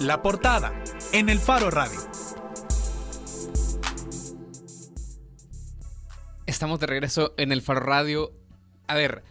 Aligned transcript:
La 0.00 0.22
portada 0.22 0.72
en 1.12 1.28
el 1.28 1.38
Faro 1.38 1.70
Radio. 1.70 2.00
Estamos 6.46 6.80
de 6.80 6.86
regreso 6.86 7.34
en 7.36 7.52
el 7.52 7.60
Faro 7.60 7.80
Radio. 7.80 8.32
A 8.86 8.94
ver, 8.94 9.22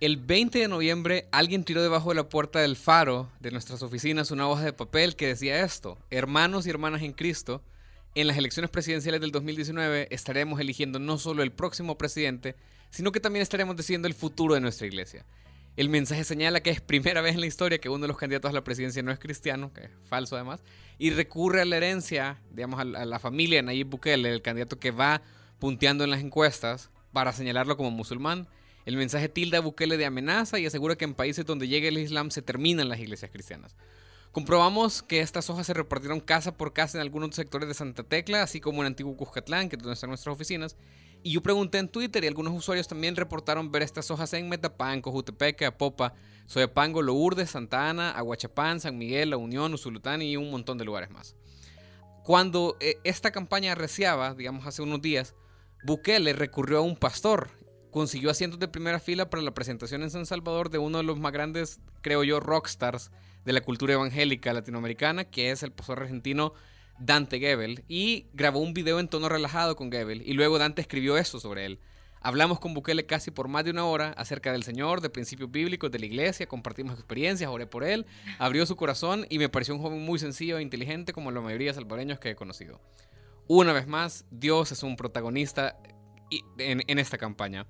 el 0.00 0.18
20 0.18 0.58
de 0.58 0.68
noviembre 0.68 1.28
alguien 1.32 1.64
tiró 1.64 1.82
debajo 1.82 2.10
de 2.10 2.16
la 2.16 2.28
puerta 2.28 2.58
del 2.58 2.76
Faro 2.76 3.30
de 3.40 3.52
nuestras 3.52 3.82
oficinas 3.82 4.30
una 4.30 4.46
hoja 4.46 4.64
de 4.64 4.74
papel 4.74 5.16
que 5.16 5.28
decía 5.28 5.64
esto, 5.64 5.96
hermanos 6.10 6.66
y 6.66 6.70
hermanas 6.70 7.00
en 7.00 7.14
Cristo, 7.14 7.62
en 8.14 8.26
las 8.26 8.36
elecciones 8.36 8.70
presidenciales 8.70 9.22
del 9.22 9.32
2019 9.32 10.08
estaremos 10.10 10.60
eligiendo 10.60 10.98
no 10.98 11.16
solo 11.16 11.42
el 11.42 11.52
próximo 11.52 11.96
presidente, 11.96 12.54
sino 12.90 13.12
que 13.12 13.20
también 13.20 13.42
estaremos 13.42 13.76
decidiendo 13.76 14.08
el 14.08 14.14
futuro 14.14 14.52
de 14.52 14.60
nuestra 14.60 14.86
iglesia. 14.86 15.24
El 15.78 15.90
mensaje 15.90 16.24
señala 16.24 16.60
que 16.60 16.70
es 16.70 16.80
primera 16.80 17.20
vez 17.20 17.36
en 17.36 17.40
la 17.40 17.46
historia 17.46 17.78
que 17.78 17.88
uno 17.88 18.02
de 18.02 18.08
los 18.08 18.16
candidatos 18.16 18.50
a 18.50 18.52
la 18.52 18.64
presidencia 18.64 19.00
no 19.04 19.12
es 19.12 19.20
cristiano, 19.20 19.72
que 19.72 19.84
es 19.84 19.90
falso 20.06 20.34
además, 20.34 20.60
y 20.98 21.10
recurre 21.10 21.60
a 21.60 21.64
la 21.64 21.76
herencia, 21.76 22.40
digamos, 22.50 22.80
a 22.80 22.84
la 22.84 23.18
familia 23.20 23.58
de 23.58 23.62
Nayib 23.62 23.86
Bukele, 23.86 24.28
el 24.28 24.42
candidato 24.42 24.80
que 24.80 24.90
va 24.90 25.22
punteando 25.60 26.02
en 26.02 26.10
las 26.10 26.18
encuestas 26.18 26.90
para 27.12 27.32
señalarlo 27.32 27.76
como 27.76 27.92
musulmán. 27.92 28.48
El 28.86 28.96
mensaje 28.96 29.28
tilda 29.28 29.58
a 29.58 29.60
Bukele 29.60 29.96
de 29.96 30.04
amenaza 30.04 30.58
y 30.58 30.66
asegura 30.66 30.96
que 30.96 31.04
en 31.04 31.14
países 31.14 31.46
donde 31.46 31.68
llegue 31.68 31.86
el 31.86 31.98
Islam 31.98 32.32
se 32.32 32.42
terminan 32.42 32.88
las 32.88 32.98
iglesias 32.98 33.30
cristianas. 33.30 33.76
Comprobamos 34.32 35.04
que 35.04 35.20
estas 35.20 35.48
hojas 35.48 35.68
se 35.68 35.74
repartieron 35.74 36.18
casa 36.18 36.56
por 36.56 36.72
casa 36.72 36.98
en 36.98 37.02
algunos 37.02 37.36
sectores 37.36 37.68
de 37.68 37.74
Santa 37.74 38.02
Tecla, 38.02 38.42
así 38.42 38.60
como 38.60 38.82
en 38.82 38.88
Antiguo 38.88 39.16
Cuscatlán, 39.16 39.68
que 39.68 39.76
es 39.76 39.82
donde 39.82 39.94
están 39.94 40.10
nuestras 40.10 40.34
oficinas, 40.34 40.76
y 41.22 41.32
yo 41.32 41.42
pregunté 41.42 41.78
en 41.78 41.88
Twitter 41.88 42.24
y 42.24 42.26
algunos 42.26 42.54
usuarios 42.54 42.88
también 42.88 43.16
reportaron 43.16 43.70
ver 43.70 43.82
estas 43.82 44.10
hojas 44.10 44.32
en 44.34 44.48
Metapanco, 44.48 45.10
Jutepeque, 45.10 45.66
Apopa, 45.66 46.14
Soyapango, 46.46 47.02
Lourdes, 47.02 47.50
Santa 47.50 47.90
Ana, 47.90 48.10
Aguachapán, 48.12 48.80
San 48.80 48.96
Miguel, 48.96 49.30
La 49.30 49.36
Unión, 49.36 49.74
Usulután 49.74 50.22
y 50.22 50.36
un 50.36 50.50
montón 50.50 50.78
de 50.78 50.84
lugares 50.84 51.10
más. 51.10 51.36
Cuando 52.24 52.76
eh, 52.80 52.96
esta 53.04 53.30
campaña 53.30 53.72
arreciaba, 53.72 54.34
digamos 54.34 54.66
hace 54.66 54.82
unos 54.82 55.00
días, 55.00 55.34
Bukele 55.84 56.32
recurrió 56.32 56.78
a 56.78 56.82
un 56.82 56.96
pastor, 56.96 57.50
consiguió 57.90 58.30
asientos 58.30 58.58
de 58.58 58.68
primera 58.68 59.00
fila 59.00 59.30
para 59.30 59.42
la 59.42 59.54
presentación 59.54 60.02
en 60.02 60.10
San 60.10 60.26
Salvador 60.26 60.70
de 60.70 60.78
uno 60.78 60.98
de 60.98 61.04
los 61.04 61.18
más 61.18 61.32
grandes, 61.32 61.80
creo 62.02 62.24
yo, 62.24 62.40
rockstars 62.40 63.10
de 63.44 63.52
la 63.52 63.60
cultura 63.60 63.94
evangélica 63.94 64.52
latinoamericana, 64.52 65.24
que 65.24 65.50
es 65.50 65.62
el 65.62 65.72
pastor 65.72 66.00
argentino 66.00 66.52
Dante 66.98 67.38
Gebel 67.38 67.84
y 67.88 68.26
grabó 68.32 68.60
un 68.60 68.74
video 68.74 69.00
en 69.00 69.08
tono 69.08 69.28
relajado 69.28 69.76
con 69.76 69.90
Gebel 69.90 70.22
y 70.24 70.32
luego 70.32 70.58
Dante 70.58 70.82
escribió 70.82 71.16
eso 71.16 71.40
sobre 71.40 71.66
él. 71.66 71.80
Hablamos 72.20 72.58
con 72.58 72.74
Bukele 72.74 73.06
casi 73.06 73.30
por 73.30 73.46
más 73.46 73.64
de 73.64 73.70
una 73.70 73.84
hora 73.84 74.10
acerca 74.16 74.50
del 74.50 74.64
Señor, 74.64 75.00
de 75.00 75.08
principios 75.08 75.50
bíblicos, 75.50 75.90
de 75.92 76.00
la 76.00 76.06
iglesia, 76.06 76.48
compartimos 76.48 76.94
experiencias, 76.94 77.48
oré 77.48 77.66
por 77.66 77.84
él, 77.84 78.06
abrió 78.38 78.66
su 78.66 78.74
corazón 78.74 79.24
y 79.30 79.38
me 79.38 79.48
pareció 79.48 79.74
un 79.74 79.82
joven 79.82 80.04
muy 80.04 80.18
sencillo 80.18 80.58
e 80.58 80.62
inteligente 80.62 81.12
como 81.12 81.30
la 81.30 81.40
mayoría 81.40 81.68
de 81.68 81.74
salvadoreños 81.74 82.18
que 82.18 82.30
he 82.30 82.36
conocido. 82.36 82.80
Una 83.46 83.72
vez 83.72 83.86
más, 83.86 84.24
Dios 84.30 84.72
es 84.72 84.82
un 84.82 84.96
protagonista 84.96 85.78
en, 86.58 86.82
en 86.86 86.98
esta 86.98 87.18
campaña. 87.18 87.66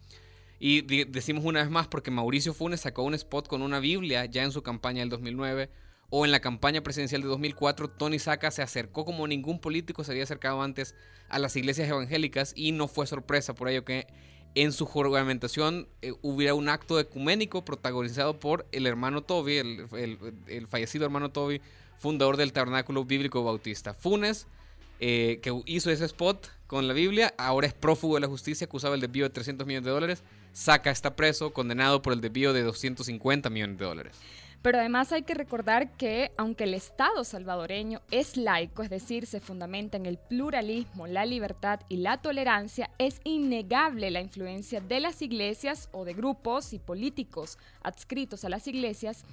Y 0.58 1.04
decimos 1.04 1.44
una 1.44 1.60
vez 1.60 1.70
más 1.70 1.86
porque 1.86 2.10
Mauricio 2.10 2.52
Funes 2.52 2.80
sacó 2.80 3.02
un 3.02 3.14
spot 3.14 3.46
con 3.46 3.62
una 3.62 3.78
Biblia 3.78 4.24
ya 4.24 4.42
en 4.42 4.50
su 4.50 4.62
campaña 4.62 5.00
del 5.00 5.08
2009 5.10 5.70
o 6.10 6.24
en 6.24 6.32
la 6.32 6.40
campaña 6.40 6.82
presidencial 6.82 7.22
de 7.22 7.28
2004, 7.28 7.88
Tony 7.88 8.18
Saca 8.18 8.50
se 8.50 8.62
acercó 8.62 9.04
como 9.04 9.26
ningún 9.26 9.60
político 9.60 10.04
se 10.04 10.12
había 10.12 10.24
acercado 10.24 10.62
antes 10.62 10.94
a 11.28 11.38
las 11.38 11.54
iglesias 11.56 11.88
evangélicas 11.88 12.52
y 12.56 12.72
no 12.72 12.88
fue 12.88 13.06
sorpresa 13.06 13.54
por 13.54 13.68
ello 13.68 13.84
que 13.84 14.06
en 14.54 14.72
su 14.72 14.86
juramentación 14.86 15.88
eh, 16.02 16.12
hubiera 16.22 16.54
un 16.54 16.68
acto 16.68 16.98
ecuménico 16.98 17.64
protagonizado 17.64 18.40
por 18.40 18.66
el 18.72 18.86
hermano 18.86 19.22
Toby, 19.22 19.58
el, 19.58 20.66
fallecido 20.68 21.04
hermano 21.04 21.30
Toby, 21.30 21.60
fundador 21.98 22.36
del 22.36 22.52
Tabernáculo 22.52 23.04
Bíblico 23.04 23.44
Bautista. 23.44 23.92
Funes, 23.92 24.46
eh, 25.00 25.38
que 25.42 25.62
hizo 25.66 25.90
ese 25.90 26.06
spot 26.06 26.50
con 26.66 26.88
la 26.88 26.94
Biblia, 26.94 27.34
ahora 27.38 27.66
es 27.66 27.74
prófugo 27.74 28.14
de 28.14 28.22
la 28.22 28.26
justicia, 28.26 28.64
acusado 28.64 28.92
del 28.92 29.02
desvío 29.02 29.24
de 29.24 29.30
300 29.30 29.66
millones 29.66 29.84
de 29.84 29.90
dólares. 29.90 30.22
Saca 30.52 30.90
está 30.90 31.14
preso, 31.14 31.52
condenado 31.52 32.02
por 32.02 32.12
el 32.12 32.20
desvío 32.20 32.52
de 32.52 32.62
250 32.62 33.50
millones 33.50 33.78
de 33.78 33.84
dólares. 33.84 34.16
Pero 34.62 34.78
además 34.78 35.12
hay 35.12 35.22
que 35.22 35.34
recordar 35.34 35.92
que 35.96 36.32
aunque 36.36 36.64
el 36.64 36.74
Estado 36.74 37.22
salvadoreño 37.22 38.00
es 38.10 38.36
laico, 38.36 38.82
es 38.82 38.90
decir, 38.90 39.26
se 39.26 39.40
fundamenta 39.40 39.96
en 39.96 40.06
el 40.06 40.18
pluralismo, 40.18 41.06
la 41.06 41.24
libertad 41.24 41.80
y 41.88 41.98
la 41.98 42.18
tolerancia, 42.18 42.90
es 42.98 43.20
innegable 43.22 44.10
la 44.10 44.20
influencia 44.20 44.80
de 44.80 45.00
las 45.00 45.22
iglesias 45.22 45.88
o 45.92 46.04
de 46.04 46.14
grupos 46.14 46.72
y 46.72 46.80
políticos 46.80 47.56
adscritos 47.82 48.44
a 48.44 48.48
las 48.48 48.66
iglesias 48.66 49.24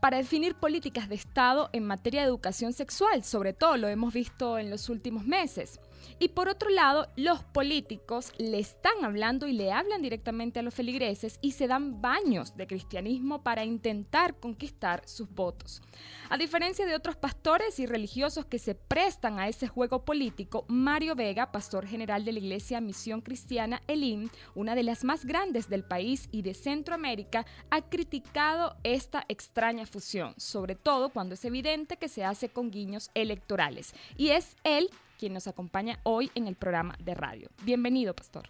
para 0.00 0.18
definir 0.18 0.56
políticas 0.56 1.08
de 1.08 1.14
Estado 1.14 1.70
en 1.72 1.86
materia 1.86 2.22
de 2.22 2.26
educación 2.26 2.72
sexual, 2.72 3.24
sobre 3.24 3.52
todo 3.52 3.76
lo 3.76 3.88
hemos 3.88 4.12
visto 4.12 4.58
en 4.58 4.70
los 4.70 4.88
últimos 4.88 5.24
meses. 5.24 5.80
Y 6.18 6.28
por 6.28 6.48
otro 6.48 6.70
lado, 6.70 7.08
los 7.16 7.42
políticos 7.42 8.32
le 8.38 8.58
están 8.58 9.04
hablando 9.04 9.46
y 9.46 9.52
le 9.52 9.72
hablan 9.72 10.02
directamente 10.02 10.60
a 10.60 10.62
los 10.62 10.74
feligreses 10.74 11.38
y 11.40 11.52
se 11.52 11.66
dan 11.66 12.00
baños 12.00 12.56
de 12.56 12.66
cristianismo 12.66 13.42
para 13.42 13.64
intentar 13.64 14.38
conquistar 14.38 15.02
sus 15.06 15.28
votos. 15.28 15.82
A 16.30 16.36
diferencia 16.36 16.86
de 16.86 16.94
otros 16.94 17.16
pastores 17.16 17.78
y 17.78 17.86
religiosos 17.86 18.46
que 18.46 18.58
se 18.58 18.74
prestan 18.74 19.38
a 19.38 19.48
ese 19.48 19.68
juego 19.68 20.04
político, 20.04 20.64
Mario 20.68 21.14
Vega, 21.14 21.52
pastor 21.52 21.86
general 21.86 22.24
de 22.24 22.32
la 22.32 22.38
Iglesia 22.38 22.80
Misión 22.80 23.20
Cristiana 23.20 23.82
Elim, 23.86 24.28
una 24.54 24.74
de 24.74 24.82
las 24.82 25.04
más 25.04 25.24
grandes 25.24 25.68
del 25.68 25.84
país 25.84 26.28
y 26.32 26.42
de 26.42 26.54
Centroamérica, 26.54 27.46
ha 27.70 27.82
criticado 27.82 28.76
esta 28.82 29.24
extraña 29.28 29.86
fusión, 29.86 30.34
sobre 30.36 30.74
todo 30.74 31.10
cuando 31.10 31.34
es 31.34 31.44
evidente 31.44 31.96
que 31.96 32.08
se 32.08 32.24
hace 32.24 32.48
con 32.48 32.70
guiños 32.70 33.10
electorales. 33.14 33.94
Y 34.16 34.28
es 34.30 34.56
él 34.64 34.90
quien 35.24 35.32
nos 35.32 35.46
acompaña 35.46 36.00
hoy 36.02 36.30
en 36.34 36.48
el 36.48 36.54
programa 36.54 36.94
de 37.02 37.14
radio. 37.14 37.48
Bienvenido, 37.62 38.14
Pastor. 38.14 38.46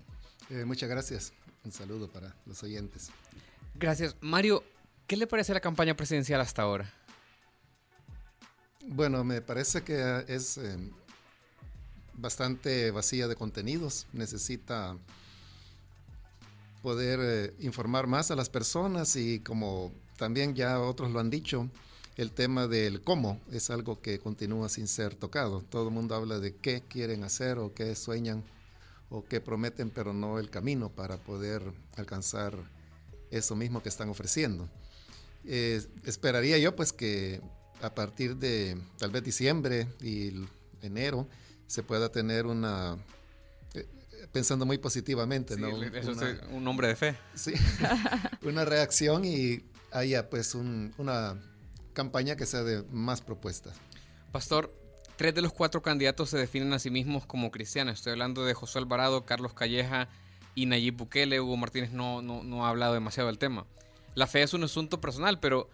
Eh, 0.50 0.64
muchas 0.64 0.90
gracias. 0.90 1.32
Un 1.64 1.70
saludo 1.70 2.10
para 2.10 2.34
los 2.46 2.64
oyentes. 2.64 3.10
Gracias. 3.76 4.16
Mario, 4.20 4.64
¿qué 5.06 5.16
le 5.16 5.28
parece 5.28 5.54
la 5.54 5.60
campaña 5.60 5.94
presidencial 5.94 6.40
hasta 6.40 6.62
ahora? 6.62 6.92
Bueno, 8.88 9.22
me 9.22 9.40
parece 9.40 9.82
que 9.84 10.24
es 10.26 10.58
eh, 10.58 10.76
bastante 12.14 12.90
vacía 12.90 13.28
de 13.28 13.36
contenidos. 13.36 14.08
Necesita 14.12 14.98
poder 16.82 17.20
eh, 17.22 17.54
informar 17.60 18.08
más 18.08 18.32
a 18.32 18.34
las 18.34 18.50
personas 18.50 19.14
y 19.14 19.38
como 19.38 19.92
también 20.16 20.56
ya 20.56 20.80
otros 20.80 21.12
lo 21.12 21.20
han 21.20 21.30
dicho, 21.30 21.70
el 22.16 22.32
tema 22.32 22.68
del 22.68 23.02
cómo 23.02 23.40
es 23.50 23.70
algo 23.70 24.00
que 24.00 24.18
continúa 24.18 24.68
sin 24.68 24.86
ser 24.86 25.14
tocado. 25.14 25.62
Todo 25.62 25.88
el 25.88 25.94
mundo 25.94 26.14
habla 26.14 26.38
de 26.38 26.54
qué 26.54 26.82
quieren 26.88 27.24
hacer 27.24 27.58
o 27.58 27.74
qué 27.74 27.94
sueñan 27.96 28.44
o 29.10 29.24
qué 29.24 29.40
prometen, 29.40 29.90
pero 29.90 30.12
no 30.12 30.38
el 30.38 30.50
camino 30.50 30.90
para 30.90 31.16
poder 31.16 31.62
alcanzar 31.96 32.54
eso 33.30 33.56
mismo 33.56 33.82
que 33.82 33.88
están 33.88 34.08
ofreciendo. 34.08 34.68
Eh, 35.44 35.82
esperaría 36.04 36.56
yo 36.58 36.74
pues 36.76 36.92
que 36.92 37.40
a 37.82 37.94
partir 37.94 38.36
de 38.36 38.80
tal 38.98 39.10
vez 39.10 39.22
diciembre 39.24 39.88
y 40.00 40.32
enero 40.82 41.28
se 41.66 41.82
pueda 41.82 42.10
tener 42.10 42.46
una 42.46 42.96
eh, 43.74 43.86
pensando 44.32 44.64
muy 44.64 44.78
positivamente, 44.78 45.56
¿no? 45.56 45.82
Eso 45.82 46.12
es 46.12 46.40
un 46.50 46.66
hombre 46.68 46.88
de 46.88 46.96
fe. 46.96 47.16
Sí, 47.34 47.52
una 48.42 48.64
reacción 48.64 49.24
y 49.24 49.64
haya 49.90 50.30
pues 50.30 50.54
una 50.54 51.40
campaña 51.94 52.36
que 52.36 52.44
sea 52.44 52.62
de 52.62 52.82
más 52.90 53.22
propuestas. 53.22 53.76
Pastor, 54.32 54.74
tres 55.16 55.34
de 55.34 55.42
los 55.42 55.52
cuatro 55.52 55.82
candidatos 55.82 56.30
se 56.30 56.38
definen 56.38 56.72
a 56.72 56.78
sí 56.78 56.90
mismos 56.90 57.24
como 57.24 57.50
cristianos. 57.50 57.94
Estoy 57.94 58.12
hablando 58.12 58.44
de 58.44 58.54
José 58.54 58.78
Alvarado, 58.78 59.24
Carlos 59.24 59.54
Calleja 59.54 60.08
y 60.54 60.66
Nayib 60.66 60.96
Bukele. 60.96 61.40
Hugo 61.40 61.56
Martínez 61.56 61.92
no, 61.92 62.20
no, 62.20 62.66
ha 62.66 62.68
hablado 62.68 62.94
demasiado 62.94 63.28
del 63.28 63.38
tema. 63.38 63.66
La 64.14 64.26
fe 64.26 64.42
es 64.42 64.54
un 64.54 64.64
asunto 64.64 65.00
personal, 65.00 65.40
pero 65.40 65.70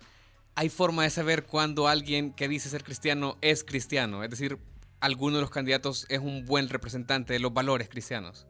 hay 0.54 0.68
forma 0.68 1.02
de 1.02 1.10
saber 1.10 1.44
cuando 1.44 1.88
alguien 1.88 2.32
que 2.32 2.48
dice 2.48 2.68
ser 2.68 2.84
cristiano 2.84 3.36
es 3.40 3.64
cristiano. 3.64 4.22
Es 4.24 4.30
decir, 4.30 4.58
alguno 5.00 5.36
de 5.36 5.42
los 5.42 5.50
candidatos 5.50 6.06
es 6.08 6.20
un 6.20 6.44
buen 6.44 6.68
representante 6.68 7.32
de 7.32 7.38
los 7.38 7.52
valores 7.52 7.88
cristianos. 7.88 8.46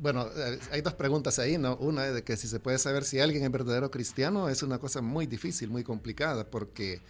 Bueno, 0.00 0.28
eh, 0.36 0.60
hay 0.70 0.80
dos 0.80 0.94
preguntas 0.94 1.40
ahí, 1.40 1.58
¿no? 1.58 1.76
Una 1.76 2.06
es 2.06 2.14
de 2.14 2.22
que 2.22 2.36
si 2.36 2.46
se 2.46 2.60
puede 2.60 2.78
saber 2.78 3.04
si 3.04 3.18
alguien 3.18 3.42
es 3.42 3.50
verdadero 3.50 3.90
cristiano 3.90 4.48
es 4.48 4.62
una 4.62 4.78
cosa 4.78 5.00
muy 5.00 5.26
difícil, 5.26 5.70
muy 5.70 5.82
complicada, 5.82 6.48
porque 6.48 7.02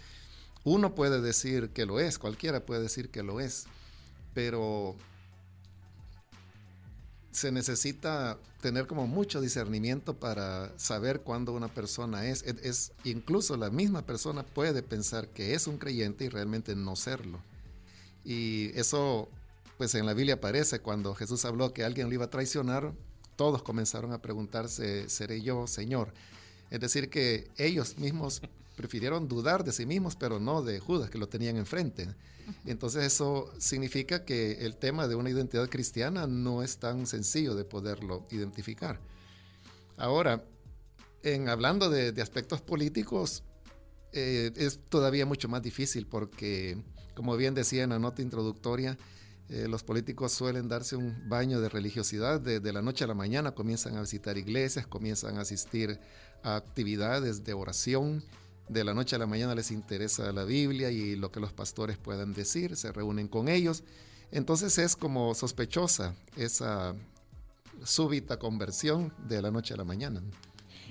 uno 0.64 0.94
puede 0.94 1.20
decir 1.20 1.70
que 1.70 1.84
lo 1.84 2.00
es, 2.00 2.18
cualquiera 2.18 2.64
puede 2.64 2.82
decir 2.82 3.10
que 3.10 3.22
lo 3.22 3.40
es, 3.40 3.66
pero 4.32 4.96
se 7.30 7.52
necesita 7.52 8.38
tener 8.62 8.86
como 8.86 9.06
mucho 9.06 9.42
discernimiento 9.42 10.18
para 10.18 10.72
saber 10.78 11.20
cuándo 11.20 11.52
una 11.52 11.68
persona 11.68 12.26
es. 12.26 12.42
es. 12.42 12.92
Incluso 13.04 13.56
la 13.58 13.70
misma 13.70 14.06
persona 14.06 14.44
puede 14.44 14.82
pensar 14.82 15.28
que 15.28 15.54
es 15.54 15.66
un 15.66 15.76
creyente 15.76 16.24
y 16.24 16.28
realmente 16.30 16.74
no 16.74 16.96
serlo. 16.96 17.38
Y 18.24 18.70
eso 18.78 19.28
pues 19.78 19.94
en 19.94 20.04
la 20.04 20.12
Biblia 20.12 20.34
aparece 20.34 20.80
cuando 20.80 21.14
Jesús 21.14 21.44
habló 21.44 21.72
que 21.72 21.84
alguien 21.84 22.08
lo 22.08 22.14
iba 22.14 22.26
a 22.26 22.30
traicionar, 22.30 22.92
todos 23.36 23.62
comenzaron 23.62 24.12
a 24.12 24.20
preguntarse, 24.20 25.08
¿seré 25.08 25.40
yo, 25.40 25.68
Señor? 25.68 26.12
Es 26.70 26.80
decir, 26.80 27.08
que 27.08 27.48
ellos 27.56 27.96
mismos 27.96 28.42
prefirieron 28.76 29.28
dudar 29.28 29.64
de 29.64 29.72
sí 29.72 29.86
mismos, 29.86 30.16
pero 30.16 30.40
no 30.40 30.62
de 30.62 30.80
Judas, 30.80 31.10
que 31.10 31.18
lo 31.18 31.28
tenían 31.28 31.56
enfrente. 31.56 32.08
Entonces 32.66 33.04
eso 33.04 33.52
significa 33.58 34.24
que 34.24 34.66
el 34.66 34.76
tema 34.76 35.06
de 35.06 35.14
una 35.14 35.30
identidad 35.30 35.68
cristiana 35.68 36.26
no 36.26 36.62
es 36.62 36.78
tan 36.78 37.06
sencillo 37.06 37.54
de 37.54 37.64
poderlo 37.64 38.26
identificar. 38.30 39.00
Ahora, 39.96 40.44
en 41.22 41.48
hablando 41.48 41.88
de, 41.88 42.20
aspectos 42.20 42.60
políticos, 42.60 43.44
eh, 44.12 44.52
es 44.56 44.80
todavía 44.88 45.26
mucho 45.26 45.48
más 45.48 45.62
difícil 45.62 46.06
porque, 46.06 46.82
como 47.14 47.36
bien 47.36 47.54
decía 47.54 47.84
en 47.84 47.90
la 47.90 47.98
nota 47.98 48.22
introductoria, 48.22 48.98
eh, 49.48 49.66
los 49.66 49.82
políticos 49.82 50.32
suelen 50.32 50.68
darse 50.68 50.94
un 50.94 51.28
baño 51.28 51.60
de 51.60 51.70
religiosidad, 51.70 52.40
de, 52.40 52.72
la 52.72 52.82
noche 52.82 53.04
a 53.04 53.06
la 53.06 53.14
mañana 53.14 53.52
comienzan 53.52 53.96
a 53.96 54.02
visitar 54.02 54.36
iglesias, 54.36 54.86
comienzan 54.86 55.38
a 55.38 55.40
asistir 55.40 55.98
a 56.42 56.56
actividades 56.56 57.44
de 57.44 57.54
oración, 57.54 58.22
de 58.68 58.84
la 58.84 58.92
noche 58.92 59.16
a 59.16 59.18
la 59.18 59.26
mañana 59.26 59.54
les 59.54 59.70
interesa 59.70 60.30
la 60.32 60.44
Biblia 60.44 60.90
y 60.90 61.16
lo 61.16 61.32
que 61.32 61.40
los 61.40 61.54
pastores 61.54 61.96
puedan 61.96 62.34
decir, 62.34 62.76
se 62.76 62.92
reúnen 62.92 63.26
con 63.26 63.48
ellos. 63.48 63.84
Entonces 64.30 64.76
es 64.76 64.94
como 64.94 65.34
sospechosa 65.34 66.14
esa 66.36 66.94
súbita 67.82 68.38
conversión 68.38 69.14
de 69.26 69.40
la 69.40 69.50
noche 69.50 69.72
a 69.72 69.78
la 69.78 69.84
mañana. 69.84 70.22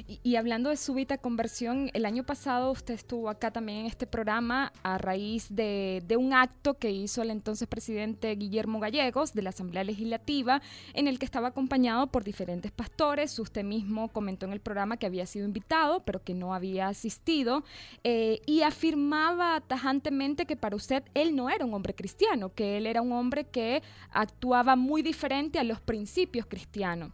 Y, 0.05 0.35
hablando 0.35 0.69
de 0.69 0.77
súbita 0.77 1.17
conversión, 1.17 1.89
el 1.93 2.05
año 2.05 2.23
pasado 2.23 2.71
usted 2.71 2.93
estuvo 2.93 3.29
acá 3.29 3.51
también 3.51 3.79
en 3.79 3.85
este 3.87 4.05
programa 4.05 4.71
a 4.83 4.97
raíz 4.97 5.47
de, 5.49 6.03
un 6.17 6.33
acto 6.33 6.75
que 6.75 6.91
hizo 6.91 7.21
el 7.21 7.31
entonces 7.31 7.67
presidente 7.67 8.35
Guillermo 8.35 8.79
Gallegos 8.79 9.33
de 9.33 9.41
la 9.41 9.49
Asamblea 9.49 9.83
Legislativa, 9.83 10.61
en 10.93 11.07
el 11.07 11.17
que 11.17 11.25
estaba 11.25 11.49
acompañado 11.49 12.07
por 12.07 12.23
diferentes 12.23 12.71
pastores. 12.71 13.37
Usted 13.39 13.63
mismo 13.63 14.09
comentó 14.09 14.45
en 14.45 14.53
el 14.53 14.59
programa 14.59 14.97
que 14.97 15.07
había 15.07 15.25
sido 15.25 15.45
invitado, 15.45 16.01
pero 16.01 16.23
que 16.23 16.33
no 16.33 16.53
había 16.53 16.89
asistido, 16.89 17.63
eh, 18.03 18.39
y 18.45 18.61
afirmaba 18.61 19.61
tajantemente 19.61 20.45
que 20.45 20.55
para 20.55 20.75
usted 20.75 21.03
él 21.13 21.35
no 21.35 21.49
era 21.49 21.65
un 21.65 21.73
hombre 21.73 21.95
cristiano, 21.95 22.53
que 22.53 22.77
él 22.77 22.85
era 22.85 23.01
un 23.01 23.11
hombre 23.13 23.45
que 23.45 23.81
actuaba 24.11 24.75
muy 24.75 25.01
diferente 25.01 25.59
a 25.59 25.63
los 25.63 25.81
principios 25.81 26.45
cristianos. 26.45 27.11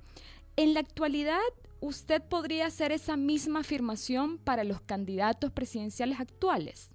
En 0.56 0.74
la 0.74 0.82
actualidad, 0.82 1.40
¿usted 1.84 2.22
podría 2.22 2.68
hacer 2.68 2.94
esa 2.94 3.18
misma 3.18 3.60
afirmación 3.60 4.38
para 4.38 4.64
los 4.64 4.80
candidatos 4.80 5.52
presidenciales 5.52 6.18
actuales? 6.20 6.92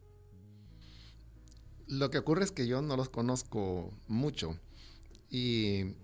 Lo 1.87 2.08
que 2.11 2.17
ocurre 2.17 2.44
es 2.44 2.52
que 2.52 2.67
yo 2.67 2.81
no 2.81 2.96
los 2.96 3.11
conozco 3.11 3.93
mucho 4.06 4.58
y 5.29 5.94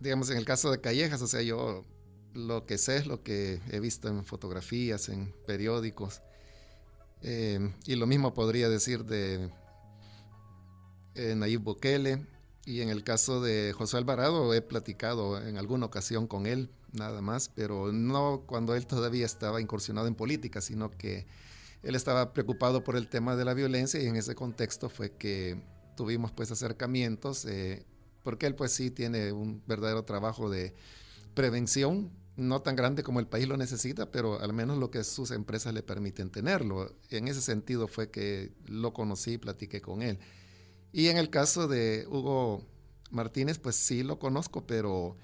digamos 0.00 0.30
en 0.30 0.36
el 0.36 0.44
caso 0.44 0.70
de 0.70 0.80
Callejas, 0.80 1.22
o 1.22 1.26
sea, 1.26 1.42
yo 1.42 1.84
lo 2.34 2.66
que 2.66 2.78
sé 2.78 2.98
es 2.98 3.06
lo 3.08 3.24
que 3.24 3.60
he 3.72 3.80
visto 3.80 4.08
en 4.08 4.24
fotografías, 4.24 5.08
en 5.08 5.34
periódicos, 5.44 6.22
eh, 7.22 7.74
y 7.84 7.96
lo 7.96 8.06
mismo 8.06 8.32
podría 8.32 8.68
decir 8.68 9.04
de 9.04 9.50
eh, 11.14 11.34
Nayib 11.34 11.62
Bukele, 11.62 12.26
y 12.66 12.80
en 12.80 12.88
el 12.88 13.04
caso 13.04 13.40
de 13.40 13.72
José 13.72 13.96
Alvarado 13.96 14.52
he 14.52 14.60
platicado 14.60 15.40
en 15.40 15.56
alguna 15.56 15.86
ocasión 15.86 16.26
con 16.26 16.46
él, 16.46 16.68
nada 16.92 17.22
más, 17.22 17.48
pero 17.54 17.92
no 17.92 18.42
cuando 18.44 18.74
él 18.74 18.86
todavía 18.86 19.24
estaba 19.24 19.60
incursionado 19.60 20.08
en 20.08 20.16
política, 20.16 20.60
sino 20.60 20.90
que 20.90 21.26
él 21.84 21.94
estaba 21.94 22.32
preocupado 22.32 22.82
por 22.82 22.96
el 22.96 23.08
tema 23.08 23.36
de 23.36 23.44
la 23.44 23.54
violencia 23.54 24.02
y 24.02 24.06
en 24.06 24.16
ese 24.16 24.34
contexto 24.34 24.88
fue 24.88 25.12
que 25.12 25.62
tuvimos 25.96 26.32
pues 26.32 26.50
acercamientos, 26.50 27.44
eh, 27.44 27.86
porque 28.24 28.46
él 28.46 28.56
pues 28.56 28.72
sí 28.72 28.90
tiene 28.90 29.30
un 29.30 29.62
verdadero 29.68 30.04
trabajo 30.04 30.50
de 30.50 30.74
prevención, 31.34 32.10
no 32.36 32.62
tan 32.62 32.74
grande 32.74 33.04
como 33.04 33.20
el 33.20 33.28
país 33.28 33.46
lo 33.46 33.56
necesita, 33.56 34.10
pero 34.10 34.40
al 34.40 34.52
menos 34.52 34.76
lo 34.76 34.90
que 34.90 35.04
sus 35.04 35.30
empresas 35.30 35.72
le 35.72 35.84
permiten 35.84 36.30
tenerlo. 36.30 36.92
En 37.10 37.28
ese 37.28 37.40
sentido 37.40 37.86
fue 37.86 38.10
que 38.10 38.50
lo 38.66 38.92
conocí 38.92 39.34
y 39.34 39.38
platiqué 39.38 39.80
con 39.80 40.02
él. 40.02 40.18
Y 40.96 41.08
en 41.08 41.18
el 41.18 41.28
caso 41.28 41.68
de 41.68 42.06
Hugo 42.08 42.64
Martínez, 43.10 43.58
pues 43.58 43.76
sí 43.76 44.02
lo 44.02 44.18
conozco, 44.18 44.66
pero 44.66 45.18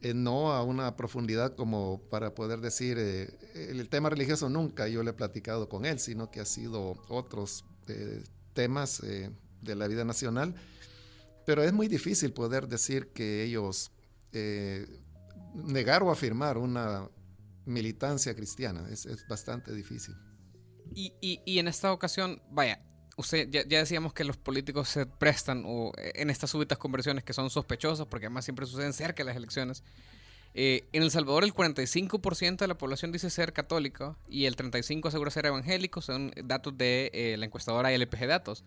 eh, 0.00 0.14
no 0.14 0.52
a 0.52 0.62
una 0.62 0.96
profundidad 0.96 1.54
como 1.54 2.00
para 2.08 2.34
poder 2.34 2.62
decir, 2.62 2.96
eh, 2.98 3.28
el 3.54 3.86
tema 3.90 4.08
religioso 4.08 4.48
nunca 4.48 4.88
yo 4.88 5.02
le 5.02 5.10
he 5.10 5.12
platicado 5.12 5.68
con 5.68 5.84
él, 5.84 5.98
sino 5.98 6.30
que 6.30 6.40
ha 6.40 6.46
sido 6.46 6.94
otros 7.10 7.66
eh, 7.88 8.24
temas 8.54 9.02
de 9.02 9.74
la 9.74 9.86
vida 9.86 10.06
nacional. 10.06 10.54
Pero 11.44 11.62
es 11.62 11.74
muy 11.74 11.88
difícil 11.88 12.32
poder 12.32 12.66
decir 12.66 13.08
que 13.08 13.44
ellos 13.44 13.90
negar 15.52 16.04
o 16.04 16.10
afirmar 16.10 16.56
una 16.56 17.06
militancia 17.66 18.34
cristiana, 18.34 18.88
es, 18.90 19.06
bastante 19.28 19.74
difícil. 19.74 20.14
Y, 20.94 21.12
y 21.20 21.58
en 21.58 21.68
esta 21.68 21.92
ocasión, 21.92 22.40
vaya, 22.50 22.80
usted 23.16 23.48
ya, 23.50 23.64
decíamos 23.64 24.12
que 24.12 24.24
los 24.24 24.36
políticos 24.36 24.88
se 24.88 25.06
prestan 25.06 25.64
o, 25.66 25.92
eh, 25.96 26.12
en 26.16 26.30
estas 26.30 26.50
súbitas 26.50 26.78
conversiones 26.78 27.24
que 27.24 27.32
son 27.32 27.50
sospechosas, 27.50 28.06
porque 28.06 28.26
además 28.26 28.44
siempre 28.44 28.66
suceden 28.66 28.92
cerca 28.92 29.22
de 29.22 29.28
las 29.28 29.36
elecciones. 29.36 29.82
Eh, 30.54 30.84
en 30.92 31.02
El 31.02 31.10
Salvador 31.10 31.44
el 31.44 31.52
45% 31.52 32.58
de 32.58 32.68
la 32.68 32.78
población 32.78 33.12
dice 33.12 33.28
ser 33.28 33.52
católica 33.52 34.16
y 34.28 34.46
el 34.46 34.56
35% 34.56 35.08
asegura 35.08 35.30
ser 35.30 35.46
evangélico, 35.46 36.00
son 36.00 36.32
datos 36.44 36.76
de 36.78 37.10
eh, 37.12 37.36
la 37.38 37.46
encuestadora 37.46 37.90
LPG 37.90 38.26
Datos. 38.26 38.64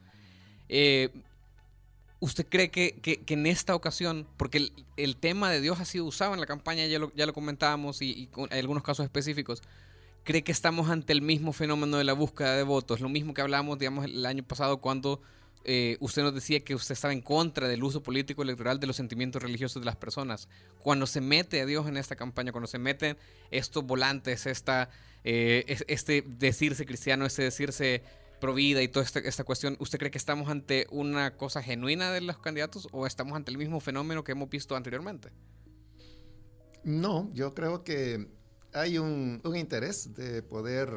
¿Usted 2.22 2.46
cree 2.50 2.70
que, 2.70 3.00
en 3.28 3.46
esta 3.46 3.74
ocasión, 3.74 4.28
porque 4.36 4.72
el, 4.98 5.16
tema 5.16 5.50
de 5.50 5.62
Dios 5.62 5.80
ha 5.80 5.86
sido 5.86 6.04
usado 6.04 6.34
en 6.34 6.42
la 6.42 6.46
campaña, 6.46 6.86
ya 6.86 7.00
lo, 7.00 7.14
ya 7.16 7.26
lo 7.26 7.34
comentábamos 7.34 8.02
y, 8.02 8.10
y 8.10 8.30
hay 8.52 8.60
algunos 8.60 8.84
casos 8.84 9.06
específicos, 9.06 9.62
cree 10.30 10.44
que 10.44 10.52
estamos 10.52 10.92
ante 10.92 11.12
el 11.12 11.24
mismo 11.24 11.54
fenómeno 11.54 11.98
de 11.98 12.04
la 12.04 12.14
búsqueda 12.14 12.56
de 12.56 12.62
votos, 12.62 13.00
lo 13.00 13.10
mismo 13.10 13.34
que 13.34 13.42
hablamos, 13.42 13.80
digamos, 13.80 14.06
el 14.06 14.24
año 14.28 14.44
pasado 14.44 14.78
cuando 14.78 15.24
eh, 15.64 15.98
usted 16.02 16.22
nos 16.22 16.36
decía 16.36 16.60
que 16.60 16.76
usted 16.76 16.94
estaba 16.94 17.14
en 17.14 17.22
contra 17.22 17.68
del 17.68 17.84
uso 17.84 18.04
político 18.04 18.44
electoral 18.44 18.80
de 18.80 18.86
los 18.86 18.96
sentimientos 18.96 19.42
religiosos 19.42 19.82
de 19.82 19.88
las 19.88 19.96
personas. 19.96 20.48
Cuando 20.84 21.08
se 21.08 21.20
mete 21.20 21.60
a 21.62 21.66
Dios 21.66 21.88
en 21.88 21.98
esta 21.98 22.16
campaña, 22.16 22.52
cuando 22.52 22.68
se 22.68 22.78
meten 22.78 23.18
estos 23.50 23.84
volantes, 23.84 24.46
esta, 24.46 24.92
eh, 25.24 25.66
este 25.88 26.24
decirse 26.28 26.86
cristiano, 26.86 27.26
este 27.26 27.42
decirse 27.42 28.04
provida 28.40 28.84
y 28.84 28.88
toda 28.88 29.08
esta 29.08 29.44
cuestión, 29.44 29.78
¿usted 29.80 29.98
cree 29.98 30.12
que 30.12 30.20
estamos 30.20 30.48
ante 30.48 30.86
una 30.92 31.38
cosa 31.38 31.64
genuina 31.64 32.12
de 32.12 32.22
los 32.22 32.38
candidatos 32.38 32.88
o 32.92 33.08
estamos 33.08 33.36
ante 33.36 33.50
el 33.50 33.58
mismo 33.58 33.80
fenómeno 33.80 34.24
que 34.24 34.34
hemos 34.34 34.52
visto 34.52 34.76
anteriormente? 34.76 35.32
No, 36.84 37.32
yo 37.34 37.56
creo 37.56 37.84
que 37.84 38.39
hay 38.74 38.98
un, 38.98 39.42
interés 39.56 40.14
de 40.14 40.42
poder 40.44 40.90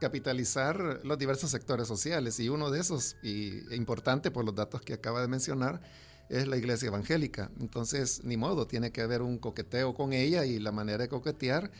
capitalizar 0.00 1.00
los 1.04 1.18
diversos 1.18 1.50
sectores 1.50 1.86
sociales 1.86 2.40
y 2.40 2.48
uno 2.48 2.70
de 2.70 2.80
esos, 2.80 3.16
y 3.22 3.74
importante 3.74 4.30
por 4.30 4.44
los 4.44 4.54
datos 4.54 4.80
que 4.80 4.94
acaba 4.94 5.20
de 5.20 5.28
mencionar, 5.28 5.80
es 6.28 6.46
la 6.46 6.56
iglesia 6.56 6.86
evangélica. 6.88 7.50
Entonces, 7.60 8.22
ni 8.24 8.36
modo, 8.36 8.66
tiene 8.66 8.92
que 8.92 9.02
haber 9.02 9.20
un 9.20 9.38
coqueteo 9.38 9.94
con 9.94 10.12
ella 10.12 10.44
y 10.44 10.58
la 10.60 10.72
manera 10.72 11.02
de 11.02 11.08
coquetear 11.08 11.70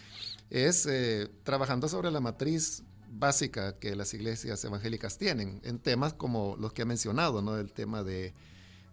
es 0.51 0.87
eh, 0.87 1.29
trabajando 1.45 1.89
sobre 1.89 2.11
la 2.11 2.21
matriz 2.21 2.83
básica 3.09 3.79
que 3.79 3.97
las 3.97 4.13
iglesias 4.13 4.63
evangélicas 4.65 5.19
tienen 5.19 5.61
en 5.65 5.79
temas 5.79 6.15
como 6.15 6.57
los 6.59 6.73
que 6.73 6.83
ha 6.83 6.87
mencionado, 6.87 7.43
¿no? 7.43 7.59
El 7.59 7.73
tema 7.73 8.03
de 8.03 8.35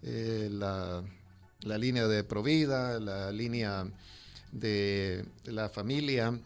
eh, 0.03 0.49
la, 0.51 1.03
la, 1.61 1.77
línea 1.77 2.07
de 2.07 2.23
provida, 2.23 2.99
la 2.99 3.31
línea 3.31 3.91
de 4.51 5.25
la 5.43 5.69
familia, 5.69 6.39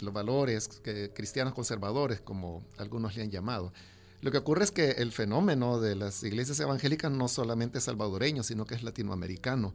los 0.00 0.12
valores 0.12 0.68
cristianos 1.14 1.54
conservadores, 1.54 2.20
como 2.20 2.64
algunos 2.78 3.16
le 3.16 3.22
han 3.22 3.30
llamado. 3.30 3.72
Lo 4.20 4.32
que 4.32 4.38
ocurre 4.38 4.64
es 4.64 4.72
que 4.72 4.90
el 4.92 5.12
fenómeno 5.12 5.80
de 5.80 5.94
las 5.94 6.22
iglesias 6.24 6.58
evangélicas 6.58 7.10
no 7.10 7.28
solamente 7.28 7.78
es 7.78 7.84
salvadoreño, 7.84 8.42
sino 8.42 8.64
que 8.64 8.74
es 8.74 8.82
latinoamericano. 8.82 9.74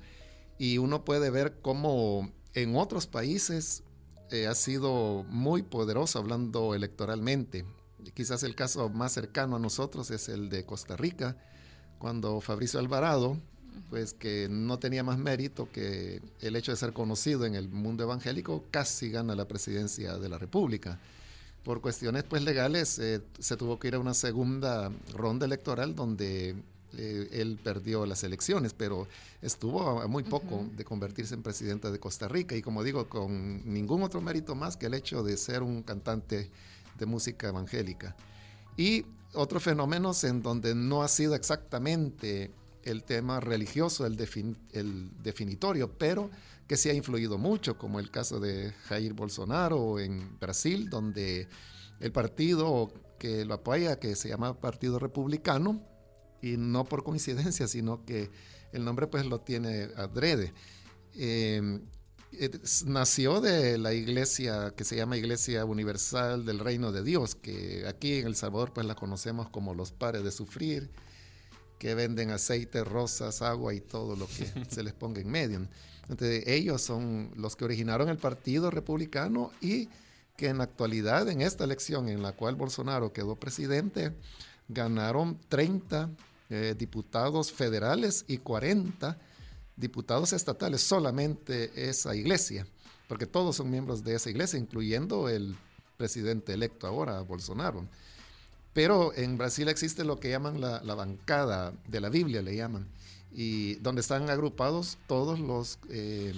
Y 0.57 0.77
uno 0.77 1.05
puede 1.05 1.29
ver 1.29 1.59
cómo 1.61 2.31
en 2.53 2.75
otros 2.75 3.07
países 3.07 3.83
eh, 4.31 4.47
ha 4.47 4.55
sido 4.55 5.23
muy 5.29 5.63
poderoso 5.63 6.19
hablando 6.19 6.75
electoralmente. 6.75 7.65
Quizás 8.13 8.43
el 8.43 8.55
caso 8.55 8.89
más 8.89 9.13
cercano 9.13 9.55
a 9.55 9.59
nosotros 9.59 10.11
es 10.11 10.27
el 10.27 10.49
de 10.49 10.65
Costa 10.65 10.97
Rica, 10.97 11.37
cuando 11.97 12.41
Fabricio 12.41 12.79
Alvarado, 12.79 13.39
pues 13.89 14.13
que 14.13 14.47
no 14.49 14.79
tenía 14.79 15.03
más 15.03 15.17
mérito 15.17 15.69
que 15.71 16.21
el 16.41 16.55
hecho 16.55 16.71
de 16.71 16.77
ser 16.77 16.93
conocido 16.93 17.45
en 17.45 17.55
el 17.55 17.69
mundo 17.69 18.03
evangélico, 18.03 18.63
casi 18.71 19.09
gana 19.09 19.35
la 19.35 19.47
presidencia 19.47 20.17
de 20.17 20.29
la 20.29 20.37
República. 20.37 20.99
Por 21.63 21.81
cuestiones 21.81 22.23
pues 22.23 22.43
legales 22.43 22.99
eh, 22.99 23.21
se 23.39 23.57
tuvo 23.57 23.79
que 23.79 23.87
ir 23.87 23.95
a 23.95 23.99
una 23.99 24.13
segunda 24.13 24.91
ronda 25.13 25.45
electoral 25.45 25.95
donde 25.95 26.55
eh, 26.97 27.29
él 27.31 27.59
perdió 27.63 28.05
las 28.05 28.23
elecciones, 28.23 28.73
pero 28.73 29.07
estuvo 29.41 30.01
a 30.01 30.07
muy 30.07 30.23
poco 30.23 30.65
de 30.75 30.83
convertirse 30.83 31.33
en 31.33 31.41
presidente 31.41 31.89
de 31.89 31.99
Costa 31.99 32.27
Rica 32.27 32.55
y 32.55 32.61
como 32.61 32.83
digo, 32.83 33.07
con 33.09 33.61
ningún 33.71 34.03
otro 34.03 34.21
mérito 34.21 34.55
más 34.55 34.77
que 34.77 34.85
el 34.85 34.93
hecho 34.93 35.23
de 35.23 35.37
ser 35.37 35.63
un 35.63 35.81
cantante 35.81 36.51
de 36.99 37.05
música 37.05 37.47
evangélica. 37.47 38.15
Y 38.77 39.05
otros 39.33 39.63
fenómenos 39.63 40.23
en 40.23 40.41
donde 40.41 40.75
no 40.75 41.01
ha 41.01 41.07
sido 41.07 41.33
exactamente 41.33 42.51
el 42.83 43.03
tema 43.03 43.39
religioso, 43.39 44.05
el, 44.05 44.17
definitorio, 44.17 45.97
pero 45.97 46.29
que 46.67 46.77
sí 46.77 46.89
ha 46.89 46.93
influido 46.93 47.37
mucho, 47.37 47.77
como 47.77 47.99
el 47.99 48.11
caso 48.11 48.39
de 48.39 48.71
Jair 48.87 49.13
Bolsonaro 49.13 49.99
en 49.99 50.37
Brasil, 50.39 50.89
donde 50.89 51.47
el 51.99 52.11
partido 52.11 52.93
que 53.19 53.45
lo 53.45 53.55
apoya, 53.55 53.99
que 53.99 54.15
se 54.15 54.29
llama 54.29 54.59
Partido 54.59 54.99
Republicano, 54.99 55.81
y 56.41 56.57
no 56.57 56.83
por 56.83 57.03
coincidencia, 57.03 57.67
sino 57.67 58.05
que 58.05 58.29
el 58.73 58.83
nombre 58.83 59.07
pues 59.07 59.25
lo 59.25 59.39
tiene 59.39 59.89
adrede. 59.95 60.53
Eh, 61.15 61.79
nació 62.85 63.41
de 63.41 63.77
la 63.77 63.93
iglesia 63.93 64.73
que 64.75 64.83
se 64.83 64.95
llama 64.95 65.17
Iglesia 65.17 65.65
Universal 65.65 66.45
del 66.45 66.59
Reino 66.59 66.91
de 66.91 67.03
Dios, 67.03 67.35
que 67.35 67.85
aquí 67.87 68.15
en 68.15 68.27
El 68.27 68.35
Salvador 68.35 68.73
pues 68.73 68.85
la 68.85 68.95
conocemos 68.95 69.49
como 69.49 69.73
los 69.73 69.91
pares 69.91 70.23
de 70.23 70.31
sufrir, 70.31 70.89
que 71.83 71.95
venden 71.95 72.31
aceite, 72.31 72.81
rosas, 72.85 73.41
agua 73.41 73.73
y 73.73 73.81
todo 73.81 74.15
lo 74.15 74.25
que 74.25 74.47
se 74.69 74.83
les 74.83 74.93
ponga 74.93 75.19
en 75.19 75.29
medio. 75.29 75.67
Entonces, 76.07 76.45
ellos 76.47 76.81
son 76.81 77.29
los 77.35 77.57
que 77.57 77.65
originaron 77.65 78.07
el 78.07 78.15
Partido 78.17 78.71
Republicano 78.71 79.51
y 79.59 79.89
que 80.37 80.47
en 80.47 80.59
la 80.59 80.63
actualidad, 80.63 81.27
en 81.27 81.41
esta 81.41 81.65
elección 81.65 82.07
en 82.07 82.21
la 82.21 82.31
cual 82.31 82.55
Bolsonaro 82.55 83.11
quedó 83.11 83.35
presidente, 83.35 84.13
ganaron 84.69 85.37
30 85.49 86.09
eh, 86.49 86.73
diputados 86.77 87.51
federales 87.51 88.23
y 88.29 88.37
40 88.37 89.17
diputados 89.75 90.31
estatales, 90.31 90.79
solamente 90.79 91.89
esa 91.89 92.15
iglesia, 92.15 92.65
porque 93.09 93.25
todos 93.25 93.57
son 93.57 93.69
miembros 93.69 94.05
de 94.05 94.15
esa 94.15 94.29
iglesia, 94.29 94.57
incluyendo 94.57 95.27
el 95.27 95.57
presidente 95.97 96.53
electo 96.53 96.87
ahora, 96.87 97.19
Bolsonaro. 97.23 97.85
Pero 98.73 99.13
en 99.15 99.37
Brasil 99.37 99.67
existe 99.67 100.03
lo 100.03 100.19
que 100.19 100.29
llaman 100.29 100.59
la, 100.59 100.95
bancada 100.95 101.73
de 101.87 102.01
la 102.01 102.09
Biblia, 102.09 102.41
le 102.41 102.55
llaman, 102.55 102.87
y 103.31 103.75
donde 103.75 104.01
están 104.01 104.29
agrupados 104.29 104.97
todos 105.07 105.39
los 105.39 105.79
eh, 105.89 106.33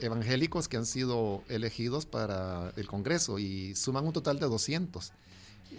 evangélicos 0.00 0.68
que 0.68 0.76
han 0.76 0.86
sido 0.86 1.42
elegidos 1.48 2.04
para 2.04 2.72
el 2.76 2.86
Congreso 2.86 3.38
y 3.38 3.74
suman 3.76 4.06
un 4.06 4.12
total 4.12 4.40
de 4.40 4.46
200, 4.46 5.12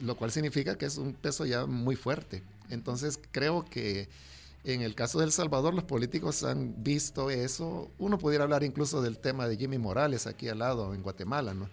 lo 0.02 0.16
cual 0.16 0.32
significa 0.32 0.78
que 0.78 0.86
es 0.86 0.98
un 0.98 1.14
peso 1.14 1.46
ya 1.46 1.66
muy 1.66 1.98
fuerte. 1.98 2.42
Entonces 2.70 3.20
creo 3.32 3.66
que 3.66 4.08
en 4.64 4.82
el 4.82 4.96
caso 4.96 5.20
de 5.20 5.26
El 5.26 5.32
Salvador, 5.32 5.74
los 5.76 5.84
políticos 5.84 6.44
han 6.44 6.84
visto 6.84 7.30
eso. 7.30 7.92
Uno 8.00 8.18
pudiera 8.18 8.46
hablar 8.46 8.64
incluso 8.64 9.02
del 9.02 9.20
tema 9.20 9.48
de 9.48 9.58
Jimmy 9.58 9.78
Morales 9.78 10.26
aquí 10.26 10.50
al 10.50 10.60
lado, 10.60 10.94
en 10.96 11.04
Guatemala, 11.04 11.54
¿no? 11.54 11.70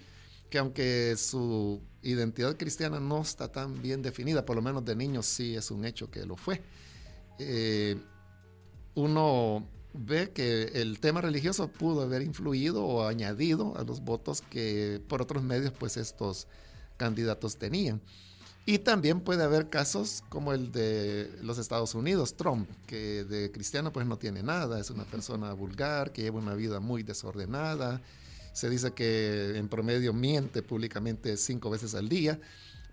Que 0.52 0.58
aunque 0.58 1.16
su 1.16 1.80
identidad 2.02 2.58
cristiana 2.58 3.00
no 3.00 3.22
está 3.22 3.50
tan 3.50 3.80
bien 3.80 4.02
definida, 4.02 4.44
por 4.44 4.54
lo 4.54 4.60
menos 4.60 4.84
de 4.84 4.94
niños 4.94 5.24
sí 5.24 5.56
es 5.56 5.70
un 5.70 5.86
hecho 5.86 6.10
que 6.10 6.26
lo 6.26 6.36
fue. 6.36 6.60
Eh, 7.38 7.96
uno 8.94 9.66
ve 9.94 10.30
que 10.32 10.64
el 10.74 11.00
tema 11.00 11.22
religioso 11.22 11.68
pudo 11.68 12.02
haber 12.02 12.20
influido 12.20 12.84
o 12.84 13.08
añadido 13.08 13.78
a 13.78 13.84
los 13.84 14.02
votos 14.02 14.42
que 14.42 15.00
por 15.08 15.22
otros 15.22 15.42
medios 15.42 15.72
pues 15.72 15.96
estos 15.96 16.46
candidatos 16.98 17.56
tenían. 17.56 18.02
Y 18.66 18.78
también 18.78 19.22
puede 19.22 19.44
haber 19.44 19.70
casos 19.70 20.22
como 20.28 20.52
el 20.52 20.70
de 20.70 21.30
los 21.40 21.56
Estados 21.56 21.94
Unidos, 21.94 22.36
Trump, 22.36 22.68
que 22.86 23.24
de 23.24 23.50
cristiano 23.50 23.90
pues 23.90 24.06
no 24.06 24.18
tiene 24.18 24.42
nada, 24.42 24.78
es 24.78 24.90
una 24.90 25.04
persona 25.04 25.54
vulgar, 25.54 26.12
que 26.12 26.20
lleva 26.20 26.40
una 26.40 26.54
vida 26.54 26.78
muy 26.78 27.02
desordenada. 27.02 28.02
Se 28.52 28.68
dice 28.68 28.92
que 28.92 29.56
en 29.56 29.68
promedio 29.68 30.12
miente 30.12 30.62
públicamente 30.62 31.36
cinco 31.36 31.70
veces 31.70 31.94
al 31.94 32.08
día, 32.08 32.38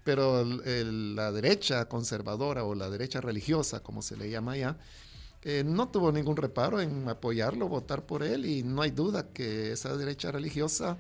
pero 0.04 0.44
la 0.44 1.32
derecha 1.32 1.86
conservadora 1.86 2.64
o 2.64 2.76
la 2.76 2.90
derecha 2.90 3.22
religiosa, 3.22 3.82
como 3.82 4.02
se 4.02 4.18
le 4.18 4.30
llama 4.30 4.54
allá, 4.54 4.78
eh, 5.44 5.64
no 5.66 5.90
tuvo 5.90 6.12
ningún 6.12 6.36
reparo 6.36 6.82
en 6.82 7.08
apoyarlo, 7.08 7.68
votar 7.68 8.06
por 8.06 8.24
él, 8.24 8.46
y 8.46 8.64
no 8.64 8.82
hay 8.82 8.92
duda 8.92 9.28
que 9.34 9.72
esa 9.72 9.96
derecha 9.96 10.32
religiosa 10.32 10.98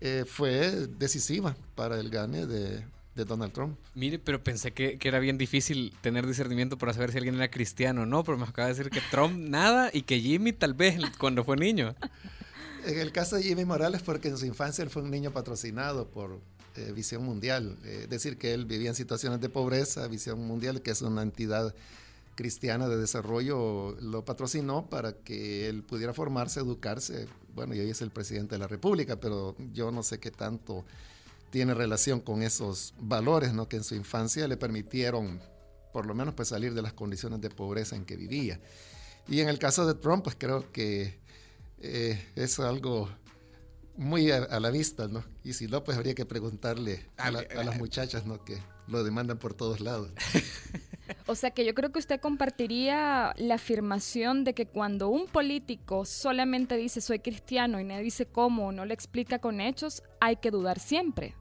eh, 0.00 0.24
fue 0.26 0.86
decisiva 0.86 1.56
para 1.74 2.00
el 2.00 2.10
gane 2.10 2.46
de, 2.46 2.84
de 3.14 3.24
Donald 3.24 3.52
Trump. 3.52 3.78
Mire, 3.94 4.18
pero 4.18 4.42
pensé 4.42 4.72
que, 4.72 4.98
era 5.02 5.18
bien 5.18 5.38
difícil 5.38 5.94
tener 6.00 6.26
discernimiento 6.26 6.78
para 6.78 6.92
saber 6.92 7.12
si 7.12 7.18
alguien 7.18 7.36
era 7.36 7.50
cristiano 7.50 8.02
o 8.02 8.06
no, 8.06 8.24
pero 8.24 8.36
me 8.38 8.44
acaba 8.44 8.68
de 8.68 8.74
decir 8.74 8.90
que 8.90 9.00
Trump 9.10 9.36
nada 9.36 9.90
y 9.92 10.02
que 10.02 10.20
Jimmy 10.20 10.52
tal 10.52 10.74
vez 10.74 10.98
cuando 11.18 11.44
fue 11.44 11.56
niño. 11.56 11.94
En 12.86 12.98
el 12.98 13.12
caso 13.12 13.36
de 13.36 13.42
Jimmy 13.42 13.64
Morales, 13.64 14.02
porque 14.02 14.28
en 14.28 14.36
su 14.36 14.44
infancia 14.44 14.84
él 14.84 14.90
fue 14.90 15.02
un 15.02 15.10
niño 15.10 15.32
patrocinado 15.32 16.06
por 16.06 16.40
eh, 16.76 16.92
Visión 16.92 17.24
Mundial, 17.24 17.78
es 17.82 17.88
eh, 17.88 18.06
decir, 18.08 18.36
que 18.36 18.52
él 18.52 18.66
vivía 18.66 18.90
en 18.90 18.94
situaciones 18.94 19.40
de 19.40 19.48
pobreza, 19.48 20.06
Visión 20.06 20.46
Mundial, 20.46 20.82
que 20.82 20.90
es 20.90 21.00
una 21.00 21.22
entidad 21.22 21.74
cristiana 22.34 22.86
de 22.88 22.98
desarrollo, 22.98 23.96
lo 24.02 24.24
patrocinó 24.26 24.90
para 24.90 25.14
que 25.14 25.68
él 25.68 25.82
pudiera 25.82 26.12
formarse, 26.12 26.60
educarse. 26.60 27.26
Bueno, 27.54 27.74
y 27.74 27.80
hoy 27.80 27.88
es 27.88 28.02
el 28.02 28.10
presidente 28.10 28.56
de 28.56 28.58
la 28.58 28.66
República, 28.66 29.18
pero 29.18 29.56
yo 29.72 29.90
no 29.90 30.02
sé 30.02 30.18
qué 30.20 30.30
tanto 30.30 30.84
tiene 31.48 31.72
relación 31.72 32.20
con 32.20 32.42
esos 32.42 32.92
valores 33.00 33.54
¿no? 33.54 33.66
que 33.66 33.76
en 33.76 33.84
su 33.84 33.94
infancia 33.94 34.46
le 34.46 34.56
permitieron 34.56 35.40
por 35.92 36.04
lo 36.04 36.14
menos 36.14 36.34
pues 36.34 36.48
salir 36.48 36.74
de 36.74 36.82
las 36.82 36.92
condiciones 36.92 37.40
de 37.40 37.48
pobreza 37.48 37.96
en 37.96 38.04
que 38.04 38.16
vivía. 38.16 38.60
Y 39.26 39.40
en 39.40 39.48
el 39.48 39.58
caso 39.58 39.86
de 39.86 39.94
Trump, 39.94 40.24
pues 40.24 40.36
creo 40.38 40.70
que 40.72 41.23
eh, 41.78 42.32
es 42.34 42.58
algo 42.60 43.08
muy 43.96 44.30
a, 44.30 44.60
la 44.60 44.70
vista, 44.70 45.08
¿no? 45.08 45.24
Y 45.44 45.52
si 45.52 45.66
no, 45.66 45.84
pues 45.84 45.96
habría 45.96 46.14
que 46.14 46.26
preguntarle 46.26 47.06
a, 47.16 47.28
a, 47.28 47.64
las 47.64 47.78
muchachas, 47.78 48.26
¿no? 48.26 48.44
Que 48.44 48.58
lo 48.88 49.04
demandan 49.04 49.38
por 49.38 49.54
todos 49.54 49.80
lados. 49.80 50.10
O 51.26 51.34
sea 51.34 51.50
que 51.50 51.64
yo 51.64 51.74
creo 51.74 51.92
que 51.92 51.98
usted 51.98 52.20
compartiría 52.20 53.34
la 53.36 53.54
afirmación 53.56 54.44
de 54.44 54.54
que 54.54 54.66
cuando 54.66 55.08
un 55.08 55.26
político 55.26 56.04
solamente 56.04 56.76
dice 56.76 57.00
soy 57.00 57.18
cristiano 57.18 57.80
y 57.80 57.84
no 57.84 57.98
dice 57.98 58.26
cómo 58.26 58.68
o 58.68 58.72
no 58.72 58.84
le 58.84 58.94
explica 58.94 59.38
con 59.38 59.60
hechos, 59.60 60.02
hay 60.20 60.36
que 60.36 60.50
dudar 60.50 60.78
siempre. 60.78 61.34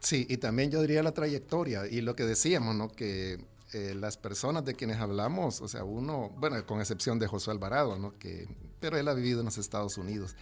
Sí, 0.00 0.26
y 0.28 0.36
también 0.36 0.70
yo 0.70 0.80
diría 0.80 1.02
la 1.02 1.12
trayectoria 1.12 1.86
y 1.86 2.00
lo 2.00 2.14
que 2.14 2.24
decíamos, 2.24 2.74
¿no? 2.74 2.88
Que 2.88 3.38
eh, 3.72 3.94
las 3.94 4.16
personas 4.16 4.64
de 4.64 4.74
quienes 4.74 4.98
hablamos, 4.98 5.60
o 5.60 5.68
sea, 5.68 5.84
uno, 5.84 6.30
bueno, 6.38 6.64
con 6.66 6.80
excepción 6.80 7.18
de 7.18 7.26
José 7.26 7.50
Alvarado, 7.50 7.98
¿no? 7.98 8.18
Que, 8.18 8.48
pero 8.80 8.96
él 8.96 9.06
ha 9.08 9.14
vivido 9.14 9.40
en 9.40 9.46
los 9.46 9.58
Estados 9.58 9.98
Unidos. 9.98 10.36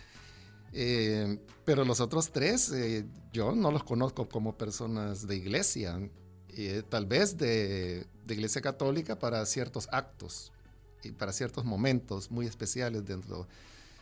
Eh, 0.73 1.39
pero 1.65 1.85
los 1.85 2.01
otros 2.01 2.31
tres, 2.31 2.71
eh, 2.73 3.07
yo 3.33 3.55
no 3.55 3.71
los 3.71 3.85
conozco 3.85 4.29
como 4.29 4.57
personas 4.57 5.27
de 5.27 5.37
iglesia, 5.37 5.99
tal 6.89 7.05
vez 7.05 7.37
de, 7.37 8.07
de, 8.25 8.35
iglesia 8.35 8.63
católica 8.63 9.19
para 9.19 9.45
ciertos 9.45 9.89
actos 9.93 10.53
y 11.03 11.11
para 11.11 11.33
ciertos 11.33 11.67
momentos 11.67 12.31
muy 12.31 12.47
especiales 12.47 13.05
dentro 13.05 13.47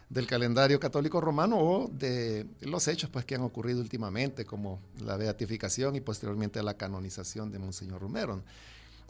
del 0.09 0.27
calendario 0.27 0.79
católico 0.79 1.21
romano 1.21 1.59
o 1.59 1.89
de 1.89 2.47
los 2.61 2.87
hechos 2.89 3.11
pues, 3.11 3.25
que 3.25 3.35
han 3.35 3.43
ocurrido 3.43 3.81
últimamente, 3.81 4.45
como 4.45 4.81
la 5.01 5.17
beatificación 5.17 5.97
y 5.97 6.01
posteriormente 6.01 6.63
la 6.63 6.75
canonización 6.75 7.51
de 7.51 7.59
Monseñor 7.59 8.01
Romero. 8.01 8.43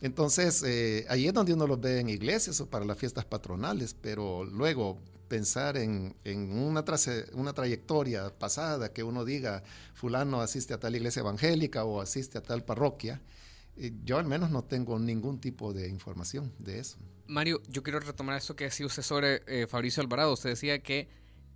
Entonces, 0.04 0.62
eh, 0.66 1.06
ahí 1.08 1.26
es 1.28 1.32
donde 1.32 1.54
uno 1.54 1.66
los 1.66 1.80
ve 1.80 1.98
en 1.98 2.10
iglesias 2.10 2.60
o 2.60 2.68
para 2.68 2.84
las 2.84 2.98
fiestas 2.98 3.24
patronales, 3.24 3.94
pero 3.94 4.44
luego 4.44 4.98
pensar 5.28 5.78
en, 5.78 6.14
una, 6.26 6.84
una 7.32 7.52
trayectoria 7.54 8.28
pasada, 8.38 8.92
que 8.92 9.02
uno 9.02 9.24
diga, 9.24 9.62
fulano 9.94 10.42
asiste 10.42 10.74
a 10.74 10.78
tal 10.78 10.94
iglesia 10.94 11.20
evangélica 11.20 11.86
o 11.86 12.02
asiste 12.02 12.36
a 12.36 12.42
tal 12.42 12.66
parroquia, 12.66 13.22
yo 14.04 14.18
al 14.18 14.26
menos 14.26 14.50
no 14.50 14.62
tengo 14.62 14.98
ningún 14.98 15.40
tipo 15.40 15.72
de 15.72 15.88
información 15.88 16.52
de 16.58 16.80
eso. 16.80 16.98
Mario, 17.26 17.62
yo 17.70 17.82
quiero 17.82 17.98
retomar 17.98 18.36
esto 18.36 18.54
que 18.56 18.64
decía 18.64 18.84
usted 18.84 19.02
sobre 19.02 19.40
eh, 19.46 19.66
Fabricio 19.66 20.02
Alvarado. 20.02 20.34
Usted 20.34 20.50
decía 20.50 20.82
que 20.82 21.08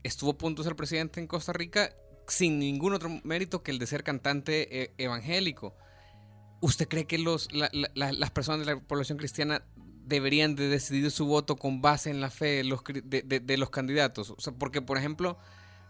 estuvo 0.02 0.30
a 0.30 0.38
punto 0.38 0.62
de 0.62 0.68
ser 0.68 0.74
presidente 0.74 1.20
en 1.20 1.26
Costa 1.26 1.52
Rica 1.52 1.94
sin 2.26 2.58
ningún 2.58 2.94
otro 2.94 3.10
mérito 3.24 3.62
que 3.62 3.72
el 3.72 3.78
de 3.78 3.86
ser 3.86 4.02
cantante 4.04 4.84
eh, 4.84 4.94
evangélico. 4.96 5.76
¿Usted 6.60 6.88
cree 6.88 7.06
que 7.06 7.18
los, 7.18 7.48
las 7.52 8.30
personas 8.30 8.66
de 8.66 8.74
la 8.74 8.80
población 8.80 9.18
cristiana 9.18 9.62
deberían 10.06 10.56
de 10.56 10.68
decidir 10.68 11.10
su 11.10 11.26
voto 11.26 11.56
con 11.56 11.80
base 11.80 12.10
en 12.10 12.20
la 12.20 12.30
fe 12.30 12.62
de 12.62 13.56
los, 13.56 13.70
candidatos? 13.70 14.30
O 14.30 14.40
sea, 14.40 14.52
porque, 14.52 14.82
por 14.82 14.98
ejemplo, 14.98 15.38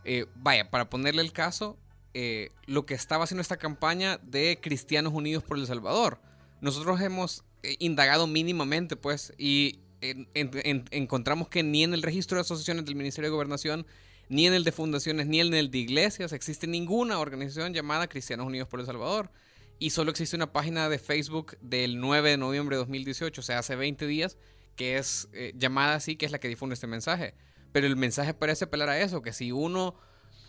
eh, 0.05 0.27
vaya, 0.37 0.71
para 0.71 0.91
ponerle 0.91 1.23
el 1.23 1.33
caso, 1.33 1.79
eh, 2.15 2.51
lo 2.67 2.85
que 2.85 2.95
estaba 2.95 3.25
haciendo 3.25 3.43
esta 3.43 3.57
campaña 3.57 4.19
de 4.19 4.59
Cristianos 4.61 5.13
Unidos 5.13 5.43
por 5.43 5.59
El 5.59 5.67
Salvador. 5.67 6.21
Nosotros 6.61 7.01
hemos 7.01 7.45
eh, 7.63 7.77
indagado 7.79 8.27
mínimamente, 8.27 8.97
pues, 8.97 9.33
y 9.39 9.81
encontramos 10.01 11.49
que 11.49 11.63
ni 11.63 11.83
en 11.83 11.93
el 11.93 12.03
registro 12.03 12.37
de 12.37 12.43
asociaciones 12.43 12.85
del 12.85 12.95
Ministerio 12.95 13.31
de 13.31 13.35
Gobernación, 13.35 13.87
ni 14.29 14.47
en 14.47 14.55
el 14.55 14.65
de 14.65 14.73
fundaciones, 14.73 15.27
ni 15.27 15.41
en 15.41 15.55
el 15.55 15.71
de 15.71 15.79
iglesias 15.79 16.33
existe 16.33 16.67
ninguna 16.67 17.19
organización 17.19 17.73
llamada 17.73 18.09
Cristianos 18.09 18.47
Unidos 18.47 18.69
por 18.69 18.81
El 18.81 18.87
Salvador. 18.87 19.31
Y 19.79 19.91
solo 19.91 20.11
existe 20.11 20.35
una 20.35 20.53
página 20.53 20.89
de 20.89 20.99
Facebook 20.99 21.57
del 21.61 22.01
9 22.01 22.31
de 22.31 22.37
noviembre 22.37 22.77
de 22.77 22.79
2018, 22.81 23.41
o 23.41 23.45
sea, 23.45 23.61
hace 23.61 23.77
20 23.77 24.07
días, 24.07 24.37
que 24.75 24.99
es 24.99 25.29
eh, 25.33 25.53
llamada 25.57 25.95
así, 25.95 26.17
que 26.17 26.27
es 26.27 26.33
la 26.33 26.41
que 26.41 26.49
difunde 26.49 26.75
este 26.75 26.87
mensaje. 26.87 27.35
Pero 27.73 27.87
el 27.87 27.97
mensaje 27.97 28.35
parece 28.35 28.65
apelar 28.65 28.89
a 28.89 29.01
eso, 29.01 29.23
que 29.23 29.33
si 29.33 29.53
uno 29.53 29.97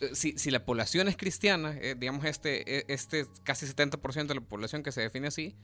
eh, 0.00 0.14
si, 0.14 0.50
la 0.50 0.64
población 0.64 1.06
es 1.06 1.16
cristiana, 1.16 1.76
eh, 1.80 1.94
digamos 1.96 2.24
este, 2.24 2.78
e, 2.78 2.84
este 2.88 3.26
casi 3.44 3.66
70% 3.66 4.26
de 4.26 4.34
la 4.34 4.40
población 4.40 4.82
que 4.82 4.90
se 4.90 5.02
define 5.02 5.28
así, 5.28 5.54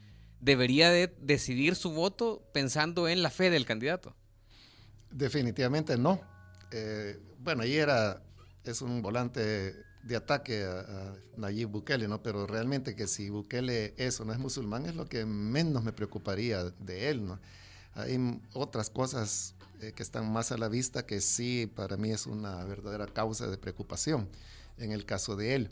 debería 0.40 0.90
de 0.90 1.12
decidir 1.20 1.74
su 1.74 1.90
voto 1.90 2.48
pensando 2.52 3.08
en 3.08 3.22
la 3.22 3.30
fe 3.30 3.50
del 3.50 3.66
candidato. 3.66 4.14
Definitivamente 5.10 5.96
no. 5.96 6.20
bueno, 7.38 7.62
ahí 7.62 7.76
era, 7.76 8.22
es 8.64 8.82
un 8.82 9.02
volante 9.02 9.85
de 10.06 10.16
ataque 10.16 10.64
a, 10.64 11.14
Nayib 11.36 11.68
Bukele, 11.68 12.08
¿no? 12.08 12.22
Pero 12.22 12.46
realmente 12.46 12.94
que 12.94 13.06
si 13.06 13.28
Bukele 13.28 13.94
es 13.96 14.20
o 14.20 14.24
no 14.24 14.32
es 14.32 14.38
musulmán 14.38 14.86
es 14.86 14.94
lo 14.94 15.06
que 15.06 15.26
menos 15.26 15.84
me 15.84 15.92
preocuparía 15.92 16.64
de 16.64 17.10
él, 17.10 17.26
¿no? 17.26 17.38
Hay 17.94 18.40
otras 18.52 18.90
cosas 18.90 19.54
eh, 19.80 19.92
que 19.94 20.02
están 20.02 20.30
más 20.30 20.52
a 20.52 20.58
la 20.58 20.68
vista 20.68 21.06
que 21.06 21.20
sí 21.20 21.70
para 21.74 21.96
mí 21.96 22.10
es 22.10 22.26
una 22.26 22.64
verdadera 22.64 23.06
causa 23.06 23.46
de 23.46 23.56
preocupación 23.56 24.28
en 24.78 24.92
el 24.92 25.04
caso 25.04 25.34
de 25.36 25.54
él. 25.54 25.70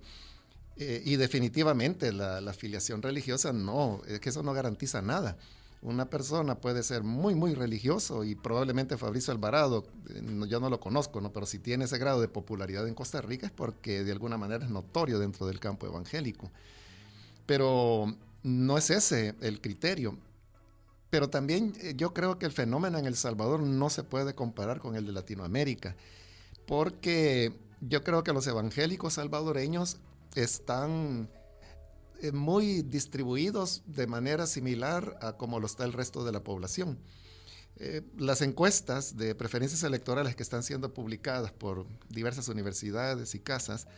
Eh, 0.76 1.02
y 1.04 1.16
definitivamente 1.16 2.12
la, 2.12 2.40
la, 2.40 2.50
afiliación 2.50 3.00
religiosa 3.00 3.52
no, 3.52 4.02
es 4.08 4.18
que 4.18 4.30
eso 4.30 4.42
no 4.42 4.52
garantiza 4.52 5.02
nada. 5.02 5.36
Una 5.84 6.08
persona 6.08 6.54
puede 6.54 6.82
ser 6.82 7.02
muy, 7.02 7.34
muy 7.34 7.54
religioso 7.54 8.24
y 8.24 8.34
probablemente 8.34 8.96
Fabricio 8.96 9.34
Alvarado, 9.34 9.84
eh, 10.08 10.22
yo 10.48 10.58
no 10.58 10.70
lo 10.70 10.80
conozco, 10.80 11.20
¿no? 11.20 11.30
pero 11.30 11.44
si 11.44 11.58
tiene 11.58 11.84
ese 11.84 11.98
grado 11.98 12.22
de 12.22 12.28
popularidad 12.28 12.88
en 12.88 12.94
Costa 12.94 13.20
Rica 13.20 13.46
es 13.46 13.52
porque 13.52 14.02
de 14.02 14.10
alguna 14.10 14.38
manera 14.38 14.64
es 14.64 14.70
notorio 14.70 15.18
dentro 15.18 15.46
del 15.46 15.60
campo 15.60 15.86
evangélico. 15.86 16.50
Pero 17.44 18.16
no 18.42 18.78
es 18.78 18.88
ese 18.88 19.34
el 19.42 19.60
criterio. 19.60 20.16
Pero 21.10 21.28
también 21.28 21.74
eh, 21.82 21.92
yo 21.94 22.14
creo 22.14 22.38
que 22.38 22.46
el 22.46 22.52
fenómeno 22.52 22.96
en 22.96 23.04
El 23.04 23.14
Salvador 23.14 23.60
no 23.60 23.90
se 23.90 24.04
puede 24.04 24.34
comparar 24.34 24.80
con 24.80 24.96
el 24.96 25.04
de 25.04 25.12
Latinoamérica, 25.12 25.96
porque 26.66 27.52
yo 27.82 28.02
creo 28.02 28.24
que 28.24 28.32
los 28.32 28.46
evangélicos 28.46 29.12
salvadoreños 29.12 29.98
están 30.34 31.28
muy 32.32 32.82
distribuidos 32.82 33.82
de 33.86 34.06
manera 34.06 34.46
similar 34.46 35.18
a 35.20 35.36
como 35.36 35.60
lo 35.60 35.66
está 35.66 35.84
el 35.84 35.92
resto 35.92 36.24
de 36.24 36.32
la 36.32 36.42
población. 36.42 36.98
Eh, 37.76 38.02
las 38.16 38.40
encuestas 38.40 39.16
de 39.16 39.34
preferencias 39.34 39.82
electorales 39.82 40.36
que 40.36 40.44
están 40.44 40.62
siendo 40.62 40.94
publicadas 40.94 41.50
por 41.50 41.86
diversas 42.08 42.48
universidades 42.48 43.34
y 43.34 43.40
casas 43.40 43.88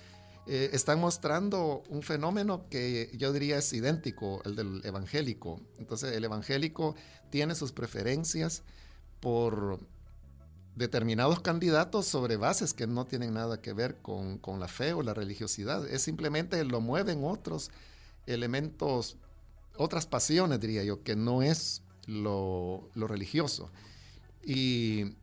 eh, 0.47 0.71
están 0.73 0.99
mostrando 1.01 1.83
un 1.91 2.03
fenómeno 2.03 2.69
que 2.71 3.11
yo 3.19 3.33
diría 3.33 3.59
es 3.59 3.73
idéntico 3.73 4.41
al 4.45 4.57
del 4.57 4.81
evangélico. 4.85 5.61
Entonces 5.79 6.17
el 6.17 6.25
evangélico 6.25 6.95
tiene 7.31 7.55
sus 7.55 7.73
preferencias 7.73 8.63
por 9.21 9.81
determinados 10.77 11.41
candidatos 11.41 12.07
sobre 12.07 12.37
bases 12.37 12.73
que 12.73 12.87
no 12.87 13.07
tienen 13.07 13.35
nada 13.35 13.61
que 13.61 13.73
ver 13.73 13.97
con, 13.97 14.39
con 14.39 14.61
la 14.61 14.69
fe 14.69 14.93
o 14.93 15.03
la 15.03 15.15
religiosidad. 15.15 15.87
Es 15.87 16.03
simplemente 16.03 16.65
lo 16.65 16.81
mueven 16.81 17.25
otros 17.25 17.71
elementos, 18.27 19.17
otras 19.77 20.07
pasiones, 20.07 20.61
diría 20.61 20.85
yo, 20.85 21.03
que 21.03 21.17
no 21.17 21.43
es 21.43 21.83
lo, 22.07 22.89
religioso. 22.95 23.71
Y 24.45 25.17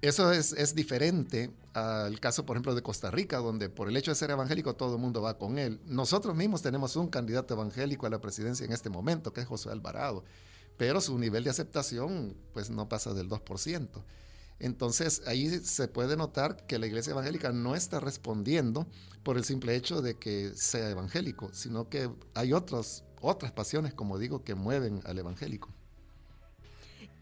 eso 0.00 0.32
es, 0.32 0.52
es, 0.52 0.74
diferente 0.74 1.50
al 1.74 2.18
caso, 2.20 2.46
por 2.46 2.56
ejemplo, 2.56 2.74
de 2.74 2.82
Costa 2.82 3.10
Rica, 3.10 3.38
donde 3.38 3.68
por 3.68 3.88
el 3.88 3.96
hecho 3.96 4.10
de 4.10 4.14
ser 4.14 4.30
evangélico 4.30 4.74
todo 4.74 4.94
el 4.94 5.00
mundo 5.00 5.22
va 5.22 5.38
con 5.38 5.58
él. 5.58 5.80
Nosotros 5.84 6.34
mismos 6.34 6.62
tenemos 6.62 6.96
un 6.96 7.08
candidato 7.08 7.54
evangélico 7.54 8.06
a 8.06 8.10
la 8.10 8.20
presidencia 8.20 8.64
en 8.64 8.72
este 8.72 8.90
momento, 8.90 9.32
que 9.32 9.40
es 9.40 9.46
José 9.46 9.70
Alvarado, 9.70 10.24
pero 10.76 11.00
su 11.00 11.18
nivel 11.18 11.44
de 11.44 11.50
aceptación 11.50 12.36
pues 12.52 12.70
no 12.70 12.88
pasa 12.88 13.12
del 13.14 13.28
2%. 13.28 13.88
Entonces 14.60 15.22
ahí 15.26 15.48
se 15.60 15.88
puede 15.88 16.16
notar 16.16 16.66
que 16.66 16.78
la 16.78 16.86
iglesia 16.86 17.12
evangélica 17.12 17.52
no 17.52 17.74
está 17.74 18.00
respondiendo 18.00 18.86
por 19.22 19.36
el 19.36 19.44
simple 19.44 19.76
hecho 19.76 20.02
de 20.02 20.18
que 20.18 20.52
sea 20.54 20.90
evangélico, 20.90 21.50
sino 21.52 21.88
que 21.88 22.10
hay 22.34 22.52
otras 22.52 23.04
pasiones, 23.54 23.94
como 23.94 24.18
digo, 24.18 24.42
que 24.42 24.54
mueven 24.54 25.00
al 25.04 25.18
evangélico 25.18 25.77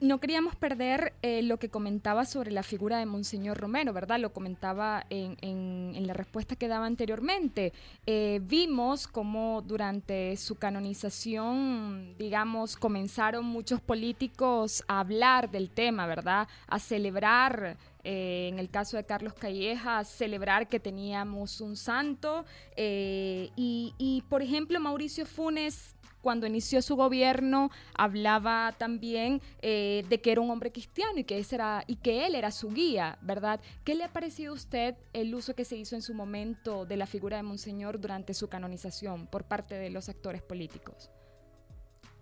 no 0.00 0.18
queríamos 0.18 0.54
perder 0.56 1.14
eh, 1.22 1.42
lo 1.42 1.58
que 1.58 1.70
comentaba 1.70 2.26
sobre 2.26 2.50
la 2.50 2.62
figura 2.62 2.98
de 2.98 3.06
Monseñor 3.06 3.58
Romero, 3.58 3.92
¿verdad? 3.92 4.20
Lo 4.20 4.32
comentaba 4.32 5.06
en, 5.08 6.06
la 6.06 6.12
respuesta 6.12 6.54
que 6.54 6.68
daba 6.68 6.86
anteriormente. 6.86 7.72
Eh, 8.06 8.40
vimos 8.42 9.08
cómo 9.08 9.62
durante 9.62 10.36
su 10.36 10.56
canonización, 10.56 12.14
digamos, 12.18 12.76
comenzaron 12.76 13.44
muchos 13.46 13.80
políticos 13.80 14.84
a 14.86 15.00
hablar 15.00 15.50
del 15.50 15.70
tema, 15.70 16.06
¿verdad? 16.06 16.46
A 16.68 16.78
celebrar 16.78 17.76
eh, 18.04 18.48
en 18.52 18.58
el 18.58 18.68
caso 18.70 18.96
de 18.98 19.04
Carlos 19.04 19.32
Calleja, 19.32 20.04
celebrar 20.04 20.68
que 20.68 20.78
teníamos 20.78 21.60
un 21.60 21.74
santo. 21.76 22.44
y, 22.76 23.94
y, 23.98 24.22
por 24.28 24.42
ejemplo, 24.42 24.78
Mauricio 24.78 25.26
Funes 25.26 25.95
cuando 26.26 26.48
inició 26.48 26.82
su 26.82 26.96
gobierno 26.96 27.70
hablaba 27.94 28.74
también 28.76 29.40
eh, 29.62 30.04
de 30.08 30.20
que 30.20 30.32
era 30.32 30.40
un 30.40 30.50
hombre 30.50 30.72
cristiano 30.72 31.20
y 31.20 31.22
que, 31.22 31.38
ese 31.38 31.54
era, 31.54 31.84
y 31.86 31.94
que 31.94 32.26
él 32.26 32.34
era 32.34 32.50
su 32.50 32.70
guía, 32.70 33.16
¿verdad? 33.22 33.60
¿Qué 33.84 33.94
le 33.94 34.02
ha 34.02 34.12
parecido 34.12 34.50
a 34.50 34.56
usted 34.56 34.96
el 35.12 35.32
uso 35.36 35.54
que 35.54 35.64
se 35.64 35.76
hizo 35.76 35.94
en 35.94 36.02
su 36.02 36.14
momento 36.14 36.84
de 36.84 36.96
la 36.96 37.06
figura 37.06 37.36
de 37.36 37.44
Monseñor 37.44 38.00
durante 38.00 38.34
su 38.34 38.48
canonización 38.48 39.28
por 39.28 39.44
parte 39.44 39.76
de 39.76 39.88
los 39.88 40.08
actores 40.08 40.42
políticos? 40.42 41.12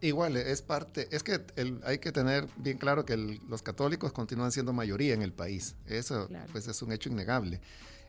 Igual, 0.02 0.36
es 0.36 0.60
parte, 0.60 1.08
es 1.10 1.22
que 1.22 1.40
hay 1.84 1.96
que 1.96 2.12
tener 2.12 2.46
bien 2.58 2.76
claro 2.76 3.06
que 3.06 3.16
los 3.16 3.62
católicos 3.62 4.12
continúan 4.12 4.52
siendo 4.52 4.74
mayoría 4.74 5.14
en 5.14 5.22
el 5.22 5.32
país. 5.32 5.76
Eso 5.86 6.28
pues 6.52 6.68
es 6.68 6.82
un 6.82 6.92
hecho 6.92 7.08
innegable. 7.08 7.62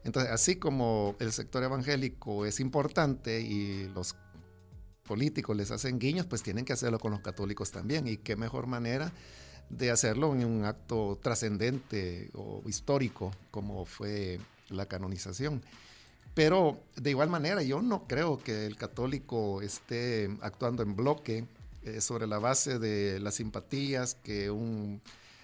Entonces, 0.03 0.29
así 0.29 0.57
como 0.57 1.15
el 1.19 1.31
sector 1.31 1.63
evangélico 1.63 2.45
es 2.45 2.59
importante 2.59 3.39
y 3.39 3.87
los 3.95 4.13
políticos 5.05 5.55
les 5.55 5.71
hacen 5.71 5.99
guiños, 5.99 6.25
pues 6.25 6.43
tienen 6.43 6.65
que 6.65 6.73
hacerlo 6.73 6.99
con 6.99 7.11
los 7.11 7.21
católicos 7.21 7.71
también. 7.71 8.07
Y 8.07 8.17
qué 8.17 8.35
mejor 8.35 8.67
manera 8.67 9.11
de 9.69 9.91
hacerlo 9.91 10.33
en 10.33 10.45
un 10.45 10.65
acto 10.65 11.17
trascendente 11.21 12.29
o 12.33 12.61
histórico 12.67 13.31
como 13.51 13.85
fue 13.85 14.39
la 14.69 14.85
canonización. 14.85 15.61
Pero 16.33 16.79
de 16.97 17.11
igual 17.11 17.29
manera, 17.29 17.63
yo 17.63 17.81
no 17.81 18.07
creo 18.07 18.37
que 18.37 18.65
el 18.65 18.75
católico 18.75 19.61
esté 19.61 20.29
actuando 20.41 20.83
en 20.83 20.95
bloque 20.95 21.45
eh, 21.83 22.01
sobre 22.01 22.27
la 22.27 22.39
base 22.39 22.77
de 22.77 23.19
las 23.19 23.35
simpatías 23.35 24.15
que 24.15 24.51
un 24.51 25.01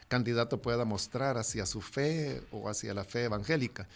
candidato 0.09 0.61
pueda 0.61 0.83
mostrar 0.83 1.37
hacia 1.37 1.65
su 1.65 1.79
fe 1.79 2.41
o 2.51 2.67
hacia 2.67 2.93
la 2.93 3.05
fe 3.05 3.23
evangélica, 3.23 3.87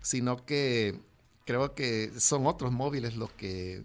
sino 0.00 0.46
que 0.46 1.00
creo 1.44 1.74
que 1.74 2.12
son 2.16 2.46
otros 2.46 2.70
móviles 2.70 3.16
los 3.16 3.32
que 3.32 3.82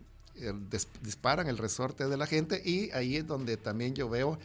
disparan 1.02 1.48
el 1.48 1.58
resorte 1.58 2.08
de 2.08 2.18
la 2.18 2.28
gente 2.28 2.62
y 2.64 2.92
ahí 2.92 3.18
es 3.18 3.28
donde 3.28 3.58
también 3.58 3.94
yo 3.96 4.10
veo 4.10 4.40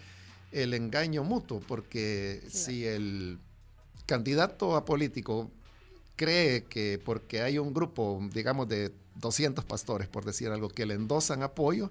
el 0.52 0.74
engaño 0.74 1.24
mutuo, 1.24 1.61
porque 1.66 2.42
si 2.48 2.87
el 2.87 3.38
candidato 4.07 4.76
a 4.76 4.85
político 4.85 5.50
cree 6.16 6.64
que 6.64 7.00
porque 7.04 7.42
hay 7.42 7.59
un 7.59 7.74
grupo, 7.74 8.20
digamos, 8.33 8.68
de 8.68 8.92
200 9.16 9.64
pastores, 9.64 10.09
por 10.09 10.24
decir 10.24 10.48
algo, 10.48 10.68
que 10.68 10.87
le 10.87 10.94
endosan 10.94 11.42
apoyo, 11.42 11.90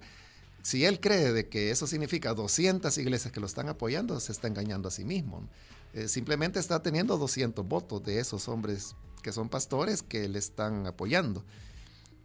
si 0.62 0.86
él 0.86 1.02
cree 1.02 1.34
de 1.34 1.50
que 1.50 1.72
eso 1.72 1.88
significa 1.88 2.34
200 2.34 2.98
iglesias 2.98 3.34
que 3.34 3.42
lo 3.42 3.46
están 3.46 3.68
apoyando, 3.68 4.20
se 4.20 4.32
está 4.32 4.48
engañando 4.48 4.88
a 4.88 4.92
sí 4.92 5.04
mismo. 5.04 5.48
Eh, 5.94 6.08
simplemente 6.08 6.60
está 6.60 6.82
teniendo 6.82 7.18
200 7.18 7.68
votos 7.68 8.04
de 8.04 8.20
esos 8.20 8.48
hombres 8.48 8.96
que 9.22 9.34
son 9.34 9.50
pastores 9.50 10.02
que 10.02 10.28
le 10.30 10.40
están 10.40 10.88
apoyando. 10.88 11.44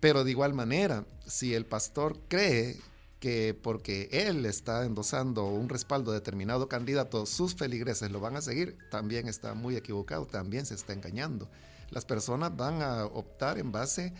Pero 0.00 0.24
de 0.24 0.30
igual 0.30 0.54
manera, 0.54 1.04
si 1.26 1.54
el 1.54 1.66
pastor 1.66 2.18
cree 2.28 2.76
que 3.18 3.58
porque 3.60 4.08
él 4.12 4.46
está 4.46 4.84
endosando 4.84 5.46
un 5.46 5.68
respaldo 5.68 6.12
a 6.12 6.14
determinado 6.14 6.68
candidato, 6.68 7.26
sus 7.26 7.54
feligreses 7.54 8.10
lo 8.12 8.20
van 8.20 8.36
a 8.36 8.42
seguir, 8.42 8.78
también 8.90 9.26
está 9.28 9.54
muy 9.54 9.76
equivocado, 9.76 10.26
también 10.26 10.66
se 10.66 10.74
está 10.74 10.92
engañando. 10.92 11.48
Las 11.90 12.04
personas 12.04 12.56
van 12.56 12.80
a 12.82 13.06
optar 13.06 13.58
en 13.58 13.72
base 13.72 14.12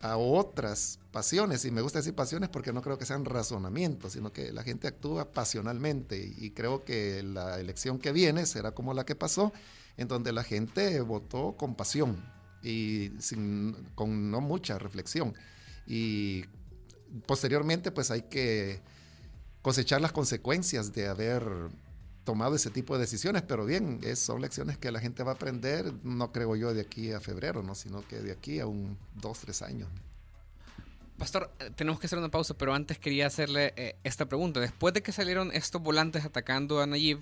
a 0.00 0.16
otras 0.16 0.98
pasiones, 1.12 1.66
y 1.66 1.70
me 1.70 1.82
gusta 1.82 1.98
decir 1.98 2.14
pasiones 2.14 2.48
porque 2.48 2.72
no 2.72 2.80
creo 2.80 2.96
que 2.96 3.04
sean 3.04 3.26
razonamientos, 3.26 4.14
sino 4.14 4.32
que 4.32 4.50
la 4.52 4.62
gente 4.62 4.88
actúa 4.88 5.32
pasionalmente, 5.32 6.16
y 6.38 6.52
creo 6.52 6.84
que 6.84 7.22
la 7.22 7.60
elección 7.60 7.98
que 7.98 8.12
viene 8.12 8.46
será 8.46 8.72
como 8.72 8.94
la 8.94 9.04
que 9.04 9.14
pasó, 9.14 9.52
en 9.98 10.08
donde 10.08 10.32
la 10.32 10.44
gente 10.44 10.98
votó 11.02 11.56
con 11.58 11.74
pasión, 11.74 12.24
y 12.62 13.10
sin, 13.18 13.74
con 13.94 14.30
no 14.30 14.40
mucha 14.40 14.78
reflexión. 14.78 15.34
Y 15.86 16.44
posteriormente 17.26 17.90
pues 17.90 18.10
hay 18.10 18.22
que 18.22 18.80
cosechar 19.62 20.00
las 20.00 20.12
consecuencias 20.12 20.92
de 20.92 21.08
haber 21.08 21.42
tomado 22.24 22.54
ese 22.54 22.70
tipo 22.70 22.94
de 22.94 23.00
decisiones, 23.00 23.42
pero 23.42 23.64
bien, 23.64 24.00
es, 24.02 24.18
son 24.18 24.40
lecciones 24.40 24.78
que 24.78 24.92
la 24.92 25.00
gente 25.00 25.22
va 25.22 25.32
a 25.32 25.34
aprender, 25.34 25.92
no 26.04 26.32
creo 26.32 26.54
yo 26.54 26.72
de 26.72 26.82
aquí 26.82 27.12
a 27.12 27.20
febrero, 27.20 27.62
¿no? 27.62 27.74
sino 27.74 28.06
que 28.06 28.20
de 28.20 28.32
aquí 28.32 28.60
a 28.60 28.66
un 28.66 28.96
dos, 29.14 29.40
tres 29.40 29.62
años. 29.62 29.88
Pastor, 31.18 31.50
eh, 31.58 31.70
tenemos 31.76 32.00
que 32.00 32.06
hacer 32.06 32.18
una 32.18 32.30
pausa, 32.30 32.54
pero 32.54 32.72
antes 32.72 32.98
quería 32.98 33.26
hacerle 33.26 33.74
eh, 33.76 33.96
esta 34.04 34.26
pregunta. 34.26 34.60
Después 34.60 34.94
de 34.94 35.02
que 35.02 35.12
salieron 35.12 35.50
estos 35.52 35.82
volantes 35.82 36.24
atacando 36.24 36.80
a 36.80 36.86
Nayib, 36.86 37.20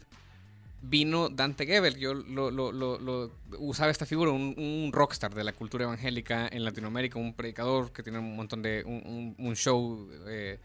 vino 0.83 1.29
Dante 1.29 1.67
Gebel. 1.67 1.97
Yo 1.97 2.15
lo, 2.15 3.31
usaba 3.59 3.91
esta 3.91 4.07
figura, 4.07 4.31
un, 4.31 4.91
rockstar 4.93 5.35
de 5.35 5.45
la 5.45 5.53
cultura 5.53 5.85
evangélica 5.85 6.49
en 6.49 6.65
Latinoamérica, 6.65 7.19
un 7.19 7.35
predicador 7.35 7.93
que 7.93 8.03
tiene 8.03 8.19
un 8.19 8.37
montón 8.37 8.63
de. 8.63 8.85
un, 8.85 9.57
show 9.57 10.09
eh, 10.27 10.59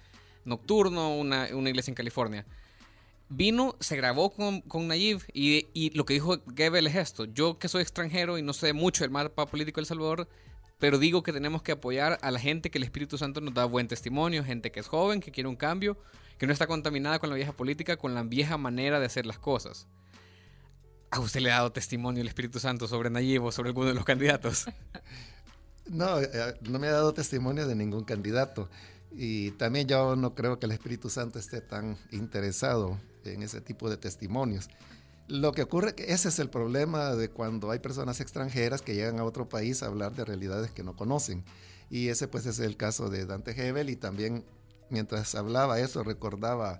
nocturno, 0.45 1.15
una, 1.15 1.49
iglesia 1.49 1.91
en 1.91 1.95
California. 1.95 2.45
vino, 3.29 3.75
se 3.79 3.95
grabó 3.95 4.31
con, 4.31 4.61
con 4.61 4.87
Nayib 4.87 5.21
y, 5.33 5.67
y 5.73 5.89
lo 5.91 6.05
que 6.05 6.13
dijo 6.13 6.41
Gebel 6.55 6.87
es 6.87 6.95
esto. 6.95 7.25
Yo 7.25 7.57
que 7.57 7.67
soy 7.67 7.81
extranjero 7.81 8.37
y 8.37 8.41
no 8.41 8.53
sé 8.53 8.73
mucho 8.73 9.03
del 9.03 9.11
mapa 9.11 9.45
político 9.45 9.77
de 9.77 9.83
El 9.83 9.87
Salvador, 9.87 10.27
pero 10.79 10.97
digo 10.99 11.23
que 11.23 11.31
tenemos 11.31 11.61
que 11.61 11.71
apoyar 11.71 12.19
a 12.21 12.29
la 12.29 12.39
gente 12.39 12.69
que 12.69 12.77
el 12.77 12.83
Espíritu 12.83 13.17
Santo 13.17 13.39
nos 13.39 13.53
da 13.53 13.65
buen 13.65 13.87
testimonio, 13.87 14.43
gente 14.43 14.71
que 14.71 14.81
es 14.81 14.87
joven, 14.87 15.21
que 15.21 15.31
quiere 15.31 15.47
un 15.47 15.55
cambio, 15.55 15.97
que 16.37 16.45
no 16.45 16.51
está 16.51 16.67
contaminada 16.67 17.19
con 17.19 17.29
la 17.29 17.37
vieja 17.37 17.53
política, 17.53 17.95
con 17.95 18.13
la 18.13 18.23
vieja 18.23 18.57
manera 18.57 18.99
de 18.99 19.05
hacer 19.05 19.25
las 19.25 19.39
cosas. 19.39 19.87
¿A 21.13 21.19
usted 21.19 21.41
le 21.41 21.51
ha 21.51 21.57
dado 21.57 21.71
testimonio 21.71 22.21
el 22.21 22.27
Espíritu 22.27 22.59
Santo 22.59 22.87
sobre 22.87 23.11
Nayib 23.11 23.43
o 23.43 23.51
sobre 23.51 23.69
alguno 23.69 23.87
de 23.87 23.93
los 23.93 24.05
candidatos? 24.05 24.65
No, 25.85 26.17
eh, 26.17 26.57
no 26.61 26.79
me 26.79 26.87
ha 26.87 26.93
dado 26.93 27.13
testimonio 27.13 27.67
de 27.67 27.75
ningún 27.75 28.05
candidato. 28.05 28.69
Y 29.11 29.51
también 29.51 29.85
yo 29.85 30.15
no 30.15 30.33
creo 30.33 30.57
que 30.57 30.65
el 30.65 30.71
Espíritu 30.71 31.09
Santo 31.09 31.39
esté 31.39 31.59
tan 31.59 31.97
interesado 32.11 32.97
en 33.25 33.43
ese 33.43 33.59
tipo 33.59 33.89
de 33.89 33.97
testimonios. 33.97 34.69
Lo 35.27 35.51
que 35.51 35.61
ocurre 35.61 35.93
que 35.93 36.13
ese 36.13 36.29
es 36.29 36.39
el 36.39 36.49
problema 36.49 37.15
de 37.15 37.29
cuando 37.29 37.69
hay 37.69 37.79
personas 37.79 38.21
extranjeras 38.21 38.81
que 38.81 38.95
llegan 38.95 39.19
a 39.19 39.25
otro 39.25 39.49
país 39.49 39.83
a 39.83 39.87
hablar 39.87 40.13
de 40.15 40.23
realidades 40.23 40.71
que 40.71 40.83
no 40.83 40.95
conocen. 40.95 41.43
Y 41.89 42.07
ese 42.07 42.29
pues 42.29 42.45
es 42.45 42.59
el 42.59 42.77
caso 42.77 43.09
de 43.09 43.25
Dante 43.25 43.51
Hebel 43.51 43.89
y 43.89 43.97
también 43.97 44.45
mientras 44.89 45.35
hablaba 45.35 45.81
eso 45.81 46.01
recordaba 46.03 46.79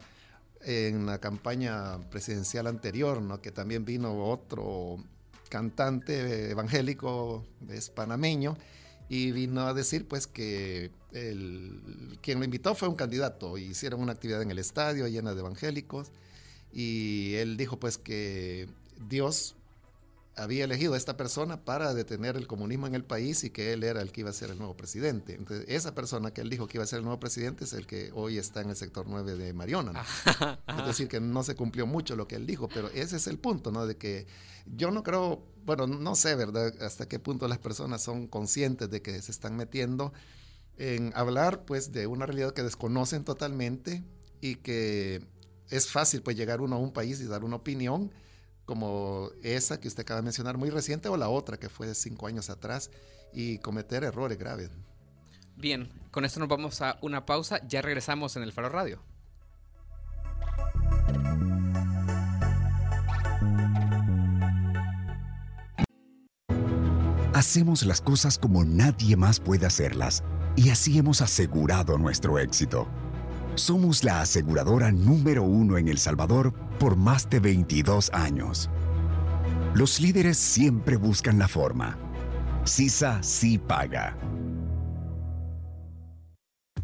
en 0.64 1.06
la 1.06 1.20
campaña 1.20 2.00
presidencial 2.10 2.68
anterior, 2.68 3.22
¿no? 3.22 3.42
que 3.42 3.52
también 3.52 3.86
vino 3.86 4.26
otro 4.26 4.98
cantante 5.50 6.52
evangélico, 6.52 7.46
es 7.70 7.90
panameño, 7.90 8.58
y 9.10 9.32
vino 9.32 9.68
a 9.68 9.74
decir 9.74 10.08
pues 10.08 10.26
que 10.26 10.92
el, 11.12 12.18
quien 12.22 12.40
lo 12.40 12.46
invitó 12.46 12.74
fue 12.74 12.88
un 12.88 12.96
candidato, 12.96 13.58
hicieron 13.58 14.02
una 14.02 14.14
actividad 14.14 14.42
en 14.42 14.52
el 14.52 14.60
estadio 14.60 15.08
llena 15.08 15.34
de 15.34 15.42
evangélicos, 15.42 16.12
y 16.72 17.36
él 17.36 17.58
dijo 17.58 17.80
pues 17.80 17.98
que 17.98 18.68
Dios 19.08 19.56
había 20.36 20.64
elegido 20.64 20.96
a 20.96 20.98
esta 20.98 21.16
persona 21.16 21.64
para 21.64 21.94
detener 21.94 22.36
el 22.36 22.48
comunismo 22.48 22.88
en 22.88 22.96
el 22.96 23.04
país 23.04 23.44
y 23.44 23.52
que 23.52 23.74
él 23.74 23.84
era 23.84 24.02
el 24.02 24.12
que 24.12 24.22
iba 24.22 24.32
a 24.32 24.34
ser 24.34 24.50
el 24.50 24.58
nuevo 24.58 24.76
presidente. 24.76 25.36
Entonces, 25.36 25.66
esa 25.68 25.94
persona 25.94 26.32
que 26.32 26.42
él 26.42 26.50
dijo 26.50 26.68
que 26.68 26.78
iba 26.78 26.84
a 26.84 26.88
ser 26.88 27.00
el 27.00 27.06
nuevo 27.06 27.20
presidente 27.20 27.66
es 27.66 27.74
el 27.74 27.86
que 27.86 28.12
hoy 28.14 28.38
está 28.38 28.62
en 28.62 28.70
el 28.70 28.76
sector 28.76 29.06
9 29.08 29.36
de 29.36 29.54
Mariona. 29.54 30.04
Es 30.80 30.88
decir, 30.88 31.08
que 31.08 31.20
no 31.20 31.44
se 31.44 31.56
cumplió 31.56 31.86
mucho 31.86 32.16
lo 32.16 32.28
que 32.28 32.36
él 32.36 32.48
dijo, 32.48 32.68
pero 32.68 32.90
ese 32.90 33.18
es 33.18 33.28
el 33.28 33.38
punto, 33.38 33.72
¿no? 33.72 33.86
De 33.86 33.98
que 33.98 34.26
yo 34.66 34.92
no 34.92 35.04
creo, 35.04 35.46
bueno, 35.66 35.88
no 35.88 36.16
sé, 36.16 36.36
¿verdad?, 36.36 36.74
hasta 36.82 37.08
qué 37.08 37.20
punto 37.20 37.48
las 37.48 37.60
personas 37.60 38.02
son 38.02 38.28
conscientes 38.28 38.90
de 38.90 39.02
que 39.02 39.22
se 39.22 39.32
están 39.32 39.56
metiendo 39.56 40.14
en 40.78 41.12
hablar, 41.16 41.66
pues, 41.66 41.92
de 41.92 42.08
una 42.08 42.26
realidad 42.26 42.54
que 42.54 42.64
desconocen 42.64 43.24
totalmente 43.24 44.04
y 44.42 44.56
que 44.56 45.28
es 45.70 45.90
fácil, 45.90 46.24
pues, 46.24 46.36
llegar 46.36 46.62
uno 46.62 46.78
a 46.78 46.80
un 46.80 46.92
país 46.92 47.20
y 47.22 47.26
dar 47.26 47.44
una 47.44 47.58
opinión 47.58 48.12
como 48.74 49.30
esa 49.44 49.80
que 49.80 49.88
usted 49.88 50.02
acaba 50.02 50.20
de 50.22 50.24
mencionar, 50.24 50.58
muy 50.58 50.72
reciente, 50.72 51.08
o 51.08 51.16
la 51.16 51.30
otra 51.30 51.58
que 51.58 51.70
fue 51.70 51.86
de 51.86 51.94
cinco 51.94 52.26
años 52.26 52.50
atrás, 52.50 52.90
y 53.32 53.60
cometer 53.60 54.04
errores 54.04 54.36
graves. 54.40 54.72
Bien, 55.56 55.92
con 56.10 56.26
esto 56.26 56.40
nos 56.40 56.50
vamos 56.50 56.82
a 56.82 56.98
una 57.04 57.24
pausa, 57.24 57.62
ya 57.68 57.84
regresamos 57.84 58.36
en 58.36 58.42
el 58.42 58.52
Faro 58.52 58.70
Radio. 58.70 59.00
Hacemos 67.36 67.86
las 67.86 68.02
cosas 68.02 68.40
como 68.40 68.66
nadie 68.66 69.16
más 69.16 69.40
puede 69.40 69.68
hacerlas, 69.68 70.24
y 70.56 70.72
así 70.72 70.98
hemos 70.98 71.22
asegurado 71.22 72.00
nuestro 72.00 72.40
éxito. 72.40 72.88
Somos 73.56 74.04
la 74.04 74.22
aseguradora 74.22 74.92
número 74.92 75.44
uno 75.44 75.78
en 75.78 75.88
El 75.88 76.00
Salvador 76.00 76.54
por 76.80 76.96
más 76.96 77.30
de 77.30 77.40
22 77.40 78.10
años. 78.12 78.70
Los 79.76 80.00
líderes 80.02 80.38
siempre 80.38 80.98
buscan 80.98 81.38
la 81.38 81.48
forma. 81.48 81.98
CISA 82.66 83.22
sí 83.22 83.60
paga. 83.60 84.18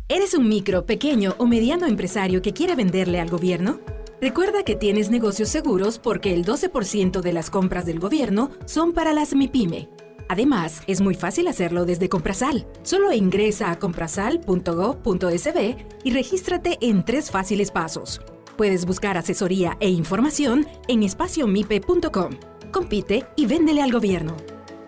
¿Eres 0.08 0.34
un 0.34 0.47
micro, 0.47 0.86
pequeño 0.86 1.36
o 1.38 1.45
mediano 1.45 1.88
empresario 1.88 2.41
que 2.41 2.53
quiere 2.53 2.75
venderle 2.75 3.19
al 3.19 3.29
gobierno? 3.29 3.79
Recuerda 4.21 4.63
que 4.63 4.75
tienes 4.75 5.10
negocios 5.10 5.49
seguros 5.49 5.97
porque 5.97 6.34
el 6.34 6.45
12% 6.45 7.21
de 7.21 7.34
las 7.34 7.49
compras 7.49 7.86
del 7.86 7.99
gobierno 7.99 8.51
son 8.65 8.93
para 8.93 9.13
las 9.13 9.34
MIPYME. 9.34 9.89
Además, 10.29 10.83
es 10.85 11.01
muy 11.01 11.15
fácil 11.15 11.47
hacerlo 11.47 11.85
desde 11.85 12.07
Comprasal. 12.07 12.67
Solo 12.83 13.11
ingresa 13.11 13.71
a 13.71 13.79
comprasal.gov.sb 13.79 15.75
y 16.03 16.11
regístrate 16.11 16.77
en 16.81 17.03
tres 17.03 17.31
fáciles 17.31 17.71
pasos. 17.71 18.21
Puedes 18.55 18.85
buscar 18.85 19.17
asesoría 19.17 19.75
e 19.79 19.89
información 19.89 20.67
en 20.87 21.01
espaciomipe.com. 21.01 22.29
Compite 22.71 23.25
y 23.35 23.47
véndele 23.47 23.81
al 23.81 23.91
gobierno. 23.91 24.37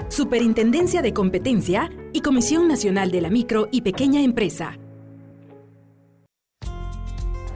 Superintendencia 0.10 1.02
de 1.02 1.14
Competencia 1.14 1.90
y 2.14 2.22
Comisión 2.22 2.68
Nacional 2.68 3.10
de 3.10 3.22
la 3.22 3.32
Micro 3.32 3.68
y 3.72 3.82
Pequeña 3.82 4.22
Empresa. 4.22 4.78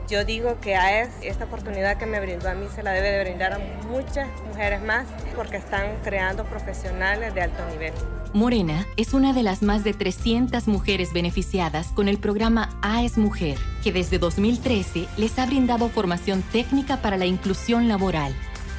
Yo 0.08 0.24
digo 0.24 0.60
que 0.60 0.76
AES, 0.76 1.08
esta 1.22 1.46
oportunidad 1.46 1.96
que 1.96 2.06
me 2.06 2.20
brindó 2.20 2.48
a 2.48 2.54
mí, 2.54 2.66
se 2.72 2.84
la 2.84 2.92
debe 2.92 3.10
de 3.10 3.24
brindar 3.24 3.54
a 3.54 3.58
muchas 3.90 4.28
mujeres 4.46 4.80
más 4.80 5.08
porque 5.34 5.56
están 5.56 5.96
creando 6.04 6.44
profesionales 6.44 7.34
de 7.34 7.42
alto 7.42 7.66
nivel. 7.72 7.92
Morena 8.32 8.86
es 8.96 9.14
una 9.14 9.32
de 9.32 9.42
las 9.42 9.62
más 9.62 9.82
de 9.82 9.94
300 9.94 10.68
mujeres 10.68 11.12
beneficiadas 11.12 11.88
con 11.88 12.06
el 12.06 12.18
programa 12.18 12.78
AES 12.82 13.18
Mujer, 13.18 13.58
que 13.82 13.92
desde 13.92 14.20
2013 14.20 15.08
les 15.16 15.38
ha 15.40 15.46
brindado 15.46 15.88
formación 15.88 16.42
técnica 16.52 16.98
para 16.98 17.16
la 17.16 17.26
inclusión 17.26 17.88
laboral. 17.88 18.32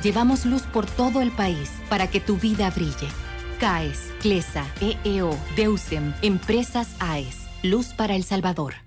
Llevamos 0.03 0.45
luz 0.45 0.61
por 0.61 0.85
todo 0.85 1.21
el 1.21 1.31
país 1.31 1.71
para 1.89 2.07
que 2.07 2.21
tu 2.21 2.37
vida 2.37 2.69
brille. 2.69 3.09
CAES, 3.59 4.13
CLESA, 4.21 4.65
EEO, 4.79 5.35
DEUSEM, 5.57 6.13
Empresas 6.21 6.95
AES, 6.99 7.47
Luz 7.63 7.87
para 7.87 8.15
El 8.15 8.23
Salvador. 8.23 8.86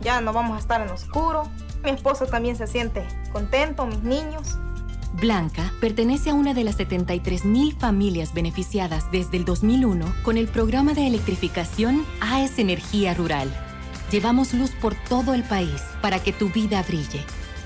ya 0.00 0.20
no 0.20 0.32
vamos 0.32 0.56
a 0.56 0.60
estar 0.60 0.80
en 0.80 0.88
oscuro. 0.88 1.44
Mi 1.82 1.90
esposo 1.90 2.26
también 2.26 2.56
se 2.56 2.66
siente 2.66 3.06
contento, 3.32 3.86
mis 3.86 4.02
niños. 4.02 4.58
Blanca 5.14 5.72
pertenece 5.80 6.30
a 6.30 6.34
una 6.34 6.54
de 6.54 6.64
las 6.64 6.76
73 6.76 7.44
mil 7.44 7.74
familias 7.76 8.34
beneficiadas 8.34 9.10
desde 9.10 9.38
el 9.38 9.44
2001 9.44 10.14
con 10.22 10.36
el 10.36 10.48
programa 10.48 10.94
de 10.94 11.06
electrificación 11.06 12.04
AES 12.20 12.58
Energía 12.58 13.14
Rural. 13.14 13.52
Llevamos 14.10 14.54
luz 14.54 14.70
por 14.80 14.94
todo 15.08 15.34
el 15.34 15.42
país 15.42 15.82
para 16.00 16.18
que 16.22 16.32
tu 16.32 16.50
vida 16.50 16.82
brille. 16.82 17.24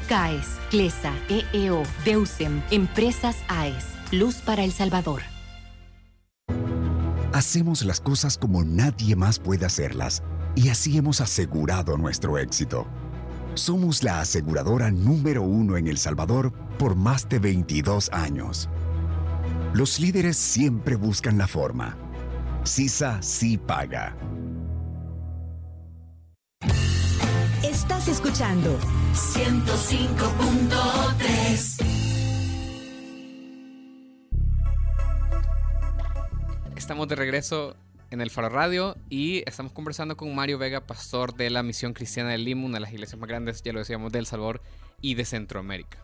CAES, 0.08 0.46
CLESA, 0.70 1.12
EEO, 1.28 1.82
DEUSEM, 2.04 2.62
Empresas 2.70 3.36
AES, 3.48 3.84
Luz 4.10 4.36
para 4.36 4.64
El 4.64 4.72
Salvador. 4.72 5.22
Hacemos 7.32 7.82
las 7.84 8.00
cosas 8.00 8.36
como 8.36 8.62
nadie 8.62 9.16
más 9.16 9.38
puede 9.38 9.64
hacerlas 9.64 10.22
y 10.54 10.68
así 10.68 10.96
hemos 10.96 11.20
asegurado 11.20 11.96
nuestro 11.96 12.38
éxito. 12.38 12.86
Somos 13.54 14.02
la 14.02 14.20
aseguradora 14.20 14.90
número 14.90 15.42
uno 15.42 15.76
en 15.76 15.88
El 15.88 15.98
Salvador 15.98 16.52
por 16.78 16.96
más 16.96 17.28
de 17.28 17.38
22 17.38 18.10
años. 18.12 18.68
Los 19.74 20.00
líderes 20.00 20.36
siempre 20.36 20.96
buscan 20.96 21.38
la 21.38 21.46
forma. 21.46 21.96
CISA 22.64 23.22
sí 23.22 23.58
paga. 23.58 24.16
Estás 27.62 28.08
escuchando 28.08 28.76
105.3. 29.14 31.86
Estamos 36.76 37.08
de 37.08 37.14
regreso 37.14 37.76
en 38.12 38.20
el 38.20 38.30
Faro 38.30 38.50
Radio 38.50 38.94
y 39.08 39.42
estamos 39.46 39.72
conversando 39.72 40.16
con 40.18 40.34
Mario 40.34 40.58
Vega, 40.58 40.82
pastor 40.86 41.34
de 41.34 41.48
la 41.48 41.62
Misión 41.62 41.94
Cristiana 41.94 42.30
de 42.30 42.38
Lima, 42.38 42.66
una 42.66 42.74
de 42.74 42.80
las 42.80 42.92
iglesias 42.92 43.18
más 43.18 43.28
grandes, 43.28 43.62
ya 43.62 43.72
lo 43.72 43.78
decíamos, 43.78 44.12
de 44.12 44.18
El 44.18 44.26
Salvador 44.26 44.60
y 45.00 45.14
de 45.14 45.24
Centroamérica. 45.24 45.98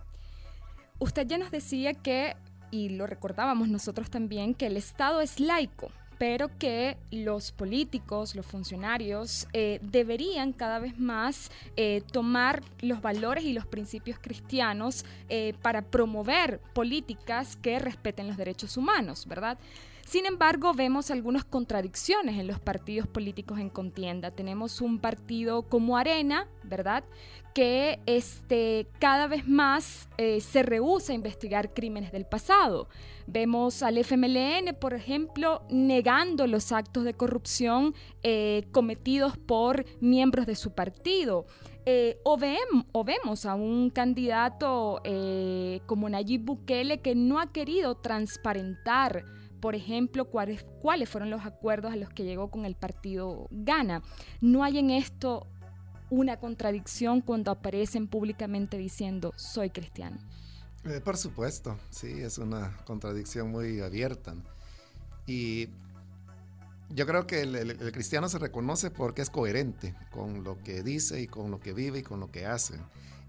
Usted 0.99 1.27
ya 1.27 1.37
nos 1.37 1.51
decía 1.51 1.93
que, 1.93 2.35
y 2.71 2.89
lo 2.89 3.07
recordábamos 3.07 3.69
nosotros 3.69 4.11
también, 4.11 4.55
que 4.55 4.67
el 4.67 4.77
Estado 4.77 5.21
es 5.21 5.39
laico 5.39 5.91
pero 6.19 6.51
que 6.59 6.97
los 7.13 7.53
políticos, 7.53 8.35
los 8.35 8.45
funcionarios, 8.45 9.47
eh, 9.53 9.79
deberían 9.83 10.53
cada 10.53 10.81
vez 10.81 10.99
más 10.99 11.53
eh, 11.77 12.03
tomar 12.11 12.61
los 12.81 13.01
valores 13.01 13.45
y 13.45 13.53
los 13.53 13.67
principios 13.67 14.19
cristianos 14.21 15.05
eh, 15.29 15.55
para 15.63 15.83
promover 15.83 16.61
políticas 16.75 17.55
que 17.55 17.79
respeten 17.79 18.27
los 18.27 18.37
derechos 18.37 18.77
humanos, 18.77 19.27
¿verdad? 19.29 19.59
Sin 20.09 20.25
embargo, 20.25 20.73
vemos 20.73 21.11
algunas 21.11 21.45
contradicciones 21.45 22.39
en 22.39 22.47
los 22.47 22.59
partidos 22.59 23.07
políticos 23.07 23.59
en 23.59 23.69
contienda. 23.69 24.31
Tenemos 24.31 24.81
un 24.81 25.01
partido 25.01 25.69
como 25.69 25.99
Arena, 25.99 26.49
¿verdad? 26.65 27.05
Que 27.55 28.01
este, 28.07 28.87
cada 29.01 29.27
vez 29.27 29.47
más 29.47 30.09
se 30.17 30.63
rehúsa 30.63 31.13
a 31.13 31.15
investigar 31.15 31.75
crímenes 31.75 32.11
del 32.11 32.25
pasado. 32.25 32.89
Vemos 33.27 33.83
al 33.83 33.99
FMLN, 33.99 34.75
por 34.81 34.95
ejemplo, 34.95 35.61
negando 35.69 36.47
los 36.47 36.73
actos 36.73 37.05
de 37.05 37.13
corrupción 37.13 37.95
eh, 38.23 38.67
cometidos 38.73 39.37
por 39.37 39.85
miembros 40.01 40.47
de 40.47 40.57
su 40.57 40.73
partido. 40.73 41.45
Eh, 41.85 42.19
o, 42.23 42.39
vemos 42.39 43.45
a 43.45 43.55
un 43.55 43.91
candidato 43.91 45.03
eh, 45.05 45.81
como 45.85 46.09
Nayib 46.09 46.43
Bukele 46.43 47.01
que 47.01 47.15
no 47.15 47.39
ha 47.39 47.53
querido 47.53 47.97
transparentar, 47.97 49.27
por 49.61 49.75
ejemplo, 49.75 50.27
cuáles, 50.27 50.65
cuáles 50.81 51.09
fueron 51.09 51.31
los 51.31 51.45
acuerdos 51.45 51.93
a 51.93 51.97
los 51.97 52.11
que 52.11 52.25
llegó 52.25 52.51
con 52.51 52.65
el 52.65 52.75
partido 52.75 53.49
Gana. 53.51 54.03
No 54.41 54.65
hay 54.65 54.79
en 54.79 54.91
esto 54.91 55.47
una 56.11 56.39
contradicción 56.39 57.21
cuando 57.21 57.51
aparecen 57.51 58.09
públicamente 58.09 58.79
diciendo 58.79 59.33
soy 59.37 59.71
cristiano. 59.71 60.19
Eh, 60.85 61.01
por 61.01 61.17
supuesto, 61.17 61.79
sí, 61.91 62.09
es 62.21 62.39
una 62.39 62.77
contradicción 62.85 63.51
muy 63.51 63.81
abierta. 63.81 64.35
Y 65.27 65.69
yo 66.91 67.07
creo 67.07 67.27
que 67.27 67.43
el, 67.43 67.93
cristiano 67.93 68.29
se 68.29 68.39
reconoce 68.39 68.91
porque 68.91 69.23
es 69.23 69.31
coherente 69.31 69.95
con 70.11 70.45
lo 70.45 70.59
que 70.63 70.83
dice 70.83 71.21
y 71.21 71.27
con 71.27 71.51
lo 71.51 71.61
que 71.61 71.73
vive 71.73 71.99
y 71.99 72.03
con 72.03 72.21
lo 72.21 72.31
que 72.31 72.47
hace. 72.47 72.75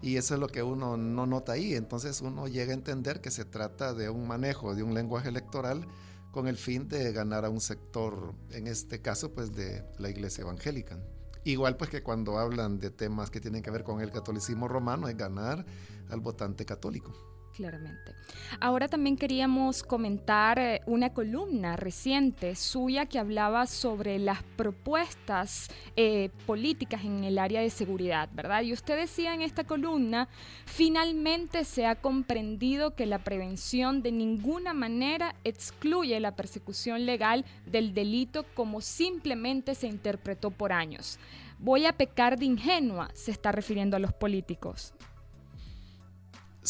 Y 0.00 0.16
eso 0.16 0.34
es 0.34 0.40
lo 0.40 0.48
que 0.48 0.62
uno 0.62 0.96
no 0.96 1.26
nota 1.26 1.52
ahí. 1.52 1.74
Entonces 1.74 2.22
uno 2.22 2.48
llega 2.48 2.70
a 2.70 2.74
entender 2.74 3.20
que 3.20 3.30
se 3.30 3.44
trata 3.44 3.92
de 3.92 4.08
un 4.08 4.26
manejo 4.26 4.74
de 4.74 4.82
un 4.82 4.94
lenguaje 4.94 5.28
electoral 5.28 5.86
con 6.30 6.46
el 6.48 6.56
fin 6.56 6.88
de 6.88 7.12
ganar 7.12 7.44
a 7.44 7.50
un 7.50 7.60
sector, 7.60 8.34
en 8.50 8.66
este 8.66 9.00
caso, 9.00 9.32
pues 9.32 9.52
de 9.52 9.84
la 9.98 10.10
iglesia 10.10 10.42
evangélica. 10.42 10.98
Igual 11.44 11.76
pues 11.76 11.90
que 11.90 12.02
cuando 12.02 12.38
hablan 12.38 12.78
de 12.78 12.90
temas 12.90 13.30
que 13.30 13.40
tienen 13.40 13.62
que 13.62 13.70
ver 13.70 13.82
con 13.82 14.00
el 14.00 14.10
catolicismo 14.10 14.68
romano, 14.68 15.08
es 15.08 15.16
ganar 15.16 15.64
al 16.10 16.20
votante 16.20 16.64
católico. 16.66 17.29
Claramente. 17.60 18.14
Ahora 18.58 18.88
también 18.88 19.18
queríamos 19.18 19.82
comentar 19.82 20.58
eh, 20.58 20.80
una 20.86 21.12
columna 21.12 21.76
reciente 21.76 22.56
suya 22.56 23.04
que 23.04 23.18
hablaba 23.18 23.66
sobre 23.66 24.18
las 24.18 24.42
propuestas 24.56 25.68
eh, 25.94 26.30
políticas 26.46 27.04
en 27.04 27.22
el 27.22 27.38
área 27.38 27.60
de 27.60 27.68
seguridad, 27.68 28.30
¿verdad? 28.32 28.62
Y 28.62 28.72
usted 28.72 28.96
decía 28.96 29.34
en 29.34 29.42
esta 29.42 29.64
columna, 29.64 30.26
finalmente 30.64 31.64
se 31.66 31.84
ha 31.84 31.96
comprendido 31.96 32.94
que 32.94 33.04
la 33.04 33.18
prevención 33.18 34.00
de 34.00 34.12
ninguna 34.12 34.72
manera 34.72 35.34
excluye 35.44 36.18
la 36.18 36.36
persecución 36.36 37.04
legal 37.04 37.44
del 37.66 37.92
delito 37.92 38.46
como 38.54 38.80
simplemente 38.80 39.74
se 39.74 39.86
interpretó 39.86 40.50
por 40.50 40.72
años. 40.72 41.18
Voy 41.58 41.84
a 41.84 41.92
pecar 41.92 42.38
de 42.38 42.46
ingenua, 42.46 43.10
se 43.12 43.30
está 43.30 43.52
refiriendo 43.52 43.98
a 43.98 44.00
los 44.00 44.14
políticos. 44.14 44.94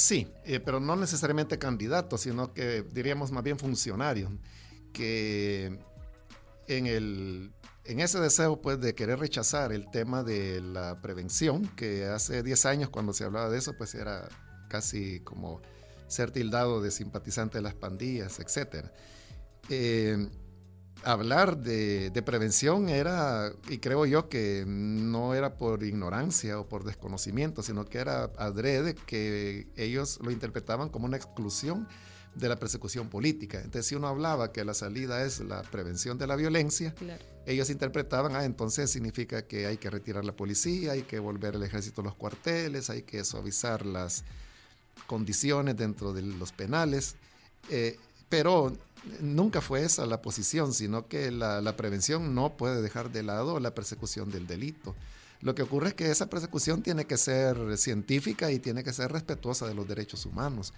Sí, 0.01 0.33
eh, 0.47 0.61
pero 0.61 0.81
no 0.81 0.97
necesariamente 0.97 1.59
candidato, 1.59 2.17
sino 2.17 2.55
que 2.55 2.83
diríamos 2.91 3.33
más 3.33 3.45
bien 3.45 3.59
funcionario, 3.59 4.33
que 4.95 5.79
en, 6.69 6.87
el, 6.87 7.53
en 7.85 8.01
ese 8.01 8.19
deseo 8.19 8.63
pues 8.63 8.81
de 8.81 8.95
querer 8.95 9.19
rechazar 9.19 9.73
el 9.73 9.91
tema 9.91 10.23
de 10.23 10.63
la 10.63 11.03
prevención, 11.03 11.67
que 11.77 12.07
hace 12.07 12.43
10 12.43 12.65
años 12.65 12.89
cuando 12.89 13.13
se 13.13 13.25
hablaba 13.25 13.51
de 13.51 13.59
eso 13.59 13.75
pues 13.77 13.95
era 13.95 14.27
casi 14.71 15.21
como 15.21 15.61
ser 16.07 16.31
tildado 16.31 16.81
de 16.81 16.93
simpatizante 16.93 17.59
de 17.59 17.63
las 17.63 17.75
pandillas, 17.75 18.41
etc 18.41 18.87
hablar 21.05 21.59
de, 21.59 22.23
prevención 22.25 22.89
era, 22.89 23.53
y 23.69 23.79
creo 23.79 24.07
yo 24.07 24.29
que 24.29 24.65
no 24.67 25.35
era 25.35 25.55
por 25.57 25.83
ignorancia 25.83 26.59
o 26.59 26.69
por 26.69 26.85
desconocimiento, 26.85 27.63
sino 27.63 27.85
que 27.87 27.99
era 27.99 28.25
adrede 28.37 28.95
que 28.95 29.67
ellos 29.77 30.19
lo 30.23 30.31
interpretaban 30.31 30.89
como 30.89 31.07
una 31.07 31.17
exclusión 31.17 31.89
de 32.35 32.49
la 32.49 32.57
persecución 32.57 33.09
política. 33.09 33.59
Entonces, 33.59 33.87
si 33.87 33.95
uno 33.95 34.09
hablaba 34.09 34.53
que 34.53 34.65
la 34.65 34.75
salida 34.75 35.25
es 35.25 35.41
la 35.41 35.63
prevención 35.63 36.19
de 36.19 36.27
la 36.27 36.37
violencia, 36.37 36.95
ellos 37.47 37.71
interpretaban, 37.71 38.37
ah, 38.37 38.45
entonces 38.45 38.91
significa 38.91 39.43
que 39.43 39.67
hay 39.67 39.79
que 39.79 39.91
retirar 39.91 40.25
la 40.25 40.33
policía, 40.33 40.93
hay 40.93 41.03
que 41.03 41.19
volver 41.19 41.57
el 41.57 41.63
ejército 41.63 42.03
a 42.03 42.05
los 42.05 42.15
cuarteles, 42.15 42.91
hay 42.91 43.03
que 43.03 43.25
suavizar 43.25 43.85
las 43.85 44.25
condiciones 45.07 45.77
dentro 45.77 46.13
de 46.13 46.23
los 46.23 46.53
penales. 46.53 47.17
Eh, 47.69 47.99
pero 48.29 48.73
nunca 49.21 49.61
fue 49.61 49.85
esa 49.85 50.07
la 50.07 50.23
posición, 50.23 50.73
sino 50.73 51.07
que 51.07 51.31
la, 51.31 51.77
prevención 51.77 52.35
no 52.35 52.51
puede 52.57 52.83
dejar 52.83 53.11
de 53.11 53.23
lado 53.23 53.61
la 53.61 53.75
persecución 53.75 54.31
del 54.31 54.47
delito. 54.47 54.95
Lo 55.41 55.55
que 55.55 55.63
ocurre 55.63 55.89
es 55.89 55.95
que 55.95 56.11
esa 56.11 56.29
persecución 56.29 56.83
tiene 56.83 57.07
que 57.07 57.17
ser 57.17 57.79
científica 57.79 58.51
y 58.51 58.59
tiene 58.59 58.85
que 58.85 58.93
ser 58.93 59.11
respetuosa 59.11 59.67
de 59.67 59.75
los 59.75 59.89
derechos 59.89 60.27
humanos, 60.27 60.75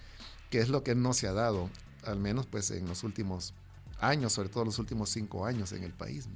que 0.49 0.59
es 0.59 0.69
lo 0.69 0.83
que 0.83 0.95
no 0.95 1.13
se 1.13 1.27
ha 1.27 1.33
dado, 1.33 1.69
al 2.05 2.19
menos 2.19 2.45
pues 2.45 2.71
en 2.71 2.87
los 2.87 3.03
últimos 3.03 3.53
años, 3.99 4.33
sobre 4.33 4.49
todo 4.49 4.65
los 4.65 4.79
últimos 4.79 5.09
cinco 5.09 5.45
años 5.45 5.73
en 5.73 5.83
el 5.83 5.91
país. 5.91 6.27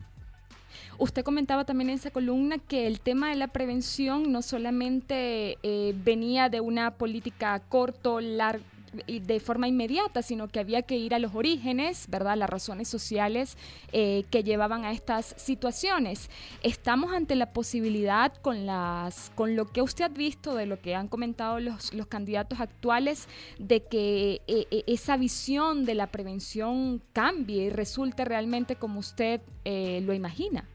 Usted 1.00 1.24
comentaba 1.24 1.64
también 1.64 1.90
en 1.90 1.96
esa 1.96 2.12
columna 2.12 2.58
que 2.58 2.88
el 2.88 3.00
tema 3.00 3.30
de 3.30 3.36
la 3.36 3.48
prevención 3.48 4.32
no 4.32 4.42
solamente 4.42 5.58
eh, 5.64 5.96
venía 6.04 6.50
de 6.50 6.60
una 6.60 6.92
política 6.92 7.60
corto, 7.70 8.20
largo, 8.20 8.66
de 9.08 9.40
forma 9.40 9.68
inmediata, 9.68 10.22
sino 10.22 10.48
que 10.48 10.60
había 10.60 10.82
que 10.82 10.98
ir 10.98 11.14
a 11.14 11.20
los 11.20 11.36
orígenes, 11.36 12.06
¿verdad? 12.08 12.38
Las 12.38 12.50
razones 12.50 12.88
sociales 12.88 13.58
eh, 13.92 14.24
que 14.30 14.44
llevaban 14.44 14.86
a 14.86 14.92
estas 14.92 15.36
situaciones. 15.38 16.30
Estamos 16.64 17.14
ante 17.14 17.36
la 17.36 17.52
posibilidad 17.52 18.34
con, 18.42 18.66
las, 18.66 19.32
con 19.36 19.56
lo 19.56 19.66
que 19.66 19.82
usted 19.82 20.06
ha 20.06 20.10
visto, 20.10 20.56
de 20.56 20.66
lo 20.66 20.80
que 20.80 20.96
han 20.96 21.08
comentado 21.08 21.60
los, 21.60 21.94
los 21.94 22.08
candidatos 22.08 22.60
actuales, 22.60 23.28
de 23.60 23.84
que 23.84 24.42
eh, 24.48 24.68
eh, 24.72 24.84
esa 24.88 25.18
visión 25.18 25.86
de 25.86 25.96
la 25.96 26.08
prevención 26.08 27.02
cambie 27.14 27.66
y 27.66 27.70
resulte 27.70 28.26
realmente 28.26 28.76
como 28.76 29.00
usted 29.00 29.42
lo 29.66 30.14
imagina 30.14 30.66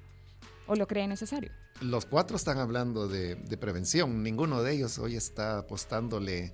o 0.66 0.74
lo 0.74 0.86
cree 0.86 1.08
necesario. 1.08 1.50
Los 1.80 2.04
cuatro 2.04 2.36
están 2.36 2.58
hablando 2.58 3.08
de, 3.08 3.36
de 3.36 3.56
prevención, 3.56 4.22
ninguno 4.22 4.62
de 4.62 4.74
ellos 4.74 4.98
hoy 4.98 5.16
está 5.16 5.58
apostándole 5.58 6.52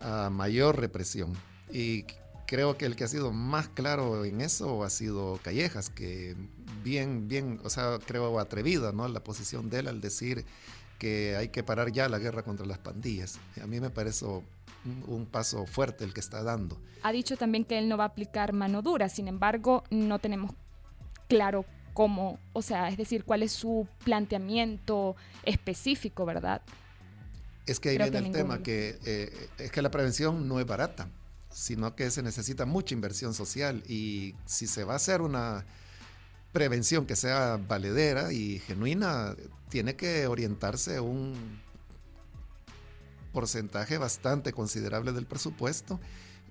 a 0.00 0.30
mayor 0.30 0.78
represión. 0.78 1.32
Y 1.70 2.04
creo 2.46 2.76
que 2.76 2.86
el 2.86 2.96
que 2.96 3.04
ha 3.04 3.08
sido 3.08 3.32
más 3.32 3.68
claro 3.68 4.24
en 4.24 4.40
eso 4.40 4.84
ha 4.84 4.90
sido 4.90 5.38
Callejas, 5.42 5.90
que 5.90 6.36
bien, 6.82 7.28
bien, 7.28 7.60
o 7.64 7.70
sea, 7.70 7.98
creo 8.04 8.38
atrevida, 8.38 8.92
¿no? 8.92 9.08
La 9.08 9.20
posición 9.20 9.70
de 9.70 9.80
él 9.80 9.88
al 9.88 10.00
decir 10.00 10.44
que 10.98 11.36
hay 11.36 11.48
que 11.48 11.62
parar 11.62 11.92
ya 11.92 12.08
la 12.08 12.18
guerra 12.18 12.42
contra 12.42 12.66
las 12.66 12.78
pandillas. 12.78 13.38
A 13.62 13.66
mí 13.66 13.80
me 13.80 13.90
parece 13.90 14.26
un, 15.06 15.26
paso 15.26 15.66
fuerte 15.66 16.04
el 16.04 16.14
que 16.14 16.20
está 16.20 16.42
dando. 16.42 16.78
Ha 17.02 17.12
dicho 17.12 17.36
también 17.36 17.64
que 17.64 17.78
él 17.78 17.88
no 17.88 17.96
va 17.96 18.04
a 18.04 18.08
aplicar 18.08 18.52
mano 18.52 18.82
dura, 18.82 19.08
sin 19.08 19.28
embargo, 19.28 19.84
no 19.90 20.18
tenemos 20.18 20.52
claro 21.28 21.64
cómo, 21.94 22.38
o 22.52 22.62
sea, 22.62 22.88
es 22.88 22.96
decir, 22.96 23.24
cuál 23.24 23.42
es 23.42 23.52
su 23.52 23.86
planteamiento 24.04 25.16
específico, 25.44 26.26
¿verdad? 26.26 26.62
Es 27.66 27.80
que 27.80 27.90
ahí 27.90 27.98
viene 27.98 28.18
el 28.18 28.32
tema, 28.32 28.62
que 28.62 28.98
eh, 29.04 29.48
es 29.58 29.70
que 29.70 29.80
la 29.80 29.90
prevención 29.90 30.46
no 30.48 30.60
es 30.60 30.66
barata, 30.66 31.08
sino 31.50 31.94
que 31.96 32.10
se 32.10 32.22
necesita 32.22 32.66
mucha 32.66 32.94
inversión 32.94 33.32
social 33.32 33.82
y 33.88 34.34
si 34.44 34.66
se 34.66 34.84
va 34.84 34.94
a 34.94 34.96
hacer 34.96 35.22
una 35.22 35.64
prevención 36.52 37.06
que 37.06 37.16
sea 37.16 37.58
valedera 37.68 38.32
y 38.32 38.58
genuina, 38.60 39.34
tiene 39.70 39.96
que 39.96 40.26
orientarse 40.26 41.00
un 41.00 41.60
porcentaje 43.32 43.98
bastante 43.98 44.52
considerable 44.52 45.12
del 45.12 45.26
presupuesto 45.26 46.00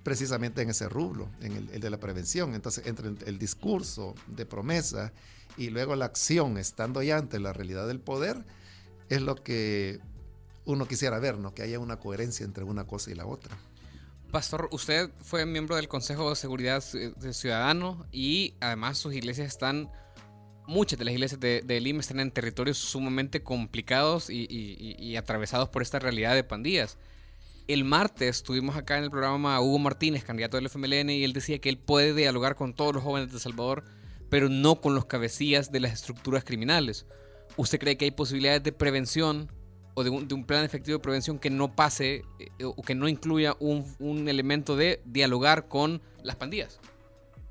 precisamente 0.03 0.61
en 0.61 0.69
ese 0.69 0.89
rublo, 0.89 1.29
en 1.41 1.53
el, 1.53 1.69
el, 1.69 1.79
de 1.79 1.89
la 1.89 1.99
prevención. 1.99 2.55
Entonces, 2.55 2.85
entre 2.87 3.13
el 3.25 3.39
discurso 3.39 4.15
de 4.27 4.45
promesa 4.45 5.13
y 5.57 5.69
luego 5.69 5.95
la 5.95 6.05
acción, 6.05 6.57
estando 6.57 7.01
ya 7.01 7.17
ante 7.17 7.39
la 7.39 7.53
realidad 7.53 7.87
del 7.87 8.01
poder, 8.01 8.43
es 9.09 9.21
lo 9.21 9.35
que 9.35 10.01
uno 10.65 10.87
quisiera 10.87 11.19
ver, 11.19 11.37
¿no? 11.37 11.53
Que 11.53 11.63
haya 11.63 11.79
una 11.79 11.97
coherencia 11.97 12.45
entre 12.45 12.63
una 12.63 12.85
cosa 12.85 13.11
y 13.11 13.15
la 13.15 13.25
otra. 13.25 13.57
Pastor, 14.31 14.67
usted 14.71 15.11
fue 15.21 15.45
miembro 15.45 15.75
del 15.75 15.87
Consejo 15.87 16.29
de 16.29 16.35
Seguridad 16.35 16.81
Ciudadano 16.81 18.05
y 18.11 18.55
además 18.61 18.97
sus 18.97 19.13
iglesias 19.13 19.47
están 19.47 19.91
muchas 20.67 20.97
de 20.97 21.05
las 21.05 21.13
iglesias 21.13 21.39
de, 21.39 21.61
de 21.61 21.79
Lima 21.79 21.99
están 21.99 22.19
en 22.19 22.31
territorios 22.31 22.77
sumamente 22.77 23.43
complicados 23.43 24.29
y, 24.29 25.15
atravesados 25.17 25.69
por 25.69 25.81
esta 25.81 25.99
realidad 25.99 26.35
de 26.35 26.43
pandillas. 26.43 26.97
El 27.67 27.85
martes 27.85 28.43
tuvimos 28.43 28.75
acá 28.75 28.97
en 28.97 29.05
el 29.05 29.11
programa 29.11 29.55
a 29.55 29.61
Hugo 29.61 29.79
Martínez, 29.79 30.23
candidato 30.23 30.57
del 30.57 30.65
FMLN, 30.65 31.11
y 31.11 31.23
él 31.23 31.33
decía 31.33 31.59
que 31.59 31.69
él 31.69 31.77
puede 31.77 32.13
dialogar 32.13 32.55
con 32.55 32.73
todos 32.73 32.93
los 32.95 33.03
jóvenes 33.03 33.31
de 33.31 33.39
Salvador, 33.39 33.83
pero 34.29 34.49
no 34.49 34.81
con 34.81 34.95
los 34.95 35.05
cabecillas 35.05 35.71
de 35.71 35.79
las 35.79 35.93
estructuras 35.93 36.43
criminales. 36.43 37.05
¿Usted 37.55 37.79
cree 37.79 37.97
que 37.97 38.05
hay 38.05 38.11
posibilidades 38.11 38.63
de 38.63 38.73
prevención 38.73 39.49
o 39.95 40.03
de 40.03 40.09
un, 40.09 40.27
de 40.27 40.33
un 40.33 40.45
plan 40.45 40.63
efectivo 40.63 40.97
de 40.97 41.01
prevención 41.03 41.39
que 41.39 41.49
no 41.49 41.75
pase 41.75 42.23
eh, 42.39 42.49
o 42.65 42.81
que 42.81 42.95
no 42.95 43.07
incluya 43.07 43.55
un, 43.59 43.85
un 43.99 44.27
elemento 44.27 44.75
de 44.75 45.01
dialogar 45.05 45.67
con 45.67 46.01
las 46.23 46.35
pandillas? 46.35 46.79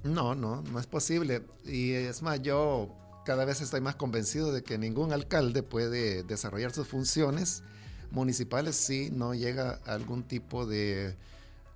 No, 0.02 0.34
no, 0.34 0.62
no 0.62 0.78
es 0.80 0.86
posible. 0.86 1.42
Y 1.64 1.92
es 1.92 2.22
más, 2.22 2.42
yo 2.42 2.88
cada 3.24 3.44
vez 3.44 3.60
estoy 3.60 3.80
más 3.80 3.94
convencido 3.94 4.52
de 4.52 4.62
que 4.64 4.76
ningún 4.78 5.12
alcalde 5.12 5.62
puede 5.62 6.24
desarrollar 6.24 6.72
sus 6.72 6.88
funciones 6.88 7.62
municipales 8.10 8.74
si 8.76 9.10
no 9.10 9.32
llega 9.34 9.80
a 9.86 9.94
algún 9.94 10.24
tipo 10.24 10.66
de 10.66 11.14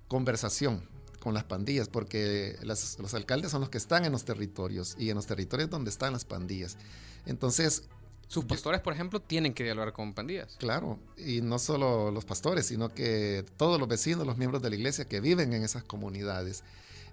conversación 0.07 0.81
con 1.19 1.33
las 1.33 1.43
pandillas, 1.45 1.89
porque 1.89 2.57
las- 2.61 2.99
los 2.99 3.13
alcaldes 3.13 3.51
son 3.51 3.61
los 3.61 3.69
que 3.69 3.77
están 3.77 4.05
en 4.05 4.11
los 4.11 4.23
territorios 4.23 4.95
y 4.99 5.09
en 5.09 5.15
los 5.15 5.25
territorios 5.25 5.69
donde 5.69 5.89
están 5.89 6.13
las 6.13 6.25
pandillas. 6.25 6.77
Entonces, 7.25 7.83
Sus 8.27 8.43
pastores, 8.43 8.81
por 8.81 8.93
ejemplo, 8.93 9.21
tienen 9.21 9.53
que 9.53 9.63
dialogar 9.63 9.93
con 9.93 10.13
pandillas. 10.13 10.57
Claro, 10.59 10.99
y 11.17 11.41
no 11.41 11.59
solo 11.59 12.11
los 12.11 12.25
pastores, 12.25 12.65
sino 12.65 12.89
que 12.89 13.45
todos 13.55 13.79
los 13.79 13.87
vecinos, 13.87 14.27
los 14.27 14.37
miembros 14.37 14.61
de 14.61 14.69
la 14.69 14.75
iglesia 14.75 15.05
que 15.05 15.21
viven 15.21 15.53
en 15.53 15.63
esas 15.63 15.83
comunidades. 15.83 16.63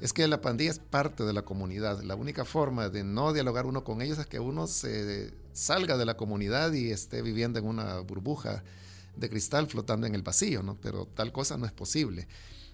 Es 0.01 0.13
que 0.13 0.27
la 0.27 0.41
pandilla 0.41 0.73
es 0.73 0.81
parte 0.81 1.23
de 1.23 1.33
la 1.33 1.43
comunidad. 1.43 2.03
La 2.03 2.17
única 2.17 2.45
forma 2.45 2.89
de 2.89 3.05
no 3.05 3.33
dialogar 3.33 3.65
uno 3.65 3.85
con 3.85 4.03
ellos 4.03 4.19
es 4.19 4.27
que 4.27 4.41
uno 4.41 4.67
se 4.67 5.33
salga 5.53 5.97
de 5.97 6.05
la 6.05 6.17
comunidad 6.17 6.73
y 6.73 6.91
esté 6.91 7.23
viviendo 7.23 7.61
en 7.61 7.67
una 7.67 8.01
burbuja 8.01 8.65
de 9.15 9.31
cristal 9.31 9.69
flotando 9.69 10.09
en 10.09 10.17
el 10.17 10.23
vacío, 10.23 10.65
¿no? 10.65 10.77
Pero 10.81 11.07
tal 11.07 11.31
cosa 11.31 11.57
no 11.57 11.65
es 11.65 11.73
posible. 11.73 12.27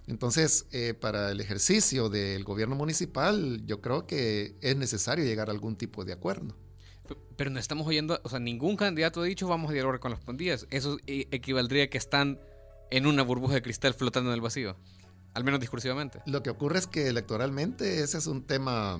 Entonces, 0.07 0.65
eh, 0.73 0.95
para 0.95 1.31
el 1.31 1.41
ejercicio 1.43 2.09
del 2.09 2.43
gobierno 2.43 2.75
municipal, 2.75 3.63
yo 3.67 3.83
creo 3.83 4.07
que 4.07 4.55
es 4.63 4.77
necesario 4.77 5.27
llegar 5.27 5.51
a 5.51 5.53
algún 5.53 5.77
tipo 5.77 6.07
de 6.07 6.15
acuerdo. 6.15 6.55
Pero 7.37 7.51
no 7.51 7.59
estamos 7.59 7.87
oyendo, 7.87 8.21
o 8.23 8.29
sea, 8.29 8.39
ningún 8.39 8.77
candidato 8.77 9.23
ha 9.23 9.25
dicho 9.25 9.49
vamos 9.49 9.71
a 9.71 9.75
dialogar 9.75 10.01
con 10.01 10.11
las 10.11 10.21
pandillas. 10.21 10.67
Eso 10.71 10.99
eh, 11.07 11.27
equivaldría 11.31 11.85
a 11.85 11.87
que 11.89 11.99
están 11.99 12.39
en 12.91 13.07
una 13.07 13.23
burbuja 13.23 13.55
de 13.55 13.63
cristal 13.63 13.95
flotando 13.95 14.31
en 14.31 14.35
el 14.35 14.41
vacío. 14.41 14.77
Al 15.35 15.45
menos 15.45 15.61
discursivamente. 15.61 16.21
Lo 16.27 16.43
que 16.43 16.51
ocurre 16.51 16.79
es 16.79 16.87
que 16.87 17.09
electoralmente 17.09 18.03
ese 18.03 18.19
es 18.19 18.27
un 18.27 18.43
tema 18.43 18.99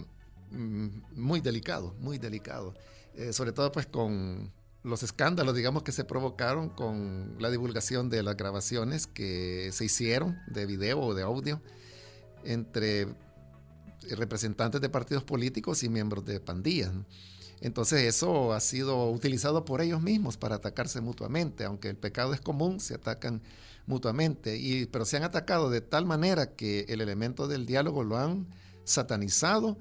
mm, 0.51 0.89
muy 1.17 1.41
delicado, 1.41 1.95
muy 1.99 2.19
delicado. 2.19 2.75
Eh, 3.15 3.33
sobre 3.33 3.53
todo 3.53 3.73
pues 3.73 3.87
con 3.87 4.53
los 4.83 5.03
escándalos, 5.03 5.55
digamos, 5.55 5.83
que 5.83 5.93
se 5.93 6.05
provocaron 6.05 6.71
con 6.71 7.37
la 7.39 7.51
divulgación 7.51 8.09
de 8.09 8.23
las 8.23 8.37
grabaciones 8.37 9.07
que 9.07 9.71
se 9.73 9.85
hicieron 9.85 10.39
de 10.47 10.67
video 10.67 11.01
o 11.01 11.15
de 11.15 11.23
audio 11.23 11.61
entre 12.45 13.09
representantes 14.09 14.81
de 14.81 14.89
partidos 14.89 15.25
políticos 15.25 15.83
y 15.83 15.89
miembros 15.89 16.25
de 16.25 16.41
pandillas. 16.41 16.93
Entonces 17.61 18.03
eso 18.05 18.53
ha 18.53 18.61
sido 18.61 19.11
utilizado 19.11 19.65
por 19.65 19.81
ellos 19.83 20.01
mismos 20.01 20.37
para 20.37 20.57
atacarse 20.57 21.01
mutuamente, 21.01 21.65
aunque 21.65 21.89
el 21.89 21.97
pecado 21.97 22.33
es 22.33 22.41
común, 22.41 22.81
se 22.81 22.95
atacan 22.95 23.43
mutuamente, 23.87 24.57
y, 24.57 24.87
pero 24.87 25.05
se 25.05 25.17
han 25.17 25.25
atacado 25.25 25.69
de 25.69 25.81
tal 25.81 26.07
manera 26.07 26.55
que 26.55 26.87
el 26.89 27.01
elemento 27.01 27.49
del 27.49 27.67
diálogo 27.67 28.05
lo 28.05 28.17
han 28.17 28.47
satanizado 28.85 29.79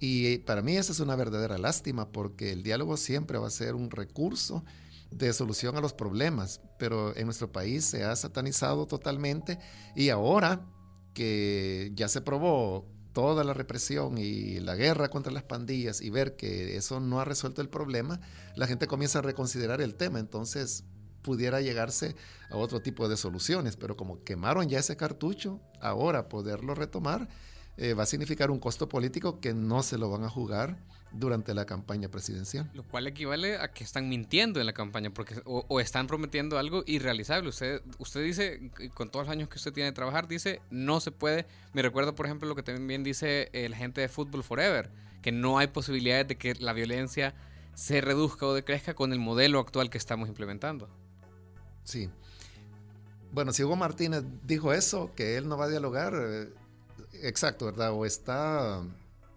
y 0.00 0.38
para 0.38 0.62
mí 0.62 0.76
esa 0.76 0.92
es 0.92 1.00
una 1.00 1.14
verdadera 1.14 1.58
lástima 1.58 2.10
porque 2.10 2.52
el 2.52 2.62
diálogo 2.62 2.96
siempre 2.96 3.38
va 3.38 3.46
a 3.46 3.50
ser 3.50 3.74
un 3.74 3.90
recurso 3.90 4.64
de 5.10 5.32
solución 5.32 5.76
a 5.76 5.80
los 5.80 5.92
problemas, 5.92 6.60
pero 6.78 7.14
en 7.16 7.26
nuestro 7.26 7.52
país 7.52 7.84
se 7.84 8.04
ha 8.04 8.16
satanizado 8.16 8.86
totalmente 8.86 9.58
y 9.94 10.08
ahora 10.08 10.66
que 11.12 11.92
ya 11.94 12.08
se 12.08 12.22
probó 12.22 12.86
toda 13.12 13.44
la 13.44 13.54
represión 13.54 14.18
y 14.18 14.60
la 14.60 14.76
guerra 14.76 15.08
contra 15.08 15.32
las 15.32 15.42
pandillas 15.42 16.00
y 16.00 16.10
ver 16.10 16.36
que 16.36 16.76
eso 16.76 17.00
no 17.00 17.20
ha 17.20 17.24
resuelto 17.24 17.60
el 17.62 17.68
problema, 17.68 18.20
la 18.56 18.66
gente 18.66 18.86
comienza 18.86 19.18
a 19.18 19.22
reconsiderar 19.22 19.80
el 19.80 19.94
tema. 19.94 20.18
Entonces 20.18 20.84
pudiera 21.22 21.60
llegarse 21.60 22.16
a 22.50 22.56
otro 22.56 22.80
tipo 22.80 23.08
de 23.08 23.16
soluciones, 23.16 23.76
pero 23.76 23.96
como 23.96 24.22
quemaron 24.24 24.68
ya 24.68 24.78
ese 24.78 24.96
cartucho, 24.96 25.60
ahora 25.80 26.28
poderlo 26.28 26.74
retomar 26.74 27.28
eh, 27.76 27.94
va 27.94 28.02
a 28.02 28.06
significar 28.06 28.50
un 28.50 28.58
costo 28.58 28.88
político 28.88 29.40
que 29.40 29.54
no 29.54 29.82
se 29.82 29.98
lo 29.98 30.10
van 30.10 30.24
a 30.24 30.28
jugar 30.28 30.78
durante 31.12 31.54
la 31.54 31.66
campaña 31.66 32.08
presidencial. 32.08 32.70
Lo 32.74 32.82
cual 32.84 33.06
equivale 33.06 33.56
a 33.56 33.72
que 33.72 33.84
están 33.84 34.08
mintiendo 34.08 34.60
en 34.60 34.66
la 34.66 34.72
campaña 34.72 35.10
porque, 35.10 35.42
o, 35.44 35.64
o 35.68 35.80
están 35.80 36.06
prometiendo 36.06 36.58
algo 36.58 36.82
irrealizable. 36.86 37.48
Usted, 37.48 37.82
usted 37.98 38.22
dice, 38.22 38.70
con 38.94 39.10
todos 39.10 39.26
los 39.26 39.32
años 39.32 39.48
que 39.48 39.56
usted 39.56 39.72
tiene 39.72 39.90
de 39.90 39.94
trabajar, 39.94 40.28
dice, 40.28 40.60
no 40.70 41.00
se 41.00 41.10
puede. 41.10 41.46
Me 41.72 41.82
recuerdo, 41.82 42.14
por 42.14 42.26
ejemplo, 42.26 42.48
lo 42.48 42.54
que 42.54 42.62
también 42.62 43.02
dice 43.02 43.50
el 43.52 43.74
gente 43.74 44.00
de 44.00 44.08
Fútbol 44.08 44.44
Forever, 44.44 44.90
que 45.22 45.32
no 45.32 45.58
hay 45.58 45.66
posibilidades 45.66 46.28
de 46.28 46.36
que 46.36 46.54
la 46.54 46.72
violencia 46.72 47.34
se 47.74 48.00
reduzca 48.00 48.46
o 48.46 48.54
decrezca 48.54 48.94
con 48.94 49.12
el 49.12 49.18
modelo 49.18 49.58
actual 49.58 49.90
que 49.90 49.98
estamos 49.98 50.28
implementando. 50.28 50.88
Sí. 51.84 52.10
Bueno, 53.32 53.52
si 53.52 53.62
Hugo 53.62 53.76
Martínez 53.76 54.24
dijo 54.44 54.72
eso, 54.72 55.12
que 55.14 55.36
él 55.36 55.48
no 55.48 55.56
va 55.56 55.66
a 55.66 55.68
dialogar, 55.68 56.14
eh, 56.14 56.48
exacto, 57.22 57.66
¿verdad? 57.66 57.92
O 57.92 58.04
está 58.04 58.82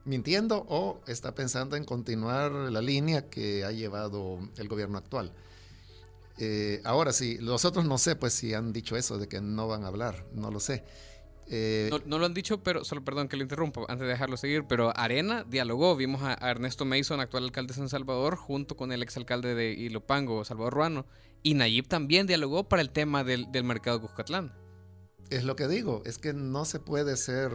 mintiendo 0.06 0.66
o 0.68 1.02
está 1.08 1.34
pensando 1.36 1.76
en 1.76 1.86
continuar 1.86 2.52
la 2.52 2.82
línea 2.82 3.30
que 3.30 3.64
ha 3.66 3.72
llevado 3.72 4.40
el 4.58 4.68
gobierno 4.68 4.98
actual. 4.98 5.34
Eh, 6.38 6.82
ahora 6.84 7.14
sí, 7.14 7.38
los 7.40 7.64
otros 7.66 7.86
no 7.86 7.98
sé 7.98 8.16
pues 8.16 8.34
si 8.34 8.54
han 8.54 8.74
dicho 8.74 8.96
eso 8.98 9.18
de 9.18 9.28
que 9.28 9.40
no 9.42 9.68
van 9.68 9.84
a 9.84 9.88
hablar, 9.88 10.26
no 10.34 10.52
lo 10.52 10.60
sé. 10.60 10.84
Eh, 11.48 11.90
No, 11.92 12.00
no 12.06 12.18
lo 12.20 12.26
han 12.26 12.34
dicho, 12.34 12.64
pero 12.64 12.84
solo 12.84 13.04
perdón 13.04 13.28
que 13.28 13.38
lo 13.38 13.44
interrumpa 13.44 13.82
antes 13.88 14.00
de 14.06 14.08
dejarlo 14.08 14.38
seguir, 14.38 14.64
pero 14.68 14.98
Arena 14.98 15.44
dialogó, 15.48 15.96
vimos 15.96 16.22
a, 16.24 16.38
a 16.44 16.50
Ernesto 16.52 16.86
Mason, 16.86 17.20
actual 17.20 17.44
alcalde 17.44 17.74
de 17.74 17.78
San 17.78 17.90
Salvador, 17.90 18.36
junto 18.38 18.76
con 18.76 18.92
el 18.92 19.04
exalcalde 19.04 19.54
de 19.54 19.72
Ilopango, 19.74 20.44
Salvador 20.46 20.74
Ruano, 20.74 21.06
y 21.44 21.54
Nayib 21.54 21.88
también 21.88 22.26
dialogó 22.28 22.68
para 22.68 22.82
el 22.82 22.90
tema 22.92 23.24
del, 23.24 23.52
del 23.52 23.64
mercado 23.66 24.02
Cuscatlán. 24.02 24.54
Es 25.30 25.44
lo 25.44 25.56
que 25.56 25.68
digo, 25.68 26.02
es 26.06 26.18
que 26.18 26.34
no 26.34 26.66
se 26.66 26.80
puede 26.80 27.18
ser 27.18 27.52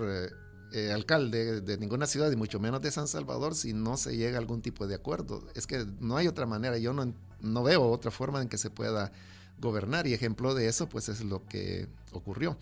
eh, 0.72 0.92
alcalde 0.92 1.60
de 1.60 1.78
ninguna 1.78 2.06
ciudad 2.06 2.30
y 2.30 2.36
mucho 2.36 2.60
menos 2.60 2.80
de 2.82 2.90
San 2.90 3.08
Salvador 3.08 3.54
si 3.54 3.72
no 3.72 3.96
se 3.96 4.16
llega 4.16 4.36
a 4.36 4.40
algún 4.40 4.62
tipo 4.62 4.86
de 4.86 4.94
acuerdo. 4.94 5.46
Es 5.54 5.66
que 5.66 5.86
no 6.00 6.16
hay 6.16 6.26
otra 6.28 6.46
manera, 6.46 6.78
yo 6.78 6.92
no, 6.92 7.14
no 7.40 7.62
veo 7.62 7.88
otra 7.90 8.10
forma 8.10 8.42
en 8.42 8.48
que 8.48 8.58
se 8.58 8.70
pueda 8.70 9.12
gobernar 9.60 10.06
y 10.06 10.14
ejemplo 10.14 10.54
de 10.54 10.68
eso 10.68 10.88
pues 10.88 11.08
es 11.08 11.24
lo 11.24 11.46
que 11.46 11.88
ocurrió. 12.12 12.56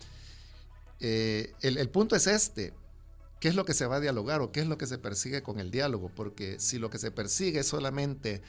Eh, 0.99 1.53
el, 1.61 1.77
el 1.77 1.89
punto 1.89 2.15
es 2.15 2.27
este, 2.27 2.73
¿qué 3.39 3.49
es 3.49 3.55
lo 3.55 3.65
que 3.65 3.73
se 3.73 3.85
va 3.85 3.97
a 3.97 3.99
dialogar 3.99 4.41
o 4.41 4.51
qué 4.51 4.61
es 4.61 4.67
lo 4.67 4.77
que 4.77 4.87
se 4.87 4.97
persigue 4.97 5.43
con 5.43 5.59
el 5.59 5.71
diálogo? 5.71 6.09
Porque 6.15 6.59
si 6.59 6.79
lo 6.79 6.89
que 6.89 6.97
se 6.97 7.11
persigue 7.11 7.59
es 7.59 7.67
solamente 7.67 8.41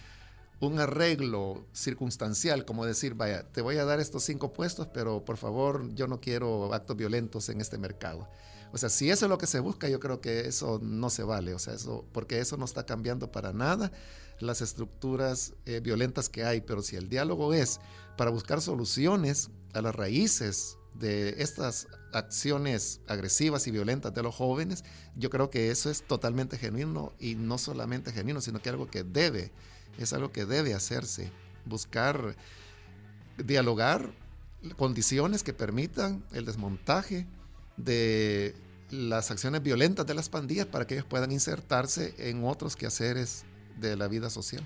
un 0.61 0.81
arreglo 0.81 1.67
circunstancial, 1.73 2.65
como 2.65 2.85
decir, 2.85 3.15
vaya, 3.15 3.45
te 3.53 3.61
voy 3.61 3.77
a 3.77 3.85
dar 3.85 4.01
estos 4.01 4.25
cinco 4.25 4.53
puestos, 4.53 4.89
pero 4.89 5.25
por 5.25 5.37
favor 5.37 5.95
yo 5.95 6.09
no 6.09 6.21
quiero 6.21 6.73
actos 6.75 6.97
violentos 6.97 7.49
en 7.49 7.61
este 7.61 7.79
mercado. 7.79 8.29
O 8.73 8.79
sea, 8.79 8.89
si 8.89 9.11
eso 9.11 9.27
es 9.27 9.31
lo 9.31 9.39
que 9.39 9.47
se 9.47 9.61
busca, 9.61 9.89
yo 9.89 9.99
creo 10.01 10.21
que 10.21 10.41
eso 10.41 10.79
no 10.83 11.11
se 11.11 11.23
vale, 11.23 11.55
o 11.55 11.59
sea, 11.59 11.75
eso, 11.75 12.05
porque 12.13 12.41
eso 12.41 12.57
no 12.57 12.65
está 12.65 12.85
cambiando 12.85 13.33
para 13.33 13.53
nada 13.53 13.91
las 14.41 14.61
estructuras 14.61 15.55
eh, 15.65 15.81
violentas 15.81 16.29
que 16.29 16.45
hay, 16.45 16.61
pero 16.61 16.83
si 16.83 16.97
el 16.97 17.09
diálogo 17.09 17.55
es 17.55 17.81
para 18.17 18.31
buscar 18.31 18.61
soluciones 18.61 19.51
a 19.73 19.81
las 19.81 19.95
raíces 19.95 20.77
de 20.95 21.37
estas 21.39 21.89
acciones 22.13 23.01
agresivas 23.07 23.67
y 23.67 23.71
violentas 23.71 24.15
de 24.15 24.23
los 24.23 24.35
jóvenes, 24.35 24.85
yo 25.17 25.31
creo 25.31 25.51
que 25.51 25.71
eso 25.71 25.91
es 25.91 26.03
totalmente 26.03 26.59
genuino 26.59 27.13
y 27.19 27.35
no 27.35 27.59
solamente 27.59 28.13
genuino, 28.13 28.41
sino 28.41 28.61
que 28.61 28.69
algo 28.69 28.89
que 28.91 29.05
debe, 29.05 29.53
es 29.99 30.13
algo 30.13 30.33
que 30.33 30.45
debe 30.45 30.75
hacerse, 30.75 31.31
buscar 31.65 32.37
dialogar 33.37 34.13
condiciones 34.77 35.43
que 35.43 35.53
permitan 35.53 36.25
el 36.33 36.45
desmontaje 36.45 37.27
de 37.79 38.55
las 38.91 39.31
acciones 39.31 39.63
violentas 39.63 40.07
de 40.07 40.15
las 40.15 40.29
pandillas 40.29 40.67
para 40.67 40.87
que 40.87 40.95
ellos 40.95 41.07
puedan 41.07 41.33
insertarse 41.33 42.15
en 42.19 42.45
otros 42.45 42.77
quehaceres 42.77 43.45
de 43.81 43.97
la 43.97 44.09
vida 44.09 44.29
social. 44.31 44.63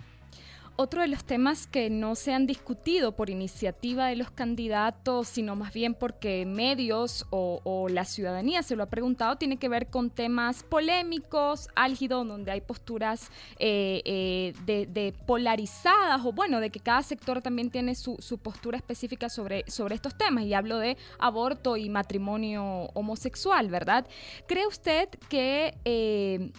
Otro 0.76 1.02
de 1.02 1.08
los 1.08 1.24
temas 1.24 1.66
que 1.66 1.90
no 1.90 2.14
se 2.14 2.32
han 2.32 2.46
discutido 2.46 3.12
por 3.12 3.28
iniciativa 3.28 4.06
de 4.06 4.16
los 4.16 4.30
candidatos, 4.30 5.28
sino 5.28 5.54
más 5.54 5.74
bien 5.74 5.94
porque 5.94 6.46
medios 6.46 7.26
o, 7.30 7.88
la 7.90 8.04
ciudadanía 8.04 8.62
se 8.62 8.74
lo 8.74 8.82
ha 8.82 8.86
preguntado, 8.86 9.36
tiene 9.36 9.58
que 9.58 9.68
ver 9.68 9.88
con 9.88 10.08
temas 10.08 10.62
polémicos, 10.62 11.68
álgidos, 11.74 12.26
donde 12.26 12.52
hay 12.52 12.62
posturas 12.62 13.30
eh, 13.58 14.00
eh, 14.04 14.54
de, 14.64 15.14
polarizadas 15.26 16.24
o 16.24 16.32
bueno, 16.32 16.58
de 16.60 16.70
que 16.70 16.80
cada 16.80 17.02
sector 17.02 17.42
también 17.42 17.70
tiene 17.70 17.94
su, 17.94 18.16
su, 18.20 18.38
postura 18.38 18.78
específica 18.78 19.28
sobre, 19.28 19.64
sobre 19.70 19.94
estos 19.94 20.16
temas. 20.16 20.44
Y 20.44 20.54
hablo 20.54 20.78
de 20.78 20.96
aborto 21.18 21.76
y 21.76 21.90
matrimonio 21.90 22.90
homosexual, 22.94 23.68
¿verdad? 23.68 24.06
¿Cree 24.46 24.66
usted 24.66 25.08
que... 25.28 25.76
Eh, 25.84 26.50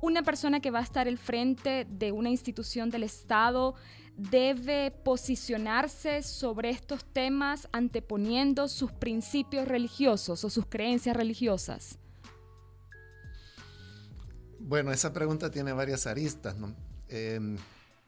una 0.00 0.22
persona 0.22 0.60
que 0.60 0.70
va 0.70 0.80
a 0.80 0.82
estar 0.82 1.08
al 1.08 1.18
frente 1.18 1.86
de 1.88 2.12
una 2.12 2.30
institución 2.30 2.90
del 2.90 3.02
Estado 3.02 3.74
debe 4.16 4.90
posicionarse 4.90 6.22
sobre 6.22 6.70
estos 6.70 7.04
temas 7.04 7.68
anteponiendo 7.72 8.68
sus 8.68 8.90
principios 8.92 9.68
religiosos 9.68 10.44
o 10.44 10.50
sus 10.50 10.66
creencias 10.66 11.16
religiosas? 11.16 11.98
Bueno, 14.58 14.92
esa 14.92 15.12
pregunta 15.12 15.50
tiene 15.50 15.72
varias 15.72 16.06
aristas. 16.06 16.56
Em, 17.08 17.56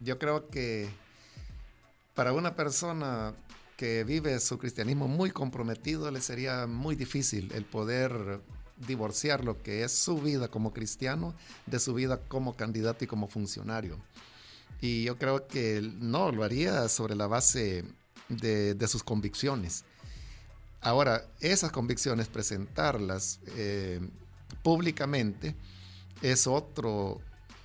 yo 0.00 0.18
creo 0.18 0.48
que 0.48 0.90
para 2.14 2.32
una 2.32 2.56
persona 2.56 3.34
que 3.76 4.04
vive 4.04 4.38
su 4.40 4.58
cristianismo 4.58 5.08
muy 5.08 5.30
comprometido, 5.30 6.10
le 6.10 6.20
sería 6.20 6.66
muy 6.66 6.96
difícil 6.96 7.50
el 7.54 7.64
poder 7.64 8.42
divorciar 8.86 9.44
lo 9.44 9.62
que 9.62 9.84
es 9.84 9.92
su 9.92 10.18
vida 10.18 10.48
como 10.48 10.72
cristiano 10.72 11.34
de 11.66 11.78
su 11.78 11.94
vida 11.94 12.20
como 12.28 12.56
candidato 12.56 13.04
y 13.04 13.06
como 13.06 13.28
funcionario. 13.28 13.98
Y 14.80 15.04
yo 15.04 15.18
creo 15.18 15.46
que 15.46 15.82
no, 15.98 16.32
lo 16.32 16.42
haría 16.42 16.88
sobre 16.88 17.14
la 17.14 17.26
base 17.26 17.84
de, 18.28 18.88
sus 18.88 19.02
convicciones. 19.02 19.84
Ahora, 20.80 21.26
esas 21.40 21.70
convicciones, 21.70 22.28
presentarlas 22.28 23.40
eh, 23.56 24.00
públicamente 24.62 25.54
es 26.22 26.46
otro 26.46 27.20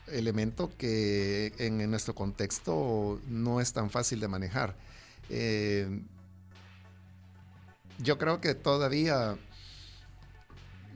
elemento 0.07 0.69
que 0.77 1.53
en, 1.57 1.89
nuestro 1.89 2.13
contexto 2.13 3.21
no 3.27 3.61
es 3.61 3.71
tan 3.71 3.89
fácil 3.89 4.19
de 4.19 4.27
manejar. 4.27 4.75
Eh, 5.29 6.01
yo 7.99 8.17
creo 8.17 8.41
que 8.41 8.53
todavía 8.53 9.37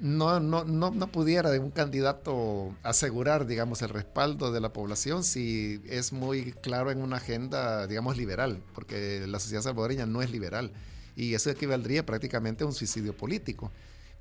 no, 0.01 0.39
no, 0.39 0.63
no, 0.63 0.91
no 0.91 1.07
pudiera 1.11 1.51
un 1.59 1.71
candidato 1.71 2.75
asegurar, 2.83 3.45
digamos, 3.45 3.81
el 3.81 3.89
respaldo 3.89 4.51
de 4.51 4.61
la 4.61 4.71
población 4.71 5.23
si 5.23 5.81
es 5.87 6.13
muy 6.13 6.53
claro 6.53 6.91
en 6.91 7.01
una 7.01 7.17
agenda, 7.17 7.85
digamos, 7.87 8.17
liberal, 8.17 8.61
porque 8.73 9.25
la 9.27 9.39
sociedad 9.39 9.63
salvadoreña 9.63 10.05
no 10.05 10.21
es 10.21 10.31
liberal 10.31 10.71
y 11.15 11.33
eso 11.33 11.49
equivaldría 11.49 12.05
prácticamente 12.05 12.63
a 12.63 12.67
un 12.67 12.73
suicidio 12.73 13.15
político. 13.15 13.71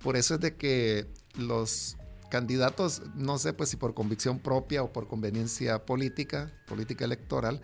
Por 0.02 0.16
eso 0.16 0.34
es 0.34 0.40
de 0.40 0.56
que 0.56 1.06
los 1.36 1.96
candidatos, 2.28 3.02
no 3.14 3.38
sé 3.38 3.52
pues 3.52 3.70
si 3.70 3.76
por 3.76 3.94
convicción 3.94 4.38
propia 4.38 4.82
o 4.82 4.92
por 4.92 5.06
conveniencia 5.06 5.84
política, 5.84 6.52
política 6.66 7.04
electoral, 7.04 7.60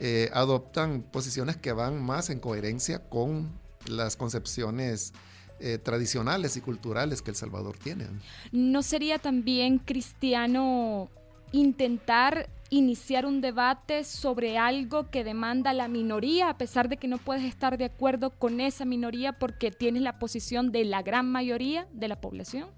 eh, 0.00 0.30
adoptan 0.32 1.02
posiciones 1.02 1.56
que 1.56 1.72
van 1.72 2.00
más 2.00 2.30
en 2.30 2.38
coherencia 2.38 3.08
con 3.08 3.50
las 3.86 4.16
concepciones 4.16 5.12
eh, 5.60 5.78
tradicionales 5.78 6.56
y 6.56 6.60
culturales 6.60 7.22
que 7.22 7.30
El 7.30 7.36
Salvador 7.36 7.76
tiene. 7.76 8.06
¿No 8.52 8.82
sería 8.82 9.18
también 9.18 9.78
cristiano 9.78 11.10
intentar 11.52 12.48
iniciar 12.70 13.24
un 13.24 13.40
debate 13.40 14.04
sobre 14.04 14.58
algo 14.58 15.10
que 15.10 15.24
demanda 15.24 15.72
la 15.72 15.88
minoría, 15.88 16.50
a 16.50 16.58
pesar 16.58 16.88
de 16.88 16.96
que 16.96 17.08
no 17.08 17.18
puedes 17.18 17.44
estar 17.44 17.78
de 17.78 17.86
acuerdo 17.86 18.30
con 18.30 18.60
esa 18.60 18.84
minoría 18.84 19.32
porque 19.32 19.70
tienes 19.70 20.02
la 20.02 20.18
posición 20.18 20.70
de 20.70 20.84
la 20.84 21.02
gran 21.02 21.30
mayoría 21.30 21.88
de 21.92 22.08
la 22.08 22.20
población? 22.20 22.68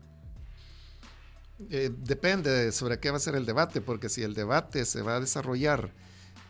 Eh, 1.68 1.90
depende 1.94 2.72
sobre 2.72 3.00
qué 3.00 3.10
va 3.10 3.18
a 3.18 3.20
ser 3.20 3.34
el 3.34 3.44
debate, 3.44 3.80
porque 3.80 4.08
si 4.08 4.22
el 4.22 4.34
debate 4.34 4.84
se 4.84 5.02
va 5.02 5.16
a 5.16 5.20
desarrollar 5.20 5.90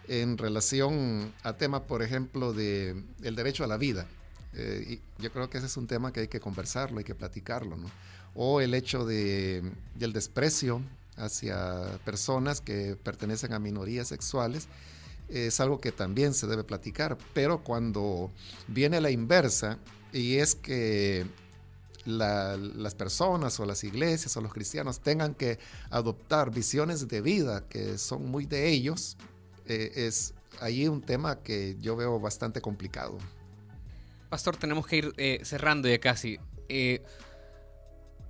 en 0.06 0.38
relación 0.38 1.32
a 1.42 1.54
temas, 1.54 1.82
por 1.82 2.02
ejemplo, 2.02 2.52
de 2.52 3.02
el 3.22 3.34
derecho 3.34 3.64
a 3.64 3.66
la 3.66 3.76
vida, 3.76 4.06
eh, 4.54 5.00
y 5.18 5.22
yo 5.22 5.30
creo 5.32 5.48
que 5.48 5.58
ese 5.58 5.66
es 5.66 5.76
un 5.76 5.86
tema 5.86 6.12
que 6.12 6.20
hay 6.20 6.28
que 6.28 6.40
conversarlo, 6.40 6.98
hay 6.98 7.04
que 7.04 7.14
platicarlo, 7.14 7.76
¿no? 7.76 7.90
O 8.34 8.60
el 8.60 8.74
hecho 8.74 9.04
de, 9.04 9.62
del 9.94 10.12
desprecio 10.12 10.82
hacia 11.16 11.98
personas 12.04 12.60
que 12.60 12.96
pertenecen 12.96 13.52
a 13.52 13.58
minorías 13.58 14.08
sexuales, 14.08 14.68
es 15.28 15.60
algo 15.60 15.80
que 15.80 15.92
también 15.92 16.34
se 16.34 16.46
debe 16.46 16.64
platicar, 16.64 17.16
pero 17.34 17.62
cuando 17.62 18.30
viene 18.66 19.00
la 19.00 19.10
inversa, 19.10 19.78
y 20.12 20.36
es 20.36 20.54
que 20.54 21.24
las 22.04 22.94
personas 22.94 23.60
o 23.60 23.66
las 23.66 23.84
iglesias 23.84 24.36
o 24.36 24.40
los 24.40 24.52
cristianos 24.52 25.00
tengan 25.00 25.34
que 25.34 25.58
adoptar 25.90 26.50
visiones 26.50 27.06
de 27.06 27.20
vida 27.20 27.68
que 27.68 27.98
son 27.98 28.30
muy 28.30 28.46
de 28.46 28.70
ellos, 28.70 29.16
eh, 29.66 29.92
es 29.94 30.34
ahí 30.60 30.88
un 30.88 31.02
tema 31.02 31.42
que 31.42 31.76
yo 31.80 31.94
veo 31.94 32.18
bastante 32.18 32.60
complicado. 32.60 33.18
Pastor, 34.30 34.56
tenemos 34.56 34.86
que 34.86 34.96
ir 34.96 35.12
eh, 35.16 35.40
cerrando 35.42 35.88
ya 35.88 35.98
casi. 35.98 36.38
Eh, 36.68 37.02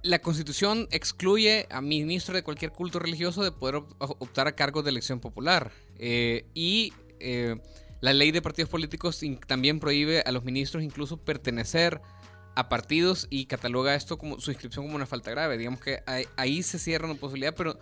la 0.02 0.18
constitución 0.20 0.88
excluye 0.90 1.66
a 1.70 1.82
ministro 1.82 2.34
de 2.34 2.42
cualquier 2.42 2.72
culto 2.72 2.98
religioso 2.98 3.44
de 3.44 3.52
poder 3.52 3.82
optar 3.98 4.48
a 4.48 4.52
cargos 4.56 4.82
de 4.82 4.90
elección 4.90 5.20
popular. 5.20 5.70
Eh, 5.98 6.46
y 6.54 6.94
la 8.00 8.14
ley 8.14 8.30
de 8.30 8.40
partidos 8.40 8.70
políticos 8.70 9.20
también 9.46 9.78
prohíbe 9.78 10.22
a 10.22 10.32
los 10.32 10.42
ministros 10.42 10.82
incluso 10.82 11.18
pertenecer 11.18 12.00
a 12.56 12.70
partidos 12.70 13.26
y 13.28 13.44
cataloga 13.44 13.94
esto 13.94 14.16
como 14.16 14.40
su 14.40 14.50
inscripción 14.50 14.86
como 14.86 14.96
una 14.96 15.04
falta 15.04 15.30
grave. 15.30 15.58
Digamos 15.58 15.80
que 15.80 16.02
ahí, 16.36 16.62
se 16.62 16.78
cierra 16.78 17.04
una 17.04 17.20
posibilidad, 17.20 17.54
pero 17.54 17.78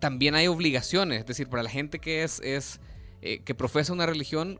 también 0.00 0.34
hay 0.34 0.46
obligaciones. 0.46 1.20
Es 1.20 1.26
decir, 1.26 1.50
para 1.50 1.62
la 1.62 1.70
gente 1.70 1.98
que 1.98 2.22
es, 2.22 2.40
es 2.40 2.80
que 3.20 3.54
profesa 3.54 3.92
una 3.92 4.06
religión, 4.06 4.58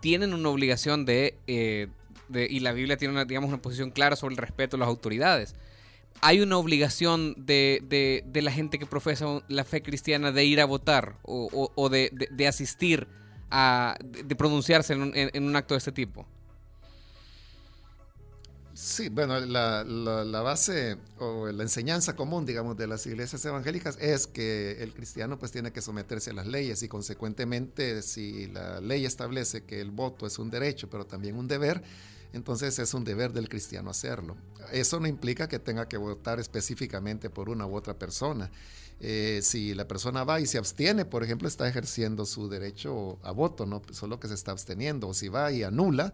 tienen 0.00 0.34
una 0.34 0.48
obligación 0.48 1.04
de, 1.04 1.38
eh, 1.46 1.88
y 2.34 2.60
la 2.60 2.72
Biblia 2.72 2.96
tiene 2.96 3.12
una, 3.12 3.24
digamos, 3.24 3.48
una 3.48 3.62
posición 3.62 3.90
clara 3.90 4.16
sobre 4.16 4.34
el 4.34 4.38
respeto 4.38 4.76
a 4.76 4.78
las 4.78 4.88
autoridades. 4.88 5.54
Hay 6.22 6.40
una 6.40 6.56
obligación 6.56 7.34
de, 7.36 8.24
la 8.32 8.50
gente 8.50 8.78
que 8.78 8.86
profesa 8.86 9.42
la 9.48 9.64
fe 9.64 9.82
cristiana 9.82 10.32
de 10.32 10.44
ir 10.44 10.60
a 10.60 10.64
votar 10.64 11.18
o, 11.22 11.88
de, 11.90 12.46
asistir 12.48 13.06
a, 13.50 13.96
de 14.02 14.34
pronunciarse 14.36 14.94
en 14.94 15.44
un 15.44 15.56
acto 15.56 15.74
de 15.74 15.78
este 15.78 15.92
tipo. 15.92 16.26
Sí, 18.76 19.08
bueno, 19.08 19.40
la, 19.40 20.42
base 20.42 20.98
o 21.18 21.46
la 21.50 21.62
enseñanza 21.62 22.14
común, 22.14 22.44
digamos, 22.44 22.76
de 22.76 22.86
las 22.86 23.06
iglesias 23.06 23.42
evangélicas 23.46 23.96
es 23.98 24.26
que 24.26 24.82
el 24.82 24.92
cristiano 24.92 25.38
pues 25.38 25.50
tiene 25.50 25.72
que 25.72 25.80
someterse 25.80 26.28
a 26.28 26.34
las 26.34 26.46
leyes 26.46 26.82
y 26.82 26.88
consecuentemente 26.88 28.02
si 28.02 28.48
la 28.48 28.82
ley 28.82 29.06
establece 29.06 29.64
que 29.64 29.80
el 29.80 29.92
voto 29.92 30.26
es 30.26 30.38
un 30.38 30.50
derecho 30.50 30.90
pero 30.90 31.06
también 31.06 31.38
un 31.38 31.48
deber, 31.48 31.82
entonces 32.34 32.78
es 32.78 32.92
un 32.92 33.02
deber 33.02 33.32
del 33.32 33.48
cristiano 33.48 33.88
hacerlo. 33.88 34.36
Eso 34.70 35.00
no 35.00 35.06
implica 35.06 35.48
que 35.48 35.58
tenga 35.58 35.88
que 35.88 35.96
votar 35.96 36.38
específicamente 36.38 37.30
por 37.30 37.48
una 37.48 37.64
u 37.66 37.74
otra 37.74 37.98
persona. 37.98 38.50
Eh, 39.00 39.40
si 39.42 39.72
la 39.72 39.88
persona 39.88 40.22
va 40.24 40.38
y 40.38 40.44
se 40.44 40.58
abstiene, 40.58 41.06
por 41.06 41.24
ejemplo, 41.24 41.48
está 41.48 41.66
ejerciendo 41.66 42.26
su 42.26 42.50
derecho 42.50 43.18
a 43.22 43.30
voto, 43.30 43.64
no 43.64 43.80
solo 43.92 44.20
que 44.20 44.28
se 44.28 44.34
está 44.34 44.50
absteniendo, 44.50 45.08
o 45.08 45.14
si 45.14 45.28
va 45.28 45.50
y 45.50 45.62
anula, 45.62 46.12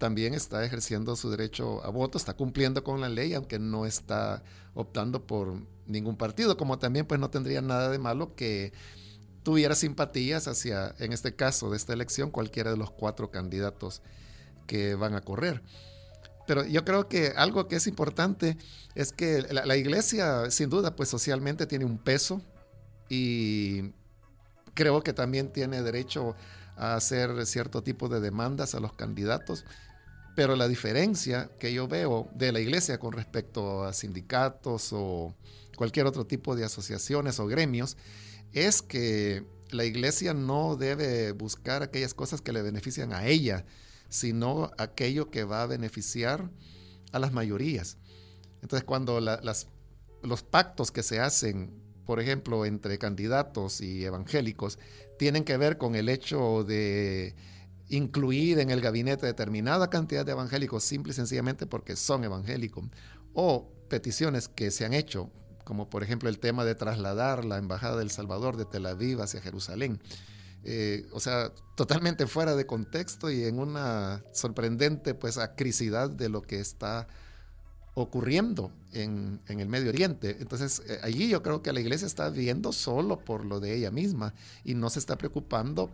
también 0.00 0.32
está 0.32 0.64
ejerciendo 0.64 1.14
su 1.14 1.30
derecho 1.30 1.84
a 1.84 1.90
voto, 1.90 2.16
está 2.16 2.32
cumpliendo 2.32 2.82
con 2.82 3.02
la 3.02 3.10
ley, 3.10 3.34
aunque 3.34 3.58
no 3.58 3.84
está 3.84 4.42
optando 4.72 5.26
por 5.26 5.52
ningún 5.86 6.16
partido, 6.16 6.56
como 6.56 6.78
también 6.78 7.04
pues 7.04 7.20
no 7.20 7.28
tendría 7.28 7.60
nada 7.60 7.90
de 7.90 7.98
malo 7.98 8.34
que 8.34 8.72
tuviera 9.42 9.74
simpatías 9.74 10.48
hacia, 10.48 10.94
en 10.98 11.12
este 11.12 11.36
caso 11.36 11.70
de 11.70 11.76
esta 11.76 11.92
elección, 11.92 12.30
cualquiera 12.30 12.70
de 12.70 12.78
los 12.78 12.90
cuatro 12.90 13.30
candidatos 13.30 14.00
que 14.66 14.94
van 14.94 15.14
a 15.14 15.20
correr. 15.20 15.62
Pero 16.46 16.64
yo 16.64 16.82
creo 16.86 17.06
que 17.06 17.34
algo 17.36 17.68
que 17.68 17.76
es 17.76 17.86
importante 17.86 18.56
es 18.94 19.12
que 19.12 19.42
la, 19.50 19.66
la 19.66 19.76
iglesia, 19.76 20.50
sin 20.50 20.70
duda, 20.70 20.96
pues 20.96 21.10
socialmente 21.10 21.66
tiene 21.66 21.84
un 21.84 21.98
peso 21.98 22.40
y 23.10 23.92
creo 24.72 25.02
que 25.02 25.12
también 25.12 25.52
tiene 25.52 25.82
derecho 25.82 26.34
a 26.78 26.94
hacer 26.94 27.44
cierto 27.44 27.82
tipo 27.82 28.08
de 28.08 28.20
demandas 28.20 28.74
a 28.74 28.80
los 28.80 28.94
candidatos 28.94 29.66
pero 30.34 30.56
la 30.56 30.68
diferencia 30.68 31.50
que 31.58 31.72
yo 31.72 31.88
veo 31.88 32.28
de 32.34 32.52
la 32.52 32.60
iglesia 32.60 32.98
con 32.98 33.12
respecto 33.12 33.84
a 33.84 33.92
sindicatos 33.92 34.90
o 34.92 35.34
cualquier 35.76 36.06
otro 36.06 36.26
tipo 36.26 36.56
de 36.56 36.64
asociaciones 36.64 37.40
o 37.40 37.46
gremios 37.46 37.96
es 38.52 38.82
que 38.82 39.44
la 39.70 39.84
iglesia 39.84 40.34
no 40.34 40.76
debe 40.76 41.32
buscar 41.32 41.82
aquellas 41.82 42.14
cosas 42.14 42.40
que 42.40 42.52
le 42.52 42.62
benefician 42.62 43.12
a 43.12 43.26
ella, 43.26 43.64
sino 44.08 44.70
aquello 44.78 45.30
que 45.30 45.44
va 45.44 45.62
a 45.62 45.66
beneficiar 45.66 46.50
a 47.12 47.18
las 47.18 47.32
mayorías. 47.32 47.98
Entonces, 48.62 48.84
cuando 48.84 49.20
los 49.20 50.42
pactos 50.42 50.90
que 50.90 51.02
se 51.02 51.20
hacen, 51.20 51.72
por 52.04 52.20
ejemplo, 52.20 52.66
entre 52.66 52.98
candidatos 52.98 53.80
y 53.80 54.04
evangélicos, 54.04 54.78
tienen 55.18 55.44
que 55.44 55.56
ver 55.56 55.78
con 55.78 55.94
el 55.94 56.08
hecho 56.08 56.64
de 56.64 57.34
incluir 57.90 58.60
en 58.60 58.70
el 58.70 58.80
gabinete 58.80 59.26
determinada 59.26 59.90
cantidad 59.90 60.24
de 60.24 60.32
evangélicos 60.32 60.84
simple 60.84 61.12
y 61.12 61.14
sencillamente 61.14 61.66
porque 61.66 61.96
son 61.96 62.24
evangélicos, 62.24 62.84
o 63.34 63.68
peticiones 63.88 64.48
que 64.48 64.70
se 64.70 64.84
han 64.84 64.94
hecho, 64.94 65.30
como 65.64 65.90
por 65.90 66.02
ejemplo 66.02 66.28
el 66.28 66.38
tema 66.38 66.64
de 66.64 66.74
trasladar 66.74 67.44
la 67.44 67.58
Embajada 67.58 67.96
del 67.96 68.10
Salvador 68.10 68.56
de 68.56 68.64
Tel 68.64 68.86
Aviv 68.86 69.20
hacia 69.20 69.42
Jerusalén. 69.42 70.00
Eh, 70.62 71.06
o 71.12 71.20
sea, 71.20 71.52
totalmente 71.74 72.26
fuera 72.26 72.54
de 72.54 72.66
contexto 72.66 73.30
y 73.30 73.44
en 73.44 73.58
una 73.58 74.22
sorprendente 74.32 75.14
pues 75.14 75.38
acricidad 75.38 76.10
de 76.10 76.28
lo 76.28 76.42
que 76.42 76.60
está 76.60 77.08
ocurriendo 77.94 78.70
en, 78.92 79.40
el 79.48 79.68
Medio 79.68 79.88
Oriente. 79.88 80.36
Entonces, 80.40 80.82
eh, 80.86 81.00
allí 81.02 81.28
yo 81.28 81.42
creo 81.42 81.62
que 81.62 81.72
la 81.72 81.80
iglesia 81.80 82.06
está 82.06 82.28
viendo 82.30 82.72
solo 82.72 83.18
por 83.18 83.44
lo 83.44 83.58
de 83.58 83.74
ella 83.74 83.90
misma 83.90 84.34
y 84.64 84.74
no 84.74 84.90
se 84.90 84.98
está 84.98 85.16
preocupando 85.16 85.90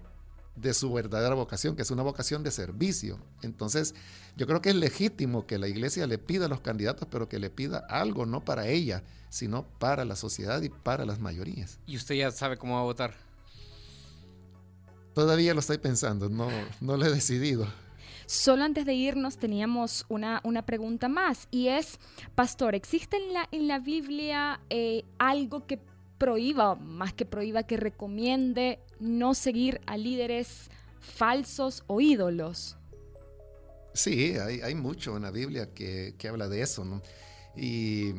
de 0.57 0.75
su 0.75 0.93
verdadera 0.93 1.35
vocación, 1.35 1.77
que 1.77 1.83
es 1.83 1.91
una 1.91 2.03
vocación 2.03 2.43
de 2.43 2.51
servicio. 2.51 3.19
Entonces, 3.43 3.95
yo 4.37 4.47
creo 4.47 4.61
que 4.61 4.71
es 4.71 4.75
legítimo 4.75 5.47
que 5.47 5.59
la 5.59 5.69
iglesia 5.69 6.07
le 6.07 6.19
pida 6.19 6.47
a 6.47 6.49
los 6.49 6.61
candidatos, 6.61 7.07
pero 7.11 7.29
que 7.29 7.39
le 7.39 7.51
pida 7.51 7.79
algo, 7.89 8.27
no 8.27 8.45
para 8.45 8.67
ella, 8.67 9.05
sino 9.29 9.67
para 9.79 10.05
la 10.05 10.17
sociedad 10.17 10.63
y 10.63 10.71
para 10.71 11.05
las 11.05 11.21
mayorías. 11.21 11.79
¿Y 11.87 11.97
usted 11.97 12.15
ya 12.17 12.31
sabe 12.31 12.57
cómo 12.57 12.75
va 12.75 12.81
a 12.81 12.85
votar? 12.85 13.15
Todavía 15.15 15.55
lo 15.55 15.61
estoy 15.61 15.79
pensando, 15.79 16.29
no, 16.29 16.49
no 16.81 16.97
lo 16.97 17.07
he 17.07 17.11
decidido. 17.11 17.67
Solo 18.27 18.65
antes 18.65 18.85
de 18.85 18.95
irnos 18.95 19.39
teníamos 19.39 20.05
una, 20.09 20.41
una 20.43 20.67
pregunta 20.67 21.09
más 21.09 21.47
y 21.51 21.69
es, 21.69 22.01
pastor, 22.35 22.75
¿existe 22.75 23.17
en 23.17 23.33
la, 23.33 23.49
en 23.53 23.69
la 23.69 23.79
Biblia 23.79 24.61
eh, 24.69 25.05
algo 25.19 25.65
que 25.67 25.79
prohíba, 26.19 26.75
más 26.75 27.13
que 27.13 27.25
prohíba, 27.25 27.65
que 27.65 27.77
recomiende 27.77 28.81
no 28.99 29.35
seguir 29.35 29.81
a 29.87 29.97
líderes 29.97 30.71
falsos 31.01 31.85
o 31.87 32.01
ídolos? 32.01 32.77
Sí, 33.95 34.37
hay, 34.37 34.75
mucho 34.75 35.17
en 35.17 35.23
la 35.23 35.31
Biblia 35.31 35.73
que, 35.73 36.15
que 36.19 36.29
habla 36.29 36.49
de 36.49 36.61
eso, 36.61 36.85
¿no? 36.85 37.01
Y 37.57 38.13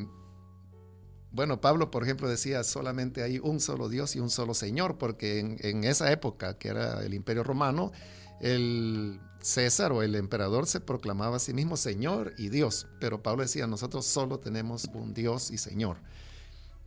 bueno, 1.30 1.60
Pablo, 1.60 1.90
por 1.90 2.02
ejemplo, 2.02 2.28
decía 2.28 2.64
solamente 2.64 3.22
hay 3.22 3.38
un 3.38 3.60
solo 3.60 3.88
Dios 3.88 4.16
y 4.16 4.20
un 4.20 4.30
solo 4.30 4.54
Señor, 4.54 4.98
porque 4.98 5.38
en, 5.38 5.56
en, 5.60 5.84
esa 5.84 6.10
época, 6.10 6.58
que 6.58 6.68
era 6.68 7.04
el 7.04 7.14
Imperio 7.14 7.44
Romano, 7.44 7.92
el 8.40 9.20
César 9.40 9.92
o 9.92 10.02
el 10.02 10.16
emperador 10.16 10.66
se 10.66 10.80
proclamaba 10.80 11.36
a 11.36 11.40
sí 11.40 11.54
mismo 11.54 11.76
Señor 11.76 12.34
y 12.38 12.48
Dios, 12.48 12.88
pero 12.98 13.22
Pablo 13.22 13.42
decía, 13.42 13.68
nosotros 13.68 14.04
solo 14.04 14.40
tenemos 14.40 14.86
un 14.94 15.14
Dios 15.14 15.52
y 15.52 15.58
Señor 15.58 15.98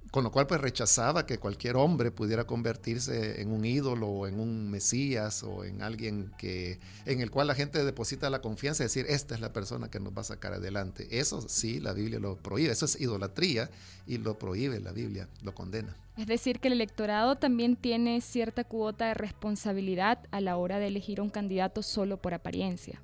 con 0.09 0.23
lo 0.23 0.31
cual 0.31 0.47
pues 0.47 0.59
rechazaba 0.59 1.25
que 1.25 1.37
cualquier 1.37 1.77
hombre 1.77 2.11
pudiera 2.11 2.45
convertirse 2.45 3.41
en 3.41 3.51
un 3.51 3.63
ídolo 3.63 4.07
o 4.07 4.27
en 4.27 4.39
un 4.39 4.69
mesías 4.69 5.43
o 5.43 5.63
en 5.63 5.81
alguien 5.81 6.31
que 6.37 6.79
en 7.05 7.21
el 7.21 7.31
cual 7.31 7.47
la 7.47 7.55
gente 7.55 7.83
deposita 7.83 8.29
la 8.29 8.41
confianza 8.41 8.83
y 8.83 8.87
decir 8.87 9.05
esta 9.07 9.35
es 9.35 9.41
la 9.41 9.53
persona 9.53 9.89
que 9.89 9.99
nos 9.99 10.13
va 10.13 10.21
a 10.21 10.25
sacar 10.25 10.53
adelante. 10.53 11.07
Eso 11.11 11.47
sí, 11.47 11.79
la 11.79 11.93
Biblia 11.93 12.19
lo 12.19 12.35
prohíbe, 12.37 12.73
eso 12.73 12.85
es 12.85 12.99
idolatría 12.99 13.69
y 14.05 14.17
lo 14.17 14.37
prohíbe 14.37 14.79
la 14.79 14.91
Biblia, 14.91 15.29
lo 15.43 15.53
condena. 15.53 15.95
Es 16.17 16.27
decir, 16.27 16.59
que 16.59 16.67
el 16.67 16.73
electorado 16.73 17.37
también 17.37 17.77
tiene 17.77 18.19
cierta 18.19 18.65
cuota 18.65 19.07
de 19.07 19.13
responsabilidad 19.13 20.19
a 20.31 20.41
la 20.41 20.57
hora 20.57 20.77
de 20.79 20.87
elegir 20.87 21.21
un 21.21 21.29
candidato 21.29 21.83
solo 21.83 22.21
por 22.21 22.33
apariencia. 22.33 23.01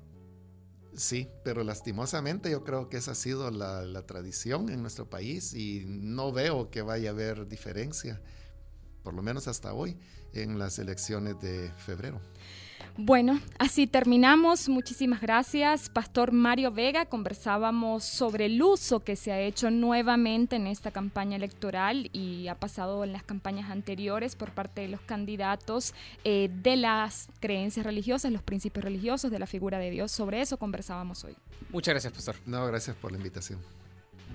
Sí, 0.98 1.30
pero 1.44 1.62
lastimosamente 1.62 2.50
yo 2.50 2.64
creo 2.64 2.88
que 2.88 2.96
esa 2.96 3.12
ha 3.12 3.14
sido 3.14 3.48
la, 3.52 4.02
tradición 4.02 4.68
en 4.68 4.82
nuestro 4.82 5.08
país 5.08 5.54
y 5.54 5.84
no 5.86 6.32
veo 6.32 6.70
que 6.70 6.82
vaya 6.82 7.10
a 7.10 7.12
haber 7.12 7.46
diferencia, 7.46 8.20
por 9.04 9.14
lo 9.14 9.22
menos 9.22 9.46
hasta 9.46 9.72
hoy, 9.72 9.96
en 10.32 10.58
las 10.58 10.80
elecciones 10.80 11.40
de 11.40 11.70
febrero. 11.76 12.20
Bueno, 13.00 13.40
así 13.60 13.86
terminamos. 13.86 14.68
Muchísimas 14.68 15.20
gracias, 15.20 15.88
Pastor 15.88 16.32
Mario 16.32 16.72
Vega. 16.72 17.06
Conversábamos 17.06 18.02
sobre 18.02 18.46
el 18.46 18.60
uso 18.60 19.04
que 19.04 19.14
se 19.14 19.30
ha 19.30 19.40
hecho 19.40 19.70
nuevamente 19.70 20.56
en 20.56 20.66
esta 20.66 20.90
campaña 20.90 21.36
electoral 21.36 22.10
y 22.12 22.48
ha 22.48 22.56
pasado 22.56 23.04
en 23.04 23.12
las 23.12 23.22
campañas 23.22 23.70
anteriores 23.70 24.34
por 24.34 24.50
parte 24.50 24.80
de 24.80 24.88
los 24.88 25.00
candidatos 25.00 25.94
eh, 26.24 26.50
de 26.52 26.74
las 26.74 27.28
creencias 27.38 27.86
religiosas, 27.86 28.32
los 28.32 28.42
principios 28.42 28.84
religiosos, 28.84 29.30
de 29.30 29.38
la 29.38 29.46
figura 29.46 29.78
de 29.78 29.90
Dios. 29.90 30.10
Sobre 30.10 30.40
eso 30.40 30.56
conversábamos 30.56 31.22
hoy. 31.22 31.36
Muchas 31.70 31.92
gracias, 31.92 32.12
Pastor. 32.12 32.34
No, 32.46 32.66
gracias 32.66 32.96
por 32.96 33.12
la 33.12 33.18
invitación. 33.18 33.60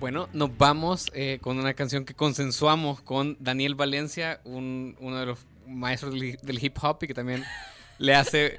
Bueno, 0.00 0.30
nos 0.32 0.56
vamos 0.56 1.10
eh, 1.12 1.38
con 1.42 1.58
una 1.58 1.74
canción 1.74 2.06
que 2.06 2.14
consensuamos 2.14 3.02
con 3.02 3.36
Daniel 3.40 3.74
Valencia, 3.74 4.40
un, 4.44 4.96
uno 5.00 5.20
de 5.20 5.26
los 5.26 5.40
maestros 5.66 6.14
del 6.14 6.64
hip 6.64 6.78
hop 6.82 7.00
y 7.02 7.08
que 7.08 7.14
también 7.14 7.44
le 7.98 8.14
hace. 8.14 8.58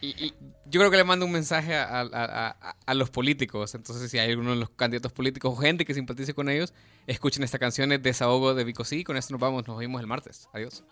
yo 0.00 0.80
creo 0.80 0.90
que 0.90 0.96
le 0.96 1.04
manda 1.04 1.24
un 1.24 1.32
mensaje 1.32 1.74
a, 1.74 2.94
los 2.94 3.10
políticos. 3.10 3.74
Entonces, 3.74 4.10
si 4.10 4.18
hay 4.18 4.30
alguno 4.30 4.50
de 4.50 4.56
los 4.56 4.70
candidatos 4.70 5.12
políticos 5.12 5.52
o 5.54 5.56
gente 5.56 5.84
que 5.84 5.94
simpatice 5.94 6.34
con 6.34 6.48
ellos, 6.48 6.72
escuchen 7.06 7.42
esta 7.42 7.58
canción, 7.58 7.92
es 7.92 8.02
Desahogo 8.02 8.54
de 8.54 8.64
Vico 8.64 8.84
Sí. 8.84 9.04
Con 9.04 9.16
esto 9.16 9.32
nos 9.32 9.40
vamos, 9.40 9.66
nos 9.66 9.78
vemos 9.78 10.00
el 10.00 10.06
martes. 10.06 10.48
Adiós. 10.52 10.84